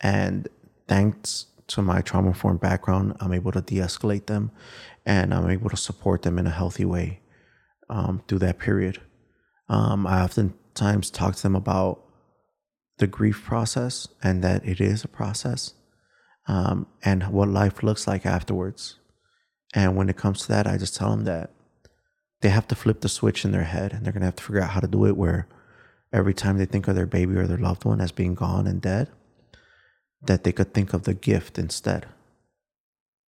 And 0.00 0.48
thanks 0.86 1.46
to 1.68 1.82
my 1.82 2.00
trauma 2.00 2.28
informed 2.28 2.60
background, 2.60 3.16
I'm 3.20 3.32
able 3.32 3.52
to 3.52 3.60
de 3.60 3.76
escalate 3.76 4.26
them 4.26 4.50
and 5.04 5.34
I'm 5.34 5.50
able 5.50 5.70
to 5.70 5.76
support 5.76 6.22
them 6.22 6.38
in 6.38 6.46
a 6.46 6.50
healthy 6.50 6.84
way 6.84 7.20
um, 7.88 8.22
through 8.26 8.38
that 8.40 8.58
period. 8.58 9.00
Um, 9.68 10.06
I 10.06 10.22
oftentimes 10.22 11.10
talk 11.10 11.36
to 11.36 11.42
them 11.42 11.56
about 11.56 12.00
the 12.98 13.06
grief 13.06 13.42
process 13.44 14.08
and 14.22 14.42
that 14.44 14.64
it 14.66 14.80
is 14.80 15.04
a 15.04 15.08
process 15.08 15.74
um, 16.46 16.86
and 17.02 17.24
what 17.28 17.48
life 17.48 17.82
looks 17.82 18.06
like 18.06 18.26
afterwards. 18.26 18.98
And 19.74 19.96
when 19.96 20.08
it 20.08 20.16
comes 20.16 20.42
to 20.42 20.48
that, 20.48 20.66
I 20.66 20.76
just 20.76 20.94
tell 20.94 21.10
them 21.10 21.24
that 21.24 21.50
they 22.42 22.50
have 22.50 22.68
to 22.68 22.74
flip 22.74 23.00
the 23.00 23.08
switch 23.08 23.44
in 23.44 23.52
their 23.52 23.64
head 23.64 23.92
and 23.92 24.04
they're 24.04 24.12
going 24.12 24.20
to 24.20 24.26
have 24.26 24.36
to 24.36 24.42
figure 24.42 24.60
out 24.60 24.70
how 24.70 24.80
to 24.80 24.88
do 24.88 25.06
it 25.06 25.16
where 25.16 25.48
every 26.12 26.34
time 26.34 26.58
they 26.58 26.66
think 26.66 26.88
of 26.88 26.94
their 26.94 27.06
baby 27.06 27.36
or 27.36 27.46
their 27.46 27.56
loved 27.56 27.84
one 27.84 28.00
as 28.00 28.12
being 28.12 28.34
gone 28.34 28.66
and 28.66 28.82
dead, 28.82 29.08
that 30.20 30.44
they 30.44 30.52
could 30.52 30.74
think 30.74 30.92
of 30.92 31.04
the 31.04 31.14
gift 31.14 31.58
instead 31.58 32.06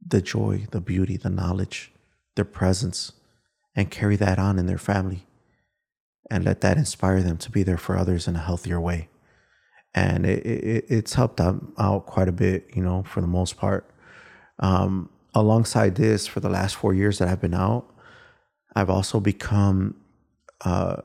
the 0.06 0.20
joy, 0.20 0.66
the 0.70 0.80
beauty, 0.80 1.16
the 1.16 1.30
knowledge, 1.30 1.92
their 2.36 2.44
presence, 2.44 3.12
and 3.74 3.90
carry 3.90 4.16
that 4.16 4.38
on 4.38 4.58
in 4.58 4.66
their 4.66 4.78
family 4.78 5.26
and 6.30 6.44
let 6.44 6.60
that 6.62 6.76
inspire 6.76 7.22
them 7.22 7.36
to 7.36 7.50
be 7.50 7.62
there 7.62 7.76
for 7.76 7.96
others 7.96 8.26
in 8.26 8.36
a 8.36 8.40
healthier 8.40 8.80
way. 8.80 9.08
And 9.94 10.26
it, 10.26 10.44
it, 10.44 10.84
it's 10.88 11.14
helped 11.14 11.36
them 11.36 11.72
out 11.78 12.06
quite 12.06 12.28
a 12.28 12.32
bit, 12.32 12.68
you 12.74 12.82
know, 12.82 13.02
for 13.04 13.20
the 13.20 13.26
most 13.26 13.56
part. 13.56 13.88
Um, 14.58 15.10
alongside 15.34 15.94
this, 15.96 16.26
for 16.26 16.40
the 16.40 16.48
last 16.48 16.76
four 16.76 16.94
years 16.94 17.18
that 17.18 17.28
I've 17.28 17.40
been 17.40 17.54
out, 17.54 17.86
I've 18.74 18.90
also 18.90 19.20
become 19.20 19.96
a 20.62 21.02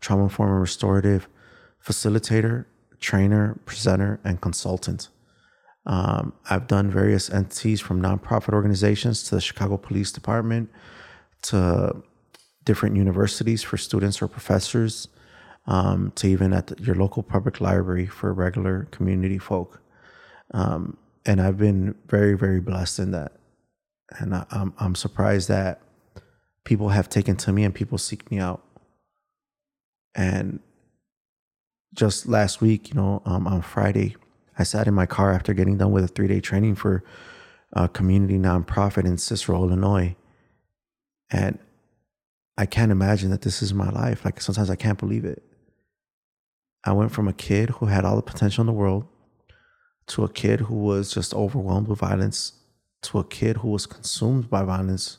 trauma 0.00 0.24
informed 0.24 0.60
restorative 0.60 1.28
facilitator, 1.84 2.64
trainer, 2.98 3.60
presenter, 3.64 4.20
and 4.24 4.40
consultant. 4.40 5.08
Um, 5.84 6.32
I've 6.48 6.68
done 6.68 6.90
various 6.90 7.28
entities 7.30 7.80
from 7.80 8.00
nonprofit 8.00 8.52
organizations 8.52 9.24
to 9.24 9.34
the 9.34 9.40
Chicago 9.40 9.76
Police 9.76 10.12
Department 10.12 10.70
to 11.42 12.02
different 12.64 12.96
universities 12.96 13.62
for 13.62 13.76
students 13.76 14.22
or 14.22 14.28
professors 14.28 15.08
um, 15.66 16.12
to 16.16 16.28
even 16.28 16.52
at 16.52 16.68
the, 16.68 16.82
your 16.82 16.94
local 16.94 17.22
public 17.22 17.60
library 17.60 18.06
for 18.06 18.32
regular 18.32 18.84
community 18.90 19.38
folk. 19.38 19.80
Um, 20.52 20.96
and 21.24 21.40
I've 21.40 21.58
been 21.58 21.94
very, 22.06 22.34
very 22.34 22.60
blessed 22.60 22.98
in 22.98 23.10
that. 23.12 23.32
And 24.18 24.34
I, 24.34 24.44
I'm, 24.50 24.74
I'm 24.78 24.94
surprised 24.94 25.48
that 25.48 25.80
people 26.64 26.90
have 26.90 27.08
taken 27.08 27.36
to 27.38 27.52
me 27.52 27.64
and 27.64 27.74
people 27.74 27.98
seek 27.98 28.30
me 28.30 28.38
out. 28.38 28.62
And 30.14 30.60
just 31.94 32.26
last 32.26 32.60
week, 32.60 32.90
you 32.90 32.94
know, 32.94 33.22
um, 33.24 33.46
on 33.46 33.62
Friday, 33.62 34.16
I 34.62 34.64
sat 34.64 34.86
in 34.86 34.94
my 34.94 35.06
car 35.06 35.32
after 35.32 35.52
getting 35.54 35.76
done 35.78 35.90
with 35.90 36.04
a 36.04 36.08
three 36.08 36.28
day 36.28 36.40
training 36.40 36.76
for 36.76 37.02
a 37.72 37.88
community 37.88 38.38
nonprofit 38.38 39.04
in 39.04 39.18
Cicero, 39.18 39.64
Illinois. 39.64 40.14
And 41.30 41.58
I 42.56 42.66
can't 42.66 42.92
imagine 42.92 43.30
that 43.32 43.42
this 43.42 43.60
is 43.60 43.74
my 43.74 43.90
life. 43.90 44.24
Like 44.24 44.40
sometimes 44.40 44.70
I 44.70 44.76
can't 44.76 45.00
believe 45.00 45.24
it. 45.24 45.42
I 46.84 46.92
went 46.92 47.10
from 47.10 47.26
a 47.26 47.32
kid 47.32 47.70
who 47.70 47.86
had 47.86 48.04
all 48.04 48.14
the 48.14 48.22
potential 48.22 48.62
in 48.62 48.68
the 48.68 48.72
world 48.72 49.04
to 50.06 50.22
a 50.22 50.28
kid 50.28 50.60
who 50.60 50.76
was 50.76 51.12
just 51.12 51.34
overwhelmed 51.34 51.88
with 51.88 51.98
violence 51.98 52.52
to 53.02 53.18
a 53.18 53.24
kid 53.24 53.56
who 53.56 53.70
was 53.70 53.86
consumed 53.86 54.48
by 54.48 54.62
violence 54.62 55.18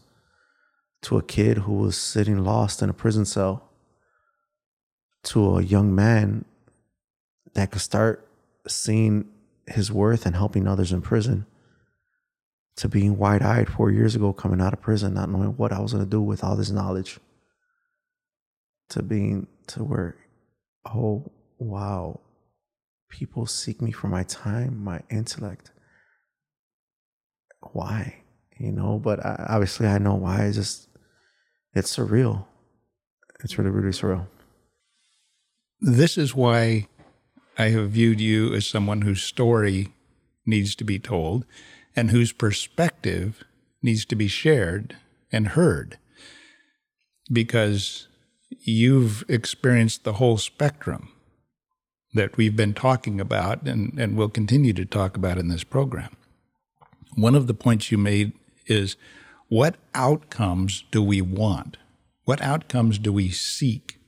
to 1.02 1.18
a 1.18 1.22
kid 1.22 1.58
who 1.58 1.74
was 1.74 1.98
sitting 1.98 2.46
lost 2.46 2.82
in 2.82 2.90
a 2.90 2.94
prison 2.94 3.26
cell 3.26 3.70
to 5.24 5.58
a 5.58 5.62
young 5.62 5.94
man 5.94 6.46
that 7.56 7.72
could 7.72 7.82
start 7.82 8.26
seeing 8.68 9.26
his 9.68 9.92
worth 9.92 10.26
and 10.26 10.36
helping 10.36 10.68
others 10.68 10.92
in 10.92 11.02
prison 11.02 11.46
to 12.76 12.90
being 12.90 13.18
wide 13.18 13.42
eyed 13.42 13.70
four 13.70 13.92
years 13.92 14.16
ago 14.16 14.34
coming 14.34 14.60
out 14.60 14.74
of 14.74 14.82
prison, 14.82 15.14
not 15.14 15.30
knowing 15.30 15.56
what 15.58 15.72
I 15.72 15.80
was 15.80 15.94
going 15.94 16.04
to 16.04 16.10
do 16.10 16.22
with 16.22 16.44
all 16.44 16.56
this 16.56 16.72
knowledge, 16.72 17.20
to 18.90 19.04
being 19.04 19.48
to 19.68 19.84
where, 19.84 20.16
oh, 20.86 21.32
wow, 21.60 22.20
people 23.10 23.46
seek 23.46 23.82
me 23.82 23.92
for 23.92 24.08
my 24.08 24.24
time, 24.24 24.84
my 24.84 25.02
intellect. 25.10 25.72
Why? 27.72 28.24
You 28.58 28.72
know, 28.72 29.00
but 29.00 29.24
I, 29.26 29.46
obviously 29.50 29.88
I 29.88 30.00
know 30.00 30.16
why. 30.16 30.46
It's 30.46 30.58
just, 30.58 30.90
it's 31.74 31.96
surreal. 31.96 32.46
It's 33.44 33.58
really, 33.58 33.72
really 33.72 33.92
surreal. 33.92 34.28
This 35.80 36.18
is 36.18 36.34
why 36.34 36.88
I 37.58 37.70
have 37.70 37.92
viewed 37.92 38.20
you 38.20 38.54
as 38.54 38.66
someone 38.66 39.02
whose 39.02 39.22
story 39.22 39.90
needs 40.46 40.76
to 40.76 40.84
be 40.84 41.00
told 41.00 41.46
and 41.96 42.10
whose 42.10 42.32
perspective 42.32 43.44
needs 43.82 44.06
to 44.06 44.16
be 44.16 44.28
shared 44.28 44.98
and 45.32 45.50
heard 45.50 45.98
because 47.32 48.08
you've 48.50 49.24
experienced 49.28 50.04
the 50.04 50.14
whole 50.14 50.38
spectrum 50.38 51.10
that 52.14 52.38
we've 52.38 52.56
been 52.56 52.74
talking 52.74 53.20
about 53.20 53.68
and, 53.68 54.00
and 54.00 54.16
will 54.16 54.30
continue 54.30 54.74
to 54.74 54.86
talk 54.86 55.16
about 55.16 55.38
in 55.38 55.48
this 55.48 55.64
program. 55.64 56.16
One 57.16 57.36
of 57.36 57.48
the 57.48 57.54
points 57.54 57.92
you 57.92 57.98
made 57.98 58.34
is 58.66 58.96
what 59.48 59.76
outcomes 59.94 60.86
do 60.92 61.02
we 61.04 61.22
want? 61.22 61.78
What 62.26 62.42
outcomes 62.42 62.98
do 62.98 63.12
we 63.12 63.30
seek 63.30 64.00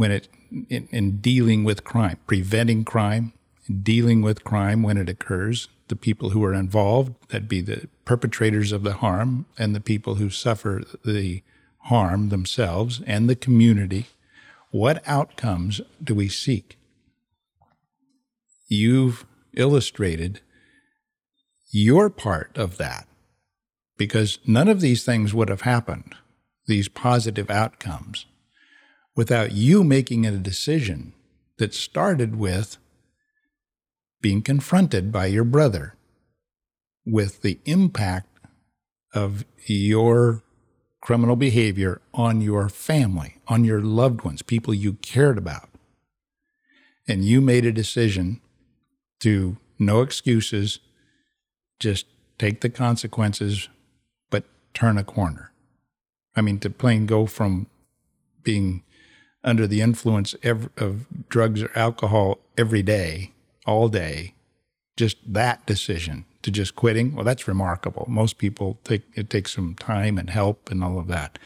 when 0.00 0.10
it 0.10 0.28
in, 0.70 0.88
in 0.90 1.18
dealing 1.18 1.62
with 1.62 1.84
crime, 1.84 2.16
preventing 2.26 2.86
crime, 2.86 3.34
dealing 3.82 4.22
with 4.22 4.44
crime 4.44 4.82
when 4.82 4.96
it 4.96 5.10
occurs, 5.10 5.68
the 5.88 5.94
people 5.94 6.30
who 6.30 6.42
are 6.42 6.54
involved, 6.54 7.12
that 7.28 7.50
be 7.50 7.60
the 7.60 7.86
perpetrators 8.06 8.72
of 8.72 8.82
the 8.82 8.94
harm, 8.94 9.44
and 9.58 9.74
the 9.74 9.80
people 9.80 10.14
who 10.14 10.30
suffer 10.30 10.82
the 11.04 11.42
harm 11.80 12.30
themselves 12.30 13.02
and 13.06 13.28
the 13.28 13.36
community. 13.36 14.06
What 14.70 15.06
outcomes 15.06 15.82
do 16.02 16.14
we 16.14 16.30
seek? 16.30 16.78
You've 18.68 19.26
illustrated 19.54 20.40
your 21.70 22.08
part 22.08 22.56
of 22.56 22.78
that 22.78 23.06
because 23.98 24.38
none 24.46 24.68
of 24.68 24.80
these 24.80 25.04
things 25.04 25.34
would 25.34 25.50
have 25.50 25.60
happened, 25.60 26.14
these 26.66 26.88
positive 26.88 27.50
outcomes, 27.50 28.24
without 29.20 29.52
you 29.52 29.84
making 29.84 30.24
a 30.24 30.30
decision 30.38 31.12
that 31.58 31.74
started 31.74 32.36
with 32.36 32.78
being 34.22 34.40
confronted 34.40 35.12
by 35.12 35.26
your 35.26 35.44
brother 35.44 35.94
with 37.04 37.42
the 37.42 37.58
impact 37.66 38.38
of 39.12 39.44
your 39.66 40.42
criminal 41.02 41.36
behavior 41.36 42.00
on 42.14 42.40
your 42.40 42.70
family, 42.70 43.36
on 43.46 43.62
your 43.62 43.82
loved 43.82 44.22
ones, 44.22 44.40
people 44.40 44.72
you 44.72 44.94
cared 45.02 45.36
about. 45.36 45.68
And 47.06 47.22
you 47.22 47.42
made 47.42 47.66
a 47.66 47.72
decision 47.72 48.40
to 49.20 49.58
no 49.78 50.00
excuses, 50.00 50.78
just 51.78 52.06
take 52.38 52.62
the 52.62 52.70
consequences, 52.70 53.68
but 54.30 54.44
turn 54.72 54.96
a 54.96 55.04
corner. 55.04 55.52
I 56.34 56.40
mean, 56.40 56.58
to 56.60 56.70
plain 56.70 57.04
go 57.04 57.26
from 57.26 57.66
being 58.42 58.82
under 59.42 59.66
the 59.66 59.80
influence 59.80 60.34
of 60.42 61.06
drugs 61.28 61.62
or 61.62 61.70
alcohol 61.74 62.38
every 62.58 62.82
day, 62.82 63.32
all 63.66 63.88
day, 63.88 64.34
just 64.96 65.16
that 65.26 65.64
decision 65.66 66.24
to 66.42 66.50
just 66.50 66.74
quitting, 66.74 67.14
well, 67.14 67.24
that's 67.24 67.48
remarkable. 67.48 68.06
Most 68.08 68.38
people 68.38 68.78
take 68.84 69.02
it 69.14 69.30
takes 69.30 69.54
some 69.54 69.74
time 69.74 70.18
and 70.18 70.30
help 70.30 70.70
and 70.70 70.82
all 70.82 70.98
of 70.98 71.06
that. 71.08 71.38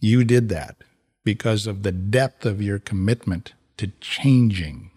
You 0.00 0.24
did 0.24 0.48
that 0.50 0.76
because 1.24 1.66
of 1.66 1.82
the 1.82 1.92
depth 1.92 2.44
of 2.44 2.60
your 2.60 2.78
commitment 2.78 3.54
to 3.78 3.92
changing, 4.00 4.90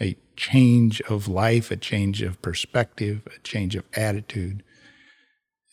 a 0.00 0.16
change 0.36 1.00
of 1.02 1.28
life, 1.28 1.70
a 1.70 1.76
change 1.76 2.22
of 2.22 2.40
perspective, 2.42 3.26
a 3.34 3.38
change 3.40 3.76
of 3.76 3.84
attitude, 3.94 4.62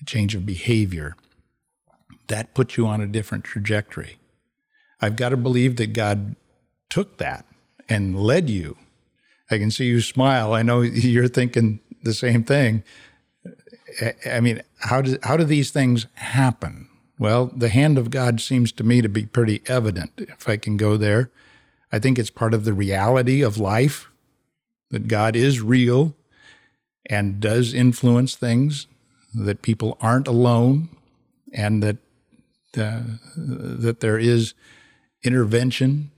a 0.01 0.05
change 0.05 0.35
of 0.35 0.45
behavior. 0.45 1.15
That 2.27 2.53
puts 2.53 2.77
you 2.77 2.87
on 2.87 3.01
a 3.01 3.07
different 3.07 3.43
trajectory. 3.43 4.17
I've 5.05 5.15
got 5.15 5.29
to 5.29 5.37
believe 5.37 5.75
that 5.75 5.93
God 5.93 6.35
took 6.89 7.17
that 7.17 7.45
and 7.87 8.19
led 8.19 8.49
you. 8.49 8.75
I 9.51 9.59
can 9.59 9.69
see 9.69 9.85
you 9.85 10.01
smile. 10.01 10.53
I 10.53 10.63
know 10.63 10.81
you're 10.81 11.27
thinking 11.27 11.79
the 12.03 12.13
same 12.13 12.43
thing. 12.43 12.83
I 14.25 14.39
mean, 14.39 14.63
how 14.79 15.01
do 15.01 15.17
how 15.21 15.37
do 15.37 15.43
these 15.43 15.69
things 15.69 16.07
happen? 16.15 16.89
Well, 17.19 17.51
the 17.55 17.69
hand 17.69 17.97
of 17.97 18.09
God 18.09 18.41
seems 18.41 18.71
to 18.73 18.83
me 18.83 19.01
to 19.01 19.07
be 19.07 19.25
pretty 19.25 19.61
evident. 19.67 20.11
If 20.17 20.49
I 20.49 20.57
can 20.57 20.75
go 20.75 20.97
there, 20.97 21.29
I 21.91 21.99
think 21.99 22.17
it's 22.17 22.29
part 22.29 22.53
of 22.53 22.65
the 22.65 22.73
reality 22.73 23.41
of 23.41 23.57
life 23.57 24.09
that 24.89 25.07
God 25.07 25.35
is 25.35 25.61
real 25.61 26.15
and 27.05 27.39
does 27.39 27.73
influence 27.73 28.35
things, 28.35 28.87
that 29.33 29.61
people 29.61 29.97
aren't 30.01 30.27
alone, 30.27 30.89
and 31.53 31.81
that 31.83 31.97
uh, 32.75 33.01
that 33.37 33.99
there 34.01 34.17
is 34.17 34.53
intervention 35.25 36.11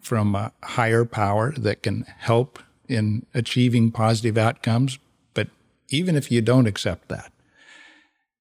from 0.00 0.34
a 0.34 0.52
higher 0.62 1.04
power 1.04 1.52
that 1.52 1.82
can 1.82 2.04
help 2.18 2.58
in 2.88 3.26
achieving 3.34 3.90
positive 3.90 4.36
outcomes. 4.36 4.98
But 5.34 5.48
even 5.88 6.16
if 6.16 6.30
you 6.30 6.40
don't 6.42 6.66
accept 6.66 7.08
that, 7.08 7.32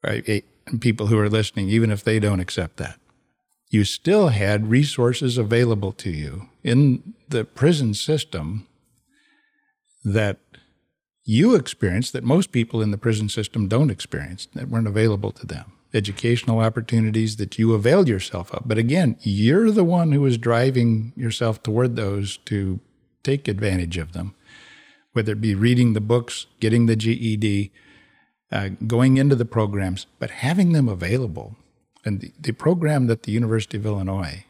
right, 0.03 0.43
people 0.79 1.07
who 1.07 1.19
are 1.19 1.29
listening, 1.29 1.69
even 1.69 1.91
if 1.91 2.03
they 2.03 2.19
don't 2.19 2.39
accept 2.39 2.77
that, 2.77 2.99
you 3.69 3.83
still 3.83 4.29
had 4.29 4.69
resources 4.69 5.37
available 5.37 5.91
to 5.93 6.09
you 6.09 6.49
in 6.63 7.13
the 7.27 7.45
prison 7.45 7.93
system 7.93 8.67
that 10.03 10.39
you 11.23 11.53
experienced 11.53 12.13
that 12.13 12.23
most 12.23 12.51
people 12.51 12.81
in 12.81 12.89
the 12.89 12.97
prison 12.97 13.29
system 13.29 13.67
don't 13.67 13.91
experience, 13.91 14.47
that 14.55 14.67
weren't 14.69 14.87
available 14.87 15.31
to 15.31 15.45
them. 15.45 15.73
Educational 15.93 16.59
opportunities 16.59 17.37
that 17.37 17.57
you 17.57 17.73
availed 17.73 18.07
yourself 18.07 18.51
of. 18.53 18.63
But 18.65 18.77
again, 18.77 19.17
you're 19.21 19.71
the 19.71 19.83
one 19.83 20.11
who 20.11 20.25
is 20.25 20.37
driving 20.37 21.13
yourself 21.15 21.63
toward 21.63 21.95
those 21.95 22.37
to 22.45 22.79
take 23.23 23.47
advantage 23.47 23.97
of 23.97 24.13
them, 24.13 24.35
whether 25.13 25.33
it 25.33 25.41
be 25.41 25.55
reading 25.55 25.93
the 25.93 26.01
books, 26.01 26.45
getting 26.59 26.85
the 26.85 26.95
GED, 26.95 27.71
uh, 28.51 28.69
going 28.87 29.17
into 29.17 29.35
the 29.35 29.45
programs, 29.45 30.05
but 30.19 30.29
having 30.29 30.73
them 30.73 30.87
available. 30.87 31.55
And 32.05 32.21
the, 32.21 32.31
the 32.39 32.51
program 32.51 33.07
that 33.07 33.23
the 33.23 33.31
University 33.31 33.77
of 33.77 33.85
Illinois, 33.85 34.45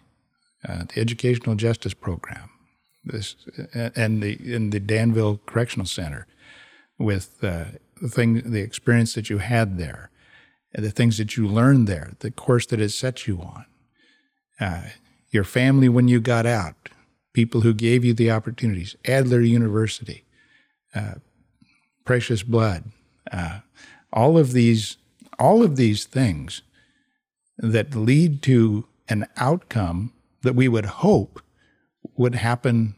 uh, 0.68 0.84
the 0.94 1.00
Educational 1.00 1.56
Justice 1.56 1.94
Program, 1.94 2.50
this 3.04 3.36
and 3.74 4.22
the 4.22 4.34
in 4.54 4.70
the 4.72 4.80
Danville 4.80 5.40
Correctional 5.46 5.86
Center, 5.86 6.28
with 6.98 7.44
uh, 7.44 7.66
the 8.02 8.10
thing, 8.10 8.52
the 8.52 8.62
experience 8.62 9.14
that 9.14 9.30
you 9.30 9.40
had 9.40 9.78
there, 9.78 10.12
and 10.74 10.86
the 10.86 10.92
things 10.92 11.18
that 11.18 11.36
you 11.36 11.48
learned 11.48 11.88
there, 11.88 12.14
the 12.20 12.32
course 12.32 12.66
that 12.68 12.82
it 12.82 12.90
set 12.90 13.28
you 13.28 13.42
on, 13.42 13.66
uh, 14.60 14.90
your 15.32 15.44
family 15.44 15.90
when 15.90 16.08
you 16.08 16.20
got 16.20 16.46
out, 16.46 16.90
people 17.34 17.62
who 17.62 17.74
gave 17.74 18.04
you 18.04 18.14
the 18.14 18.32
opportunities, 18.32 18.96
Adler 19.06 19.42
University, 19.42 20.26
uh, 20.94 21.16
Precious 22.06 22.44
Blood, 22.44 22.86
uh, 23.32 23.60
all 24.12 24.38
of 24.38 24.54
these, 24.54 24.98
all 25.38 25.64
of 25.64 25.76
these 25.76 26.06
things 26.06 26.62
that 27.58 27.96
lead 27.96 28.42
to 28.44 28.88
an 29.08 29.28
outcome 29.38 30.14
that 30.42 30.56
we 30.56 30.68
would 30.68 30.86
hope 30.86 31.42
would 32.16 32.36
happen 32.36 32.96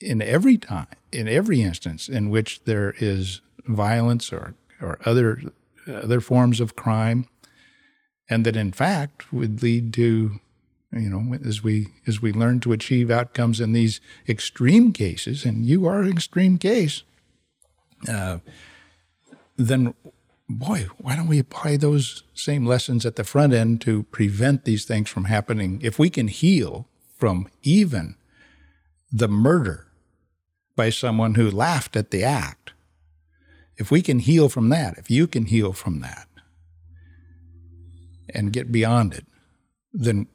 in 0.00 0.20
every 0.20 0.56
time, 0.56 0.86
in 1.12 1.28
every 1.28 1.62
instance 1.62 2.08
in 2.08 2.30
which 2.30 2.64
there 2.64 2.94
is 2.98 3.40
violence 3.66 4.32
or, 4.32 4.54
or 4.80 4.98
other, 5.04 5.40
other 5.86 6.20
forms 6.20 6.60
of 6.60 6.76
crime, 6.76 7.26
and 8.28 8.44
that 8.46 8.56
in 8.56 8.72
fact 8.72 9.32
would 9.32 9.62
lead 9.62 9.92
to, 9.94 10.40
you 10.92 11.10
know, 11.10 11.36
as 11.44 11.62
we, 11.62 11.88
as 12.06 12.22
we 12.22 12.32
learn 12.32 12.60
to 12.60 12.72
achieve 12.72 13.10
outcomes 13.10 13.60
in 13.60 13.72
these 13.72 14.00
extreme 14.28 14.92
cases, 14.92 15.44
and 15.44 15.64
you 15.64 15.86
are 15.86 16.02
an 16.02 16.10
extreme 16.10 16.58
case, 16.58 17.02
uh, 18.08 18.38
then 19.56 19.94
boy, 20.48 20.86
why 20.98 21.16
don't 21.16 21.28
we 21.28 21.38
apply 21.38 21.76
those 21.76 22.24
same 22.34 22.66
lessons 22.66 23.06
at 23.06 23.16
the 23.16 23.24
front 23.24 23.52
end 23.52 23.80
to 23.82 24.04
prevent 24.04 24.64
these 24.64 24.84
things 24.84 25.08
from 25.08 25.24
happening? 25.24 25.80
If 25.82 25.98
we 25.98 26.10
can 26.10 26.28
heal 26.28 26.86
from 27.16 27.48
even 27.62 28.16
the 29.10 29.28
murder 29.28 29.86
by 30.74 30.90
someone 30.90 31.34
who 31.34 31.50
laughed 31.50 31.96
at 31.96 32.10
the 32.10 32.24
act, 32.24 32.72
if 33.82 33.90
we 33.90 34.00
can 34.00 34.20
heal 34.20 34.48
from 34.48 34.68
that, 34.68 34.92
if 35.02 35.10
you 35.10 35.26
can 35.26 35.44
heal 35.46 35.72
from 35.72 35.94
that 36.00 36.28
and 38.32 38.52
get 38.52 38.70
beyond 38.70 39.12
it, 39.12 39.26
then 39.92 40.28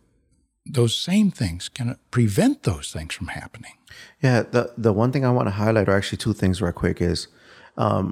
those 0.65 0.93
same 1.09 1.31
things 1.31 1.69
can 1.69 1.97
prevent 2.11 2.63
those 2.63 2.91
things 2.91 3.13
from 3.17 3.27
happening. 3.27 3.75
Yeah, 4.21 4.43
the 4.55 4.63
the 4.85 4.91
one 4.91 5.11
thing 5.13 5.23
I 5.25 5.31
want 5.37 5.47
to 5.47 5.55
highlight, 5.63 5.87
or 5.87 5.95
actually 5.95 6.21
two 6.25 6.33
things, 6.33 6.61
right 6.61 6.75
quick, 6.83 7.01
is 7.01 7.29
um, 7.77 8.05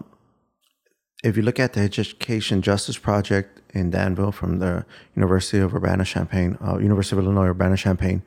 if 1.22 1.36
you 1.36 1.44
look 1.44 1.60
at 1.60 1.74
the 1.74 1.82
Education 1.82 2.62
Justice 2.62 2.98
Project 2.98 3.50
in 3.80 3.92
Danville 3.92 4.32
from 4.32 4.60
the 4.60 4.86
University 5.16 5.60
of 5.60 5.76
Urbana-Champaign, 5.76 6.58
uh, 6.66 6.78
University 6.78 7.18
of 7.18 7.26
Illinois 7.26 7.50
Urbana-Champaign, 7.56 8.24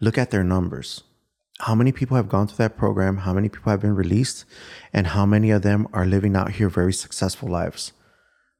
look 0.00 0.16
at 0.16 0.30
their 0.30 0.44
numbers. 0.44 1.02
How 1.60 1.74
many 1.74 1.90
people 1.90 2.16
have 2.16 2.28
gone 2.28 2.46
through 2.46 2.58
that 2.58 2.76
program? 2.76 3.18
How 3.18 3.32
many 3.32 3.48
people 3.48 3.70
have 3.70 3.80
been 3.80 3.96
released? 3.96 4.44
And 4.92 5.08
how 5.08 5.26
many 5.26 5.50
of 5.50 5.62
them 5.62 5.88
are 5.92 6.06
living 6.06 6.36
out 6.36 6.52
here 6.52 6.68
very 6.68 6.92
successful 6.92 7.48
lives? 7.48 7.92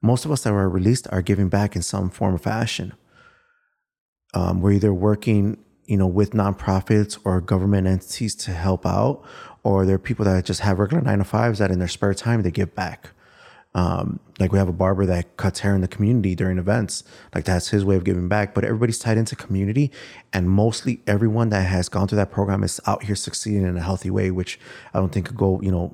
Most 0.01 0.25
of 0.25 0.31
us 0.31 0.43
that 0.43 0.53
were 0.53 0.69
released 0.69 1.07
are 1.11 1.21
giving 1.21 1.47
back 1.47 1.75
in 1.75 1.81
some 1.81 2.09
form 2.09 2.35
or 2.35 2.37
fashion. 2.37 2.93
Um, 4.33 4.61
we're 4.61 4.73
either 4.73 4.93
working, 4.93 5.57
you 5.85 5.97
know, 5.97 6.07
with 6.07 6.31
nonprofits 6.31 7.17
or 7.23 7.39
government 7.39 7.87
entities 7.87 8.35
to 8.35 8.51
help 8.51 8.85
out, 8.85 9.23
or 9.63 9.85
there 9.85 9.95
are 9.95 9.99
people 9.99 10.25
that 10.25 10.45
just 10.45 10.61
have 10.61 10.79
regular 10.79 11.01
nine 11.01 11.19
to 11.19 11.23
fives 11.23 11.59
that 11.59 11.71
in 11.71 11.79
their 11.79 11.87
spare 11.87 12.13
time 12.13 12.41
they 12.41 12.51
give 12.51 12.75
back. 12.75 13.11
Um, 13.75 14.19
like 14.39 14.51
we 14.51 14.57
have 14.57 14.67
a 14.67 14.73
barber 14.73 15.05
that 15.05 15.37
cuts 15.37 15.59
hair 15.59 15.75
in 15.75 15.81
the 15.81 15.87
community 15.87 16.33
during 16.33 16.57
events. 16.57 17.03
Like 17.35 17.45
that's 17.45 17.69
his 17.69 17.85
way 17.85 17.95
of 17.95 18.03
giving 18.03 18.27
back. 18.27 18.55
But 18.55 18.63
everybody's 18.63 18.97
tied 18.97 19.17
into 19.17 19.35
community, 19.35 19.91
and 20.33 20.49
mostly 20.49 21.01
everyone 21.05 21.49
that 21.49 21.61
has 21.61 21.87
gone 21.87 22.07
through 22.07 22.17
that 22.17 22.31
program 22.31 22.63
is 22.63 22.79
out 22.87 23.03
here 23.03 23.15
succeeding 23.15 23.63
in 23.63 23.77
a 23.77 23.81
healthy 23.81 24.09
way, 24.09 24.31
which 24.31 24.59
I 24.93 24.99
don't 24.99 25.11
think 25.11 25.27
could 25.27 25.37
go, 25.37 25.61
you 25.61 25.71
know, 25.71 25.93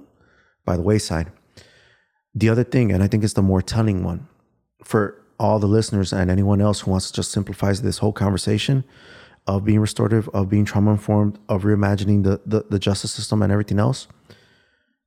by 0.63 0.77
the 0.77 0.83
wayside. 0.83 1.31
The 2.33 2.49
other 2.49 2.63
thing, 2.63 2.91
and 2.91 3.03
I 3.03 3.07
think 3.07 3.23
it's 3.23 3.33
the 3.33 3.41
more 3.41 3.61
telling 3.61 4.03
one 4.03 4.27
for 4.83 5.21
all 5.39 5.59
the 5.59 5.67
listeners 5.67 6.13
and 6.13 6.29
anyone 6.31 6.61
else 6.61 6.81
who 6.81 6.91
wants 6.91 7.07
to 7.11 7.13
just 7.13 7.31
simplify 7.31 7.73
this 7.73 7.97
whole 7.97 8.13
conversation 8.13 8.85
of 9.47 9.63
being 9.63 9.79
restorative, 9.79 10.29
of 10.29 10.49
being 10.49 10.65
trauma 10.65 10.91
informed, 10.91 11.37
of 11.49 11.63
reimagining 11.63 12.23
the, 12.23 12.41
the, 12.45 12.65
the 12.69 12.79
justice 12.79 13.11
system 13.11 13.41
and 13.41 13.51
everything 13.51 13.79
else, 13.79 14.07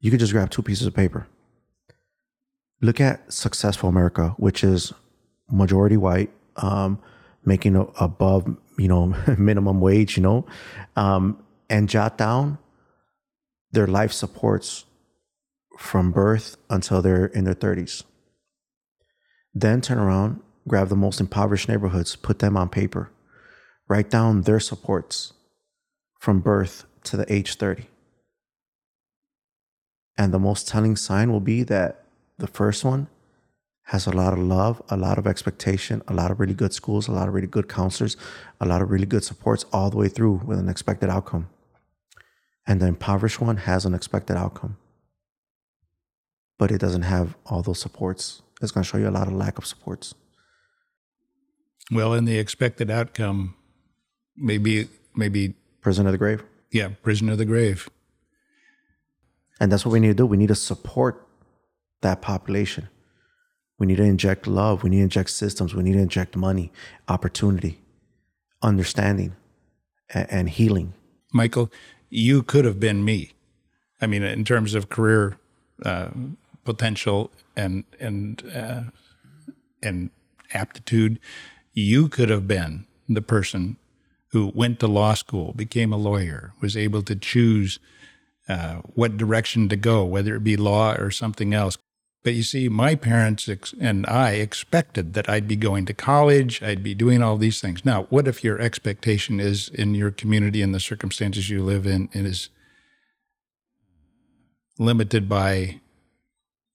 you 0.00 0.10
could 0.10 0.20
just 0.20 0.32
grab 0.32 0.50
two 0.50 0.62
pieces 0.62 0.86
of 0.86 0.94
paper 0.94 1.26
look 2.80 3.00
at 3.00 3.32
successful 3.32 3.88
America, 3.88 4.34
which 4.36 4.62
is 4.62 4.92
majority 5.50 5.96
white, 5.96 6.30
um, 6.56 7.00
making 7.44 7.76
a, 7.76 7.82
above 8.00 8.56
you 8.78 8.88
know 8.88 9.14
minimum 9.38 9.80
wage, 9.80 10.16
you 10.16 10.22
know, 10.22 10.46
um, 10.96 11.42
and 11.68 11.88
jot 11.88 12.18
down 12.18 12.58
their 13.72 13.86
life 13.86 14.12
supports 14.12 14.84
from 15.78 16.10
birth 16.10 16.56
until 16.70 17.02
they're 17.02 17.26
in 17.26 17.44
their 17.44 17.54
30s. 17.54 18.02
Then 19.54 19.80
turn 19.80 19.98
around, 19.98 20.40
grab 20.66 20.88
the 20.88 20.96
most 20.96 21.20
impoverished 21.20 21.68
neighborhoods, 21.68 22.16
put 22.16 22.38
them 22.38 22.56
on 22.56 22.68
paper, 22.68 23.10
write 23.88 24.10
down 24.10 24.42
their 24.42 24.60
supports 24.60 25.34
from 26.18 26.40
birth 26.40 26.84
to 27.04 27.16
the 27.16 27.32
age 27.32 27.56
30. 27.56 27.86
And 30.16 30.34
the 30.34 30.38
most 30.38 30.66
telling 30.66 30.96
sign 30.96 31.30
will 31.30 31.40
be 31.40 31.62
that 31.64 32.04
the 32.38 32.46
first 32.46 32.84
one 32.84 33.08
has 33.88 34.06
a 34.06 34.10
lot 34.10 34.32
of 34.32 34.38
love, 34.38 34.82
a 34.90 34.96
lot 34.96 35.18
of 35.18 35.26
expectation, 35.26 36.02
a 36.08 36.14
lot 36.14 36.30
of 36.30 36.38
really 36.38 36.54
good 36.54 36.72
schools, 36.72 37.08
a 37.08 37.12
lot 37.12 37.26
of 37.26 37.34
really 37.34 37.46
good 37.46 37.68
counselors, 37.68 38.16
a 38.60 38.66
lot 38.66 38.82
of 38.82 38.90
really 38.90 39.06
good 39.06 39.24
supports 39.24 39.64
all 39.72 39.90
the 39.90 39.96
way 39.96 40.08
through 40.08 40.42
with 40.44 40.58
an 40.58 40.68
expected 40.68 41.08
outcome. 41.08 41.48
And 42.66 42.80
the 42.80 42.86
impoverished 42.86 43.40
one 43.40 43.56
has 43.56 43.86
an 43.86 43.94
expected 43.94 44.36
outcome, 44.36 44.76
but 46.58 46.70
it 46.70 46.78
doesn't 46.78 47.02
have 47.02 47.34
all 47.46 47.62
those 47.62 47.80
supports. 47.80 48.42
It's 48.60 48.72
going 48.72 48.84
to 48.84 48.88
show 48.88 48.98
you 48.98 49.08
a 49.08 49.10
lot 49.10 49.26
of 49.26 49.32
lack 49.32 49.56
of 49.56 49.64
supports. 49.64 50.14
Well, 51.90 52.12
in 52.12 52.26
the 52.26 52.38
expected 52.38 52.90
outcome, 52.90 53.54
maybe 54.36 54.88
maybe 55.16 55.54
prison 55.80 56.06
of 56.06 56.12
the 56.12 56.18
grave. 56.18 56.42
Yeah, 56.70 56.90
prison 57.02 57.30
of 57.30 57.38
the 57.38 57.46
grave. 57.46 57.88
And 59.60 59.72
that's 59.72 59.86
what 59.86 59.92
we 59.92 60.00
need 60.00 60.08
to 60.08 60.14
do. 60.14 60.26
We 60.26 60.36
need 60.36 60.48
to 60.48 60.54
support 60.54 61.27
that 62.02 62.22
population. 62.22 62.88
We 63.78 63.86
need 63.86 63.96
to 63.96 64.04
inject 64.04 64.46
love. 64.46 64.82
We 64.82 64.90
need 64.90 64.98
to 64.98 65.02
inject 65.04 65.30
systems. 65.30 65.74
We 65.74 65.82
need 65.82 65.92
to 65.92 66.00
inject 66.00 66.36
money, 66.36 66.72
opportunity, 67.06 67.80
understanding, 68.62 69.36
and, 70.10 70.26
and 70.30 70.50
healing. 70.50 70.94
Michael, 71.32 71.70
you 72.10 72.42
could 72.42 72.64
have 72.64 72.80
been 72.80 73.04
me. 73.04 73.32
I 74.00 74.06
mean, 74.06 74.22
in 74.22 74.44
terms 74.44 74.74
of 74.74 74.88
career 74.88 75.36
uh, 75.84 76.08
potential 76.64 77.30
and 77.56 77.84
and 78.00 78.42
uh, 78.54 78.82
and 79.82 80.10
aptitude, 80.52 81.20
you 81.72 82.08
could 82.08 82.28
have 82.28 82.48
been 82.48 82.86
the 83.08 83.22
person 83.22 83.76
who 84.32 84.52
went 84.54 84.78
to 84.80 84.86
law 84.86 85.14
school, 85.14 85.52
became 85.54 85.92
a 85.92 85.96
lawyer, 85.96 86.52
was 86.60 86.76
able 86.76 87.02
to 87.02 87.16
choose 87.16 87.78
uh, 88.48 88.76
what 88.94 89.16
direction 89.16 89.68
to 89.68 89.76
go, 89.76 90.04
whether 90.04 90.36
it 90.36 90.44
be 90.44 90.56
law 90.56 90.92
or 90.94 91.10
something 91.10 91.54
else. 91.54 91.78
But 92.28 92.34
you 92.34 92.42
see, 92.42 92.68
my 92.68 92.94
parents 92.94 93.48
ex- 93.48 93.74
and 93.80 94.04
I 94.06 94.32
expected 94.32 95.14
that 95.14 95.30
I'd 95.30 95.48
be 95.48 95.56
going 95.56 95.86
to 95.86 95.94
college, 95.94 96.62
I'd 96.62 96.82
be 96.82 96.94
doing 96.94 97.22
all 97.22 97.38
these 97.38 97.58
things. 97.58 97.86
Now, 97.86 98.02
what 98.10 98.28
if 98.28 98.44
your 98.44 98.60
expectation 98.60 99.40
is 99.40 99.70
in 99.70 99.94
your 99.94 100.10
community 100.10 100.60
and 100.60 100.74
the 100.74 100.78
circumstances 100.78 101.48
you 101.48 101.64
live 101.64 101.86
in 101.86 102.10
is 102.12 102.50
limited 104.78 105.26
by 105.26 105.80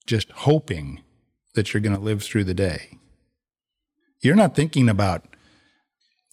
just 0.07 0.31
hoping 0.31 1.03
that 1.53 1.71
you're 1.71 1.81
going 1.81 1.95
to 1.95 2.01
live 2.01 2.23
through 2.23 2.45
the 2.45 2.55
day? 2.55 2.97
You're 4.21 4.33
not 4.33 4.55
thinking 4.55 4.89
about 4.89 5.32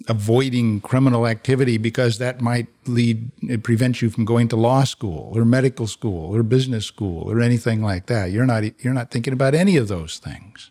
avoiding 0.08 0.80
criminal 0.80 1.26
activity 1.26 1.76
because 1.76 2.18
that 2.18 2.40
might 2.40 2.66
lead 2.86 3.30
it 3.42 3.62
prevents 3.62 4.00
you 4.00 4.10
from 4.10 4.24
going 4.24 4.48
to 4.48 4.56
law 4.56 4.82
school 4.84 5.32
or 5.36 5.44
medical 5.44 5.86
school 5.86 6.34
or 6.34 6.42
business 6.42 6.86
school 6.86 7.30
or 7.30 7.40
anything 7.40 7.82
like 7.82 8.06
that. 8.06 8.30
You're 8.30 8.46
not 8.46 8.64
you're 8.82 8.94
not 8.94 9.10
thinking 9.10 9.32
about 9.32 9.54
any 9.54 9.76
of 9.76 9.88
those 9.88 10.18
things. 10.18 10.70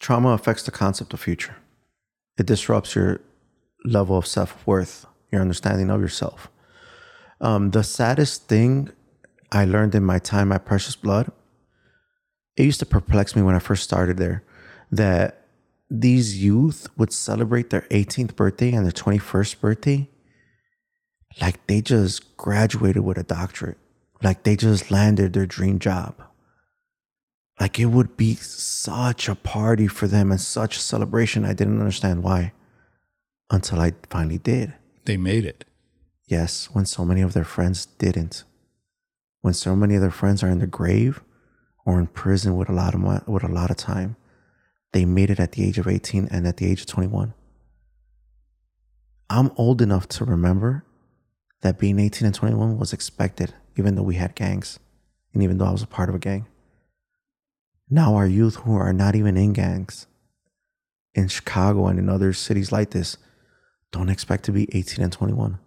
Trauma 0.00 0.30
affects 0.30 0.62
the 0.62 0.70
concept 0.70 1.12
of 1.12 1.20
future. 1.20 1.56
It 2.38 2.46
disrupts 2.46 2.94
your 2.94 3.20
level 3.84 4.16
of 4.16 4.26
self-worth 4.26 5.06
your 5.30 5.40
understanding 5.42 5.90
of 5.90 6.00
yourself. 6.00 6.50
Um, 7.40 7.70
the 7.70 7.84
saddest 7.84 8.48
thing 8.48 8.90
i 9.52 9.64
learned 9.64 9.94
in 9.94 10.04
my 10.04 10.18
time 10.18 10.52
at 10.52 10.66
precious 10.66 10.96
blood 10.96 11.30
it 12.56 12.64
used 12.64 12.80
to 12.80 12.86
perplex 12.86 13.34
me 13.34 13.42
when 13.42 13.54
i 13.54 13.58
first 13.58 13.82
started 13.82 14.18
there 14.18 14.42
that 14.90 15.37
these 15.90 16.42
youth 16.42 16.88
would 16.96 17.12
celebrate 17.12 17.70
their 17.70 17.86
18th 17.90 18.36
birthday 18.36 18.72
and 18.72 18.84
their 18.84 18.92
21st 18.92 19.60
birthday 19.60 20.08
like 21.40 21.66
they 21.66 21.80
just 21.80 22.36
graduated 22.36 23.04
with 23.04 23.18
a 23.18 23.22
doctorate, 23.22 23.78
like 24.22 24.42
they 24.42 24.56
just 24.56 24.90
landed 24.90 25.32
their 25.32 25.46
dream 25.46 25.78
job. 25.78 26.14
Like 27.60 27.78
it 27.78 27.86
would 27.86 28.16
be 28.16 28.34
such 28.34 29.28
a 29.28 29.34
party 29.34 29.88
for 29.88 30.06
them 30.06 30.30
and 30.30 30.40
such 30.40 30.76
a 30.76 30.80
celebration. 30.80 31.44
I 31.44 31.52
didn't 31.52 31.80
understand 31.80 32.22
why 32.22 32.52
until 33.50 33.80
I 33.80 33.92
finally 34.10 34.38
did. 34.38 34.74
They 35.04 35.16
made 35.16 35.44
it. 35.44 35.64
Yes, 36.26 36.68
when 36.72 36.86
so 36.86 37.04
many 37.04 37.22
of 37.22 37.32
their 37.32 37.44
friends 37.44 37.86
didn't. 37.86 38.44
When 39.40 39.54
so 39.54 39.74
many 39.74 39.94
of 39.94 40.02
their 40.02 40.10
friends 40.10 40.42
are 40.42 40.48
in 40.48 40.58
the 40.58 40.66
grave 40.66 41.22
or 41.84 41.98
in 41.98 42.06
prison 42.08 42.56
with 42.56 42.68
a 42.68 42.72
lot 42.72 42.94
of 42.94 43.28
with 43.28 43.44
a 43.44 43.48
lot 43.48 43.70
of 43.70 43.76
time 43.76 44.16
they 44.92 45.04
made 45.04 45.30
it 45.30 45.40
at 45.40 45.52
the 45.52 45.64
age 45.64 45.78
of 45.78 45.86
18 45.86 46.28
and 46.30 46.46
at 46.46 46.56
the 46.56 46.70
age 46.70 46.80
of 46.80 46.86
21. 46.86 47.34
I'm 49.30 49.50
old 49.56 49.82
enough 49.82 50.08
to 50.08 50.24
remember 50.24 50.84
that 51.60 51.78
being 51.78 51.98
18 51.98 52.26
and 52.26 52.34
21 52.34 52.78
was 52.78 52.92
expected, 52.92 53.54
even 53.76 53.94
though 53.94 54.02
we 54.02 54.14
had 54.14 54.34
gangs 54.34 54.78
and 55.34 55.42
even 55.42 55.58
though 55.58 55.66
I 55.66 55.72
was 55.72 55.82
a 55.82 55.86
part 55.86 56.08
of 56.08 56.14
a 56.14 56.18
gang. 56.18 56.46
Now, 57.90 58.14
our 58.16 58.26
youth 58.26 58.56
who 58.56 58.76
are 58.76 58.92
not 58.92 59.14
even 59.14 59.36
in 59.36 59.52
gangs 59.52 60.06
in 61.14 61.28
Chicago 61.28 61.86
and 61.86 61.98
in 61.98 62.08
other 62.08 62.32
cities 62.32 62.72
like 62.72 62.90
this 62.90 63.16
don't 63.90 64.10
expect 64.10 64.44
to 64.44 64.52
be 64.52 64.68
18 64.74 65.02
and 65.02 65.12
21. 65.12 65.58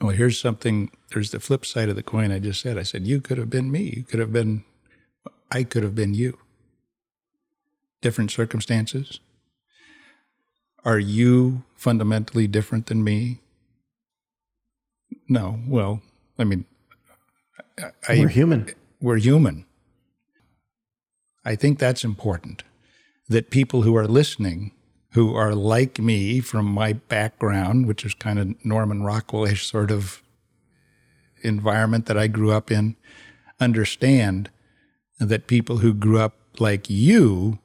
Well, 0.00 0.10
here's 0.10 0.40
something. 0.40 0.90
There's 1.10 1.30
the 1.30 1.40
flip 1.40 1.64
side 1.64 1.88
of 1.88 1.96
the 1.96 2.02
coin 2.02 2.32
I 2.32 2.38
just 2.38 2.60
said. 2.60 2.76
I 2.76 2.82
said, 2.82 3.06
You 3.06 3.20
could 3.20 3.38
have 3.38 3.48
been 3.48 3.70
me. 3.70 3.94
You 3.96 4.02
could 4.02 4.18
have 4.20 4.32
been, 4.32 4.64
I 5.50 5.62
could 5.62 5.82
have 5.82 5.94
been 5.94 6.12
you 6.12 6.38
different 8.02 8.30
circumstances? 8.30 9.20
Are 10.84 10.98
you 10.98 11.62
fundamentally 11.74 12.46
different 12.46 12.86
than 12.86 13.02
me? 13.02 13.40
No. 15.28 15.60
Well, 15.66 16.02
I 16.38 16.44
mean, 16.44 16.66
I, 18.08 18.18
we're 18.18 18.28
human. 18.28 18.70
We're 19.00 19.16
human. 19.16 19.64
I 21.44 21.56
think 21.56 21.78
that's 21.78 22.04
important 22.04 22.64
that 23.28 23.50
people 23.50 23.82
who 23.82 23.96
are 23.96 24.06
listening, 24.06 24.72
who 25.12 25.34
are 25.34 25.54
like 25.54 25.98
me 25.98 26.40
from 26.40 26.66
my 26.66 26.92
background, 26.92 27.86
which 27.86 28.04
is 28.04 28.14
kind 28.14 28.38
of 28.38 28.64
Norman 28.64 29.02
Rockwell-ish 29.02 29.66
sort 29.66 29.90
of 29.90 30.22
environment 31.42 32.06
that 32.06 32.18
I 32.18 32.26
grew 32.26 32.52
up 32.52 32.70
in, 32.70 32.96
understand 33.58 34.50
that 35.18 35.46
people 35.46 35.78
who 35.78 35.94
grew 35.94 36.18
up 36.18 36.36
like 36.58 36.90
you 36.90 37.58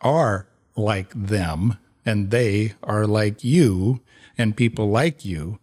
are 0.00 0.46
like 0.76 1.10
them 1.14 1.78
and 2.04 2.30
they 2.30 2.74
are 2.82 3.06
like 3.06 3.44
you 3.44 4.00
and 4.36 4.56
people 4.56 4.88
like 4.88 5.24
you. 5.24 5.58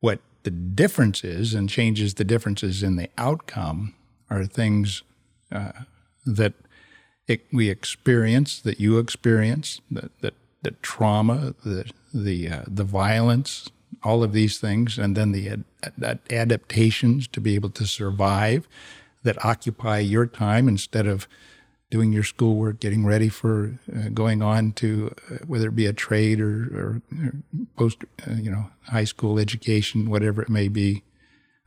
What 0.00 0.20
the 0.44 0.50
difference 0.50 1.24
is 1.24 1.54
and 1.54 1.68
changes 1.68 2.14
the 2.14 2.24
differences 2.24 2.82
in 2.82 2.96
the 2.96 3.10
outcome 3.18 3.94
are 4.30 4.44
things 4.44 5.02
uh, 5.52 5.72
that 6.24 6.54
it, 7.26 7.46
we 7.52 7.68
experience, 7.68 8.60
that 8.60 8.80
you 8.80 8.98
experience, 8.98 9.80
that, 9.90 10.10
that, 10.20 10.34
the 10.62 10.72
trauma, 10.82 11.54
the, 11.64 11.90
the, 12.12 12.48
uh, 12.48 12.62
the 12.66 12.84
violence, 12.84 13.70
all 14.02 14.22
of 14.22 14.34
these 14.34 14.58
things, 14.58 14.98
and 14.98 15.16
then 15.16 15.32
the 15.32 15.48
ad- 15.48 16.20
adaptations 16.30 17.26
to 17.28 17.40
be 17.40 17.54
able 17.54 17.70
to 17.70 17.86
survive 17.86 18.68
that 19.22 19.42
occupy 19.42 19.98
your 19.98 20.26
time 20.26 20.68
instead 20.68 21.06
of 21.06 21.26
doing 21.90 22.12
your 22.12 22.22
schoolwork, 22.22 22.78
getting 22.80 23.04
ready 23.04 23.28
for 23.28 23.78
uh, 23.94 24.08
going 24.14 24.42
on 24.42 24.72
to 24.72 25.12
uh, 25.30 25.38
whether 25.46 25.68
it 25.68 25.76
be 25.76 25.86
a 25.86 25.92
trade 25.92 26.40
or, 26.40 26.70
or, 26.72 27.02
or 27.18 27.32
post, 27.76 28.04
uh, 28.28 28.34
you 28.34 28.50
know, 28.50 28.70
high 28.88 29.04
school 29.04 29.38
education, 29.38 30.08
whatever 30.08 30.40
it 30.40 30.48
may 30.48 30.68
be. 30.68 31.02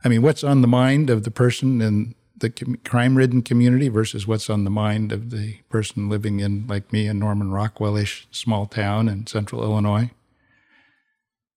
I 0.02 0.08
mean, 0.08 0.22
what's 0.22 0.42
on 0.42 0.62
the 0.62 0.68
mind 0.68 1.10
of 1.10 1.24
the 1.24 1.30
person 1.30 1.80
in 1.80 2.14
the 2.36 2.50
com- 2.50 2.78
crime-ridden 2.84 3.42
community 3.42 3.88
versus 3.88 4.26
what's 4.26 4.50
on 4.50 4.64
the 4.64 4.70
mind 4.70 5.12
of 5.12 5.30
the 5.30 5.58
person 5.68 6.08
living 6.08 6.40
in, 6.40 6.66
like 6.66 6.92
me, 6.92 7.06
in 7.06 7.18
Norman 7.18 7.50
Rockwell-ish 7.50 8.26
small 8.30 8.66
town 8.66 9.08
in 9.08 9.26
central 9.26 9.62
Illinois? 9.62 10.10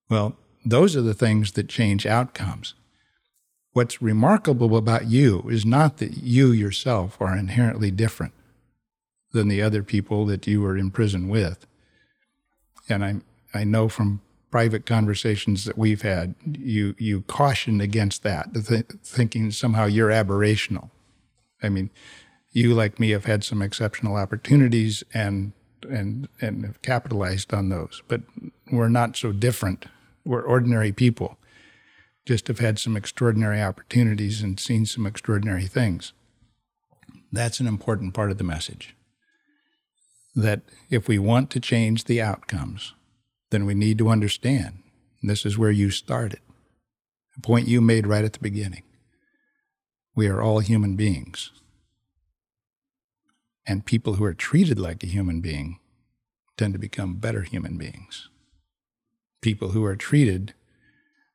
Well, 0.09 0.37
those 0.65 0.95
are 0.95 1.01
the 1.01 1.13
things 1.13 1.53
that 1.53 1.69
change 1.69 2.05
outcomes. 2.05 2.73
What's 3.71 4.01
remarkable 4.01 4.75
about 4.75 5.07
you 5.07 5.47
is 5.49 5.65
not 5.65 5.97
that 5.97 6.17
you 6.17 6.51
yourself 6.51 7.17
are 7.21 7.35
inherently 7.35 7.91
different 7.91 8.33
than 9.31 9.47
the 9.47 9.61
other 9.61 9.83
people 9.83 10.25
that 10.25 10.47
you 10.47 10.61
were 10.61 10.77
in 10.77 10.91
prison 10.91 11.27
with. 11.27 11.65
And 12.89 13.03
I 13.03 13.15
I 13.53 13.63
know 13.63 13.89
from 13.89 14.21
private 14.51 14.85
conversations 14.85 15.65
that 15.65 15.77
we've 15.77 16.01
had, 16.01 16.35
you 16.45 16.95
you 16.97 17.21
caution 17.23 17.81
against 17.81 18.23
that, 18.23 18.53
th- 18.53 18.85
thinking 19.03 19.51
somehow 19.51 19.85
you're 19.85 20.09
aberrational. 20.09 20.89
I 21.61 21.69
mean, 21.69 21.89
you 22.51 22.73
like 22.73 22.99
me 22.99 23.09
have 23.11 23.25
had 23.25 23.43
some 23.43 23.61
exceptional 23.61 24.15
opportunities 24.15 25.03
and 25.13 25.53
and 25.89 26.27
and 26.41 26.65
have 26.65 26.81
capitalized 26.81 27.53
on 27.53 27.69
those, 27.69 28.01
but 28.07 28.21
we're 28.71 28.89
not 28.89 29.17
so 29.17 29.31
different. 29.31 29.85
We're 30.25 30.41
ordinary 30.41 30.91
people, 30.91 31.37
just 32.25 32.47
have 32.47 32.59
had 32.59 32.79
some 32.79 32.97
extraordinary 32.97 33.61
opportunities 33.61 34.41
and 34.41 34.59
seen 34.59 34.85
some 34.85 35.05
extraordinary 35.05 35.67
things. 35.67 36.13
That's 37.31 37.59
an 37.59 37.67
important 37.67 38.13
part 38.13 38.31
of 38.31 38.37
the 38.37 38.43
message 38.43 38.96
that 40.37 40.61
if 40.91 41.07
we 41.07 41.17
want 41.17 41.49
to 41.49 41.59
change 41.59 42.03
the 42.03 42.21
outcomes, 42.21 42.93
then 43.49 43.65
we 43.65 43.73
need 43.73 43.97
to 43.97 44.09
understand. 44.09 44.83
this 45.23 45.45
is 45.45 45.57
where 45.57 45.71
you 45.71 45.89
started, 45.89 46.39
a 47.35 47.41
point 47.41 47.67
you 47.67 47.81
made 47.81 48.05
right 48.05 48.23
at 48.23 48.33
the 48.33 48.39
beginning. 48.39 48.83
We 50.15 50.27
are 50.27 50.41
all 50.41 50.59
human 50.59 50.95
beings. 50.95 51.51
And 53.65 53.83
people 53.83 54.13
who 54.13 54.23
are 54.23 54.33
treated 54.33 54.79
like 54.79 55.03
a 55.03 55.07
human 55.07 55.41
being 55.41 55.79
tend 56.55 56.73
to 56.73 56.79
become 56.79 57.15
better 57.15 57.41
human 57.41 57.77
beings. 57.77 58.29
People 59.41 59.69
who 59.69 59.83
are 59.83 59.95
treated 59.95 60.53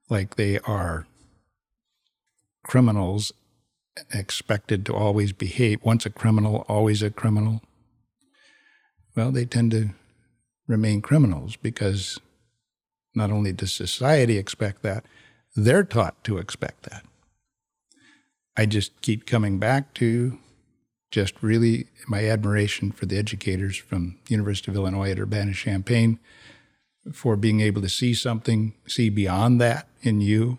like 0.09 0.37
they 0.37 0.61
are 0.61 1.07
criminals 2.63 3.33
expected 4.15 4.87
to 4.87 4.95
always 4.95 5.33
behave. 5.33 5.85
Once 5.85 6.07
a 6.07 6.11
criminal, 6.11 6.65
always 6.69 7.03
a 7.03 7.11
criminal 7.11 7.61
well, 9.15 9.31
they 9.31 9.45
tend 9.45 9.71
to 9.73 9.91
remain 10.67 11.03
criminals 11.03 11.57
because 11.57 12.19
not 13.15 13.31
only 13.31 13.53
does 13.53 13.73
society 13.73 14.39
expect 14.39 14.83
that, 14.83 15.05
they're 15.55 15.85
taught 15.85 16.23
to 16.25 16.39
expect 16.39 16.85
that. 16.85 17.05
I 18.57 18.67
just 18.67 19.01
keep 19.03 19.27
coming 19.27 19.59
back 19.59 19.95
to 19.95 20.39
just 21.11 21.43
really 21.43 21.87
my 22.09 22.27
admiration 22.27 22.91
for 22.91 23.07
the 23.07 23.19
educators 23.19 23.77
from 23.77 24.19
the 24.25 24.31
University 24.31 24.71
of 24.71 24.77
Illinois 24.77 25.11
at 25.11 25.19
Urbana-Champaign 25.19 26.19
for 27.13 27.37
being 27.37 27.61
able 27.61 27.83
to 27.83 27.89
see 27.89 28.15
something, 28.15 28.75
see 28.87 29.11
beyond 29.11 29.61
that 29.61 29.89
in 30.01 30.21
you, 30.21 30.59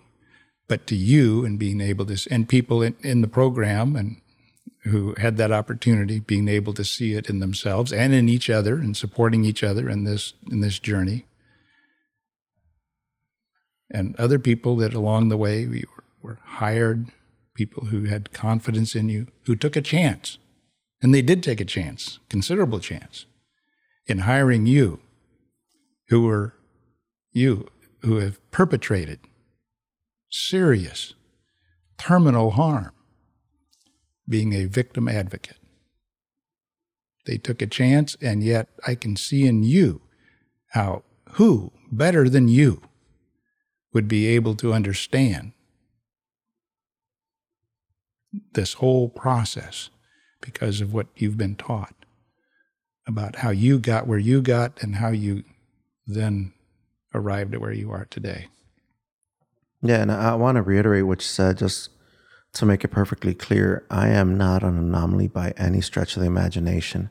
but 0.68 0.86
to 0.88 0.95
you 0.95 1.45
and 1.45 1.58
being 1.58 1.82
able 1.82 2.06
to, 2.06 2.28
and 2.30 2.47
people 2.47 2.82
in, 2.82 2.95
in 3.01 3.22
the 3.22 3.28
program 3.28 3.95
and 3.95 4.18
who 4.84 5.16
had 5.18 5.38
that 5.38 5.52
opportunity, 5.52 6.20
being 6.20 6.48
able 6.48 6.74
to 6.74 6.84
see 6.84 7.14
it 7.14 7.30
in 7.30 7.40
themselves 7.40 7.94
and 7.94 8.14
in 8.14 8.28
each 8.28 8.50
other 8.50 8.76
and 8.76 8.98
supporting 8.98 9.46
each 9.46 9.64
other 9.64 9.90
in 9.90 10.04
this 10.04 10.34
in 10.52 10.60
this 10.60 10.80
journey. 10.80 11.26
And 13.90 14.16
other 14.18 14.40
people 14.40 14.76
that 14.78 14.94
along 14.94 15.30
the 15.30 15.38
way 15.38 15.66
we 15.66 15.84
were 16.22 16.40
hired, 16.44 17.08
people 17.54 17.86
who 17.86 18.06
had 18.06 18.34
confidence 18.34 18.96
in 18.96 19.08
you, 19.08 19.28
who 19.46 19.56
took 19.56 19.76
a 19.76 19.82
chance. 19.82 20.38
And 21.02 21.14
they 21.14 21.22
did 21.22 21.44
take 21.44 21.62
a 21.62 21.66
chance, 21.66 22.20
considerable 22.30 22.80
chance, 22.80 23.26
in 24.08 24.20
hiring 24.20 24.66
you, 24.66 25.00
who 26.08 26.24
were 26.24 26.54
you, 27.32 27.68
who 28.02 28.18
have 28.18 28.40
perpetrated 28.52 29.20
serious 30.30 31.14
terminal 31.98 32.52
harm 32.52 32.92
being 34.28 34.53
a 34.53 34.65
victim 34.65 35.07
advocate. 35.07 35.57
They 37.26 37.38
took 37.38 37.61
a 37.61 37.67
chance, 37.67 38.17
and 38.21 38.43
yet 38.43 38.69
I 38.86 38.95
can 38.95 39.15
see 39.15 39.45
in 39.45 39.63
you 39.63 40.01
how 40.69 41.03
who 41.34 41.71
better 41.91 42.30
than 42.30 42.47
you 42.47 42.82
would 43.93 44.07
be 44.07 44.28
able 44.28 44.55
to 44.55 44.74
understand 44.74 45.53
this 48.53 48.74
whole 48.74 49.09
process 49.09 49.89
because 50.41 50.82
of 50.82 50.93
what 50.93 51.07
you've 51.15 51.38
been 51.38 51.55
taught 51.55 51.93
about 53.07 53.38
how 53.38 53.51
you 53.51 53.80
got 53.80 54.07
where 54.07 54.19
you 54.19 54.41
got 54.41 54.82
and 54.82 54.95
how 54.95 55.09
you 55.09 55.43
then 56.05 56.53
arrived 57.13 57.53
at 57.53 57.61
where 57.61 57.71
you 57.71 57.91
are 57.91 58.05
today. 58.09 58.47
Yeah, 59.82 60.01
and 60.01 60.11
I 60.11 60.36
want 60.36 60.55
to 60.55 60.61
reiterate 60.61 61.05
what 61.05 61.21
you 61.21 61.28
said 61.28 61.57
just 61.57 61.89
to 62.54 62.66
make 62.66 62.84
it 62.84 62.89
perfectly 62.89 63.34
clear. 63.34 63.86
I 63.89 64.10
am 64.10 64.38
not 64.38 64.64
an 64.64 64.78
anomaly 64.78 65.28
by 65.28 65.54
any 65.58 65.82
stretch 65.82 66.16
of 66.16 66.22
the 66.22 66.28
imagination. 66.28 67.10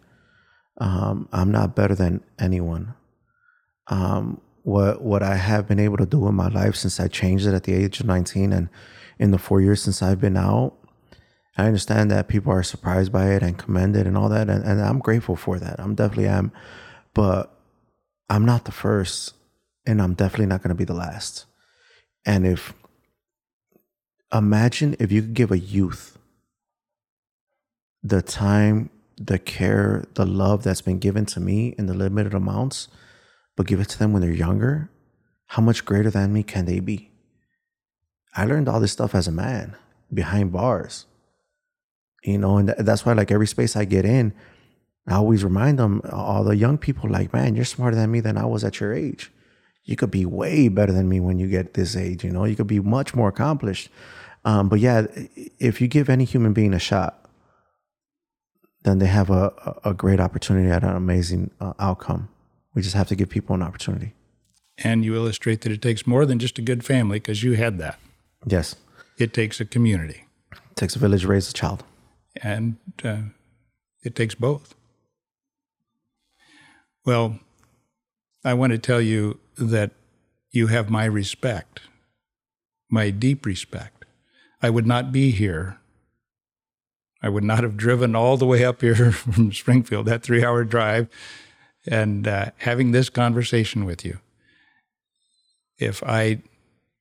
Um, 0.78 1.28
I'm 1.32 1.51
not 1.51 1.76
better 1.76 1.95
than 1.95 2.22
anyone. 2.38 2.95
Um, 3.88 4.40
what 4.62 5.03
what 5.03 5.22
I 5.22 5.36
have 5.36 5.66
been 5.66 5.80
able 5.80 5.97
to 5.97 6.07
do 6.07 6.28
in 6.28 6.34
my 6.34 6.49
life 6.49 6.76
since 6.76 7.01
I 7.01 7.09
changed 7.09 7.47
it 7.47 7.55
at 7.55 7.64
the 7.64 7.74
age 7.74 7.99
of 8.01 8.07
19 8.07 8.53
and 8.53 8.68
in 9.18 9.32
the 9.32 9.38
four 9.38 9.61
years 9.61 9.82
since 9.82 10.03
I've 10.03 10.20
been 10.20 10.36
out, 10.36 10.74
I 11.57 11.66
understand 11.66 12.11
that 12.11 12.28
people 12.28 12.53
are 12.53 12.62
surprised 12.62 13.12
by 13.12 13.30
it 13.30 13.43
and 13.43 13.59
commend 13.59 13.97
it 13.97 14.07
and 14.07 14.16
all 14.16 14.28
that, 14.30 14.49
and, 14.49 14.64
and 14.64 14.80
I'm 14.80 14.99
grateful 14.99 15.36
for 15.36 15.59
that. 15.59 15.78
I'm 15.78 15.95
definitely 15.95 16.28
am, 16.28 16.51
but 17.14 17.55
I'm 18.30 18.45
not 18.45 18.64
the 18.64 18.72
first, 18.72 19.34
and 19.86 20.01
I'm 20.01 20.14
definitely 20.14 20.47
not 20.47 20.62
going 20.62 20.70
to 20.70 20.74
be 20.74 20.84
the 20.84 20.95
last. 20.95 21.45
And 22.24 22.47
if, 22.47 22.72
imagine 24.33 24.97
if 24.99 25.12
you 25.12 25.22
could 25.22 25.35
give 25.35 25.51
a 25.51 25.59
youth 25.59 26.18
the 28.03 28.22
time, 28.22 28.91
the 29.16 29.39
care, 29.39 30.05
the 30.14 30.26
love 30.26 30.62
that's 30.64 30.80
been 30.80 30.99
given 30.99 31.26
to 31.26 31.41
me 31.41 31.74
in 31.78 31.87
the 31.87 31.95
limited 31.95 32.35
amounts, 32.35 32.89
but 33.57 33.66
give 33.66 33.80
it 33.80 33.89
to 33.91 33.99
them 33.99 34.12
when 34.12 34.22
they're 34.22 34.30
younger, 34.30 34.91
how 35.47 35.62
much 35.62 35.85
greater 35.85 36.11
than 36.11 36.33
me 36.33 36.43
can 36.43 36.64
they 36.64 36.80
be? 36.80 37.11
I 38.35 38.47
learned 38.47 38.68
all 38.68 38.80
this 38.80 38.93
stuff 38.93 39.14
as 39.14 39.28
a 39.28 39.33
man 39.33 39.76
behind 40.12 40.53
bars, 40.53 41.07
you 42.24 42.39
know, 42.39 42.57
and 42.57 42.70
that's 42.70 43.05
why, 43.05 43.12
like, 43.12 43.30
every 43.30 43.47
space 43.47 43.76
I 43.76 43.85
get 43.85 44.05
in, 44.05 44.33
I 45.07 45.14
always 45.14 45.45
remind 45.45 45.78
them, 45.78 46.01
all 46.11 46.45
the 46.45 46.57
young 46.57 46.78
people, 46.78 47.11
like, 47.11 47.33
man, 47.33 47.55
you're 47.55 47.64
smarter 47.64 47.97
than 47.97 48.11
me 48.11 48.20
than 48.20 48.39
I 48.39 48.47
was 48.47 48.64
at 48.64 48.80
your 48.80 48.95
age 48.95 49.30
you 49.85 49.97
could 49.97 50.11
be 50.11 50.24
way 50.24 50.68
better 50.68 50.93
than 50.93 51.09
me 51.09 51.20
when 51.20 51.39
you 51.39 51.49
get 51.49 51.74
this 51.74 51.97
age. 51.97 52.24
You 52.24 52.30
know, 52.30 52.45
you 52.45 52.57
could 52.57 52.66
be 52.66 52.80
much 52.80 53.14
more 53.14 53.28
accomplished. 53.28 53.91
Um, 54.45 54.68
but 54.68 54.80
yeah, 54.80 55.07
if 55.59 55.80
you 55.80 55.88
give 55.88 56.09
any 56.09 56.24
human 56.24 56.53
being 56.53 56.74
a 56.74 56.78
shot, 56.78 57.18
then 58.82 58.99
they 58.99 59.07
have 59.07 59.30
a, 59.30 59.80
a 59.84 59.95
great 59.95 60.18
opportunity 60.18 60.68
at 60.68 60.82
an 60.82 60.97
amazing 60.97 61.51
uh, 61.61 61.72
outcome. 61.78 62.28
We 62.74 62.82
just 62.82 62.95
have 62.95 63.09
to 63.09 63.14
give 63.14 63.28
people 63.28 63.55
an 63.55 63.62
opportunity. 63.62 64.14
And 64.78 65.05
you 65.05 65.14
illustrate 65.14 65.61
that 65.61 65.72
it 65.72 65.82
takes 65.82 66.07
more 66.07 66.26
than 66.26 66.38
just 66.38 66.59
a 66.59 66.62
good 66.62 66.84
family 66.84 67.20
because 67.20 67.43
you 67.43 67.53
had 67.53 67.78
that. 67.78 67.99
Yes. 68.47 68.74
It 69.18 69.32
takes 69.32 69.61
a 69.61 69.64
community. 69.64 70.24
It 70.51 70.76
takes 70.76 70.97
a 70.97 70.99
village 70.99 71.22
to 71.22 71.28
raise 71.28 71.49
a 71.49 71.53
child. 71.53 71.84
And 72.43 72.76
uh, 73.05 73.18
it 74.03 74.16
takes 74.16 74.34
both. 74.34 74.74
Well, 77.05 77.38
I 78.45 78.55
want 78.55 78.72
to 78.72 78.78
tell 78.78 79.01
you 79.01 79.38
that 79.57 79.93
you 80.51 80.68
have 80.68 80.90
my 80.90 81.05
respect, 81.05 81.80
my 82.90 83.11
deep 83.11 83.47
respect. 83.47 84.01
I 84.62 84.70
would 84.70 84.86
not 84.86 85.10
be 85.10 85.32
here. 85.32 85.78
I 87.20 87.28
would 87.28 87.44
not 87.44 87.64
have 87.64 87.76
driven 87.76 88.14
all 88.14 88.36
the 88.36 88.46
way 88.46 88.64
up 88.64 88.80
here 88.80 89.12
from 89.12 89.52
Springfield, 89.52 90.06
that 90.06 90.22
three 90.22 90.44
hour 90.44 90.64
drive, 90.64 91.08
and 91.86 92.28
uh, 92.28 92.50
having 92.58 92.92
this 92.92 93.10
conversation 93.10 93.84
with 93.84 94.04
you. 94.04 94.20
If 95.78 96.02
I 96.04 96.42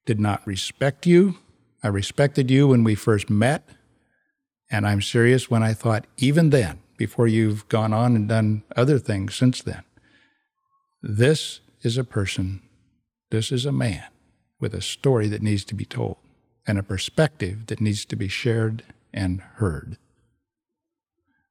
did 0.05 0.19
not 0.19 0.45
respect 0.47 1.05
you, 1.05 1.37
I 1.83 1.87
respected 1.89 2.49
you 2.49 2.67
when 2.67 2.83
we 2.83 2.95
first 2.95 3.29
met, 3.29 3.67
and 4.71 4.87
I'm 4.87 5.01
serious 5.01 5.49
when 5.49 5.61
I 5.61 5.73
thought, 5.73 6.05
even 6.17 6.49
then, 6.49 6.79
before 6.97 7.27
you've 7.27 7.67
gone 7.67 7.93
on 7.93 8.15
and 8.15 8.27
done 8.27 8.63
other 8.75 8.97
things 8.97 9.35
since 9.35 9.61
then, 9.61 9.83
this 11.03 11.59
is 11.81 11.97
a 11.97 12.03
person, 12.03 12.61
this 13.29 13.51
is 13.51 13.65
a 13.65 13.71
man 13.71 14.05
with 14.59 14.73
a 14.73 14.81
story 14.81 15.27
that 15.27 15.41
needs 15.41 15.63
to 15.65 15.75
be 15.75 15.85
told 15.85 16.17
and 16.67 16.77
a 16.77 16.83
perspective 16.83 17.67
that 17.67 17.81
needs 17.81 18.05
to 18.05 18.15
be 18.15 18.27
shared 18.27 18.83
and 19.13 19.41
heard. 19.55 19.97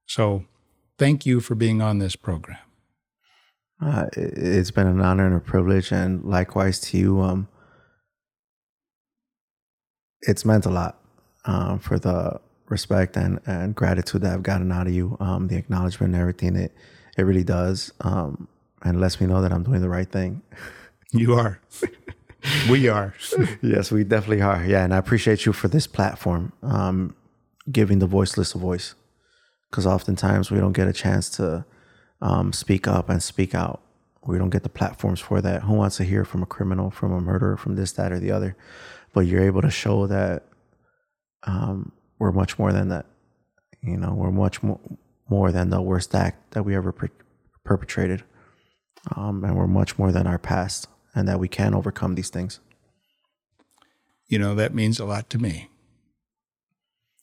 So, 0.07 0.45
thank 0.99 1.27
you 1.27 1.41
for 1.41 1.55
being 1.55 1.81
on 1.81 1.99
this 1.99 2.17
program. 2.17 2.59
Uh, 3.83 4.07
it's 4.13 4.71
been 4.71 4.87
an 4.87 5.01
honor 5.01 5.27
and 5.27 5.37
a 5.37 5.41
privilege, 5.41 5.93
and 5.93 6.25
likewise 6.25 6.81
to 6.81 6.99
you. 6.99 7.21
Um, 7.21 7.49
it's 10.23 10.45
meant 10.45 10.67
a 10.67 10.71
lot 10.71 10.99
um, 11.47 11.79
for 11.79 11.99
the 11.99 12.41
respect 12.69 13.17
and, 13.17 13.41
and 13.47 13.75
gratitude 13.75 14.23
that 14.23 14.35
I've 14.35 14.43
gotten 14.43 14.71
out 14.71 14.87
of 14.87 14.93
you, 14.93 15.17
um, 15.21 15.49
the 15.49 15.57
acknowledgement 15.57 16.13
and 16.13 16.21
everything. 16.21 16.57
It 16.57 16.73
it 17.17 17.23
really 17.23 17.45
does. 17.45 17.93
Um, 18.01 18.49
and 18.83 19.01
lets 19.01 19.21
me 19.21 19.27
know 19.27 19.43
that 19.43 19.53
I'm 19.53 19.63
doing 19.63 19.81
the 19.81 19.89
right 19.89 20.11
thing. 20.11 20.43
You 21.13 21.35
are. 21.35 21.61
we 22.69 22.89
are. 22.89 23.15
yes, 23.63 23.91
we 23.91 24.05
definitely 24.05 24.43
are. 24.43 24.65
Yeah, 24.65 24.85
and 24.85 24.95
I 24.95 24.99
appreciate 24.99 25.47
you 25.47 25.53
for 25.53 25.69
this 25.69 25.87
platform, 25.87 26.53
um, 26.63 27.15
giving 27.71 27.99
the 27.99 28.07
voiceless 28.07 28.55
a 28.55 28.59
voice, 28.59 28.95
because 29.71 29.87
oftentimes 29.87 30.51
we 30.51 30.59
don't 30.59 30.73
get 30.73 30.89
a 30.89 30.93
chance 30.93 31.29
to 31.31 31.65
um, 32.21 32.53
speak 32.53 32.87
up 32.87 33.09
and 33.09 33.23
speak 33.23 33.55
out. 33.55 33.83
We 34.27 34.39
don't 34.39 34.51
get 34.51 34.63
the 34.63 34.69
platforms 34.69 35.21
for 35.21 35.41
that. 35.41 35.63
Who 35.63 35.75
wants 35.75 35.97
to 35.97 36.05
hear 36.05 36.25
from 36.25 36.43
a 36.43 36.47
criminal, 36.47 36.91
from 36.91 37.13
a 37.13 37.21
murderer, 37.21 37.57
from 37.57 37.77
this, 37.77 37.93
that, 37.93 38.13
or 38.13 38.19
the 38.19 38.31
other? 38.31 38.57
But 39.13 39.21
you're 39.21 39.43
able 39.43 39.63
to 39.63 39.71
show 39.71 40.07
that 40.07 40.45
um, 41.45 41.93
we're 42.19 42.33
much 42.33 42.59
more 42.59 42.73
than 42.73 42.89
that. 42.91 43.07
You 43.83 43.97
know, 43.97 44.13
we're 44.13 44.31
much 44.31 44.63
more, 44.63 44.79
more 45.31 45.51
than 45.51 45.71
the 45.71 45.81
worst 45.81 46.15
act 46.15 46.53
that 46.53 46.65
we 46.65 46.77
ever 46.77 46.93
per- 46.93 47.09
perpetrated 47.65 48.25
um, 49.17 49.45
and 49.45 49.57
we're 49.57 49.67
much 49.67 49.99
more 49.99 50.13
than 50.13 50.27
our 50.27 50.39
past, 50.39 50.89
and 51.15 51.29
that 51.29 51.41
we 51.41 51.49
can 51.49 51.75
overcome 51.75 52.15
these 52.15 52.31
things. 52.31 52.61
You 54.29 54.39
know, 54.39 54.55
that 54.55 54.75
means 54.75 55.01
a 55.01 55.05
lot 55.05 55.29
to 55.31 55.39
me 55.39 55.69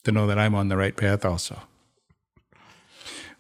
to 0.04 0.12
know 0.12 0.28
that 0.28 0.40
I'm 0.40 0.56
on 0.56 0.68
the 0.68 0.78
right 0.78 0.96
path 0.96 1.24
also. 1.24 1.62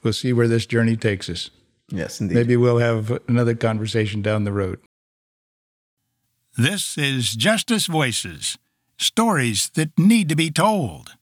We'll 0.03 0.13
see 0.13 0.31
where 0.33 0.47
this 0.47 0.65
journey 0.65 0.95
takes 0.95 1.29
us. 1.29 1.49
Yes, 1.89 2.21
indeed. 2.21 2.35
Maybe 2.35 2.57
we'll 2.57 2.77
have 2.79 3.19
another 3.27 3.55
conversation 3.55 4.21
down 4.21 4.43
the 4.43 4.51
road. 4.51 4.79
This 6.57 6.97
is 6.97 7.33
Justice 7.33 7.87
Voices 7.87 8.57
stories 8.97 9.69
that 9.75 9.97
need 9.97 10.29
to 10.29 10.35
be 10.35 10.49
told, 10.49 11.15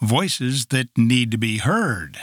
voices 0.00 0.66
that 0.66 0.88
need 0.96 1.30
to 1.30 1.38
be 1.38 1.58
heard. 1.58 2.18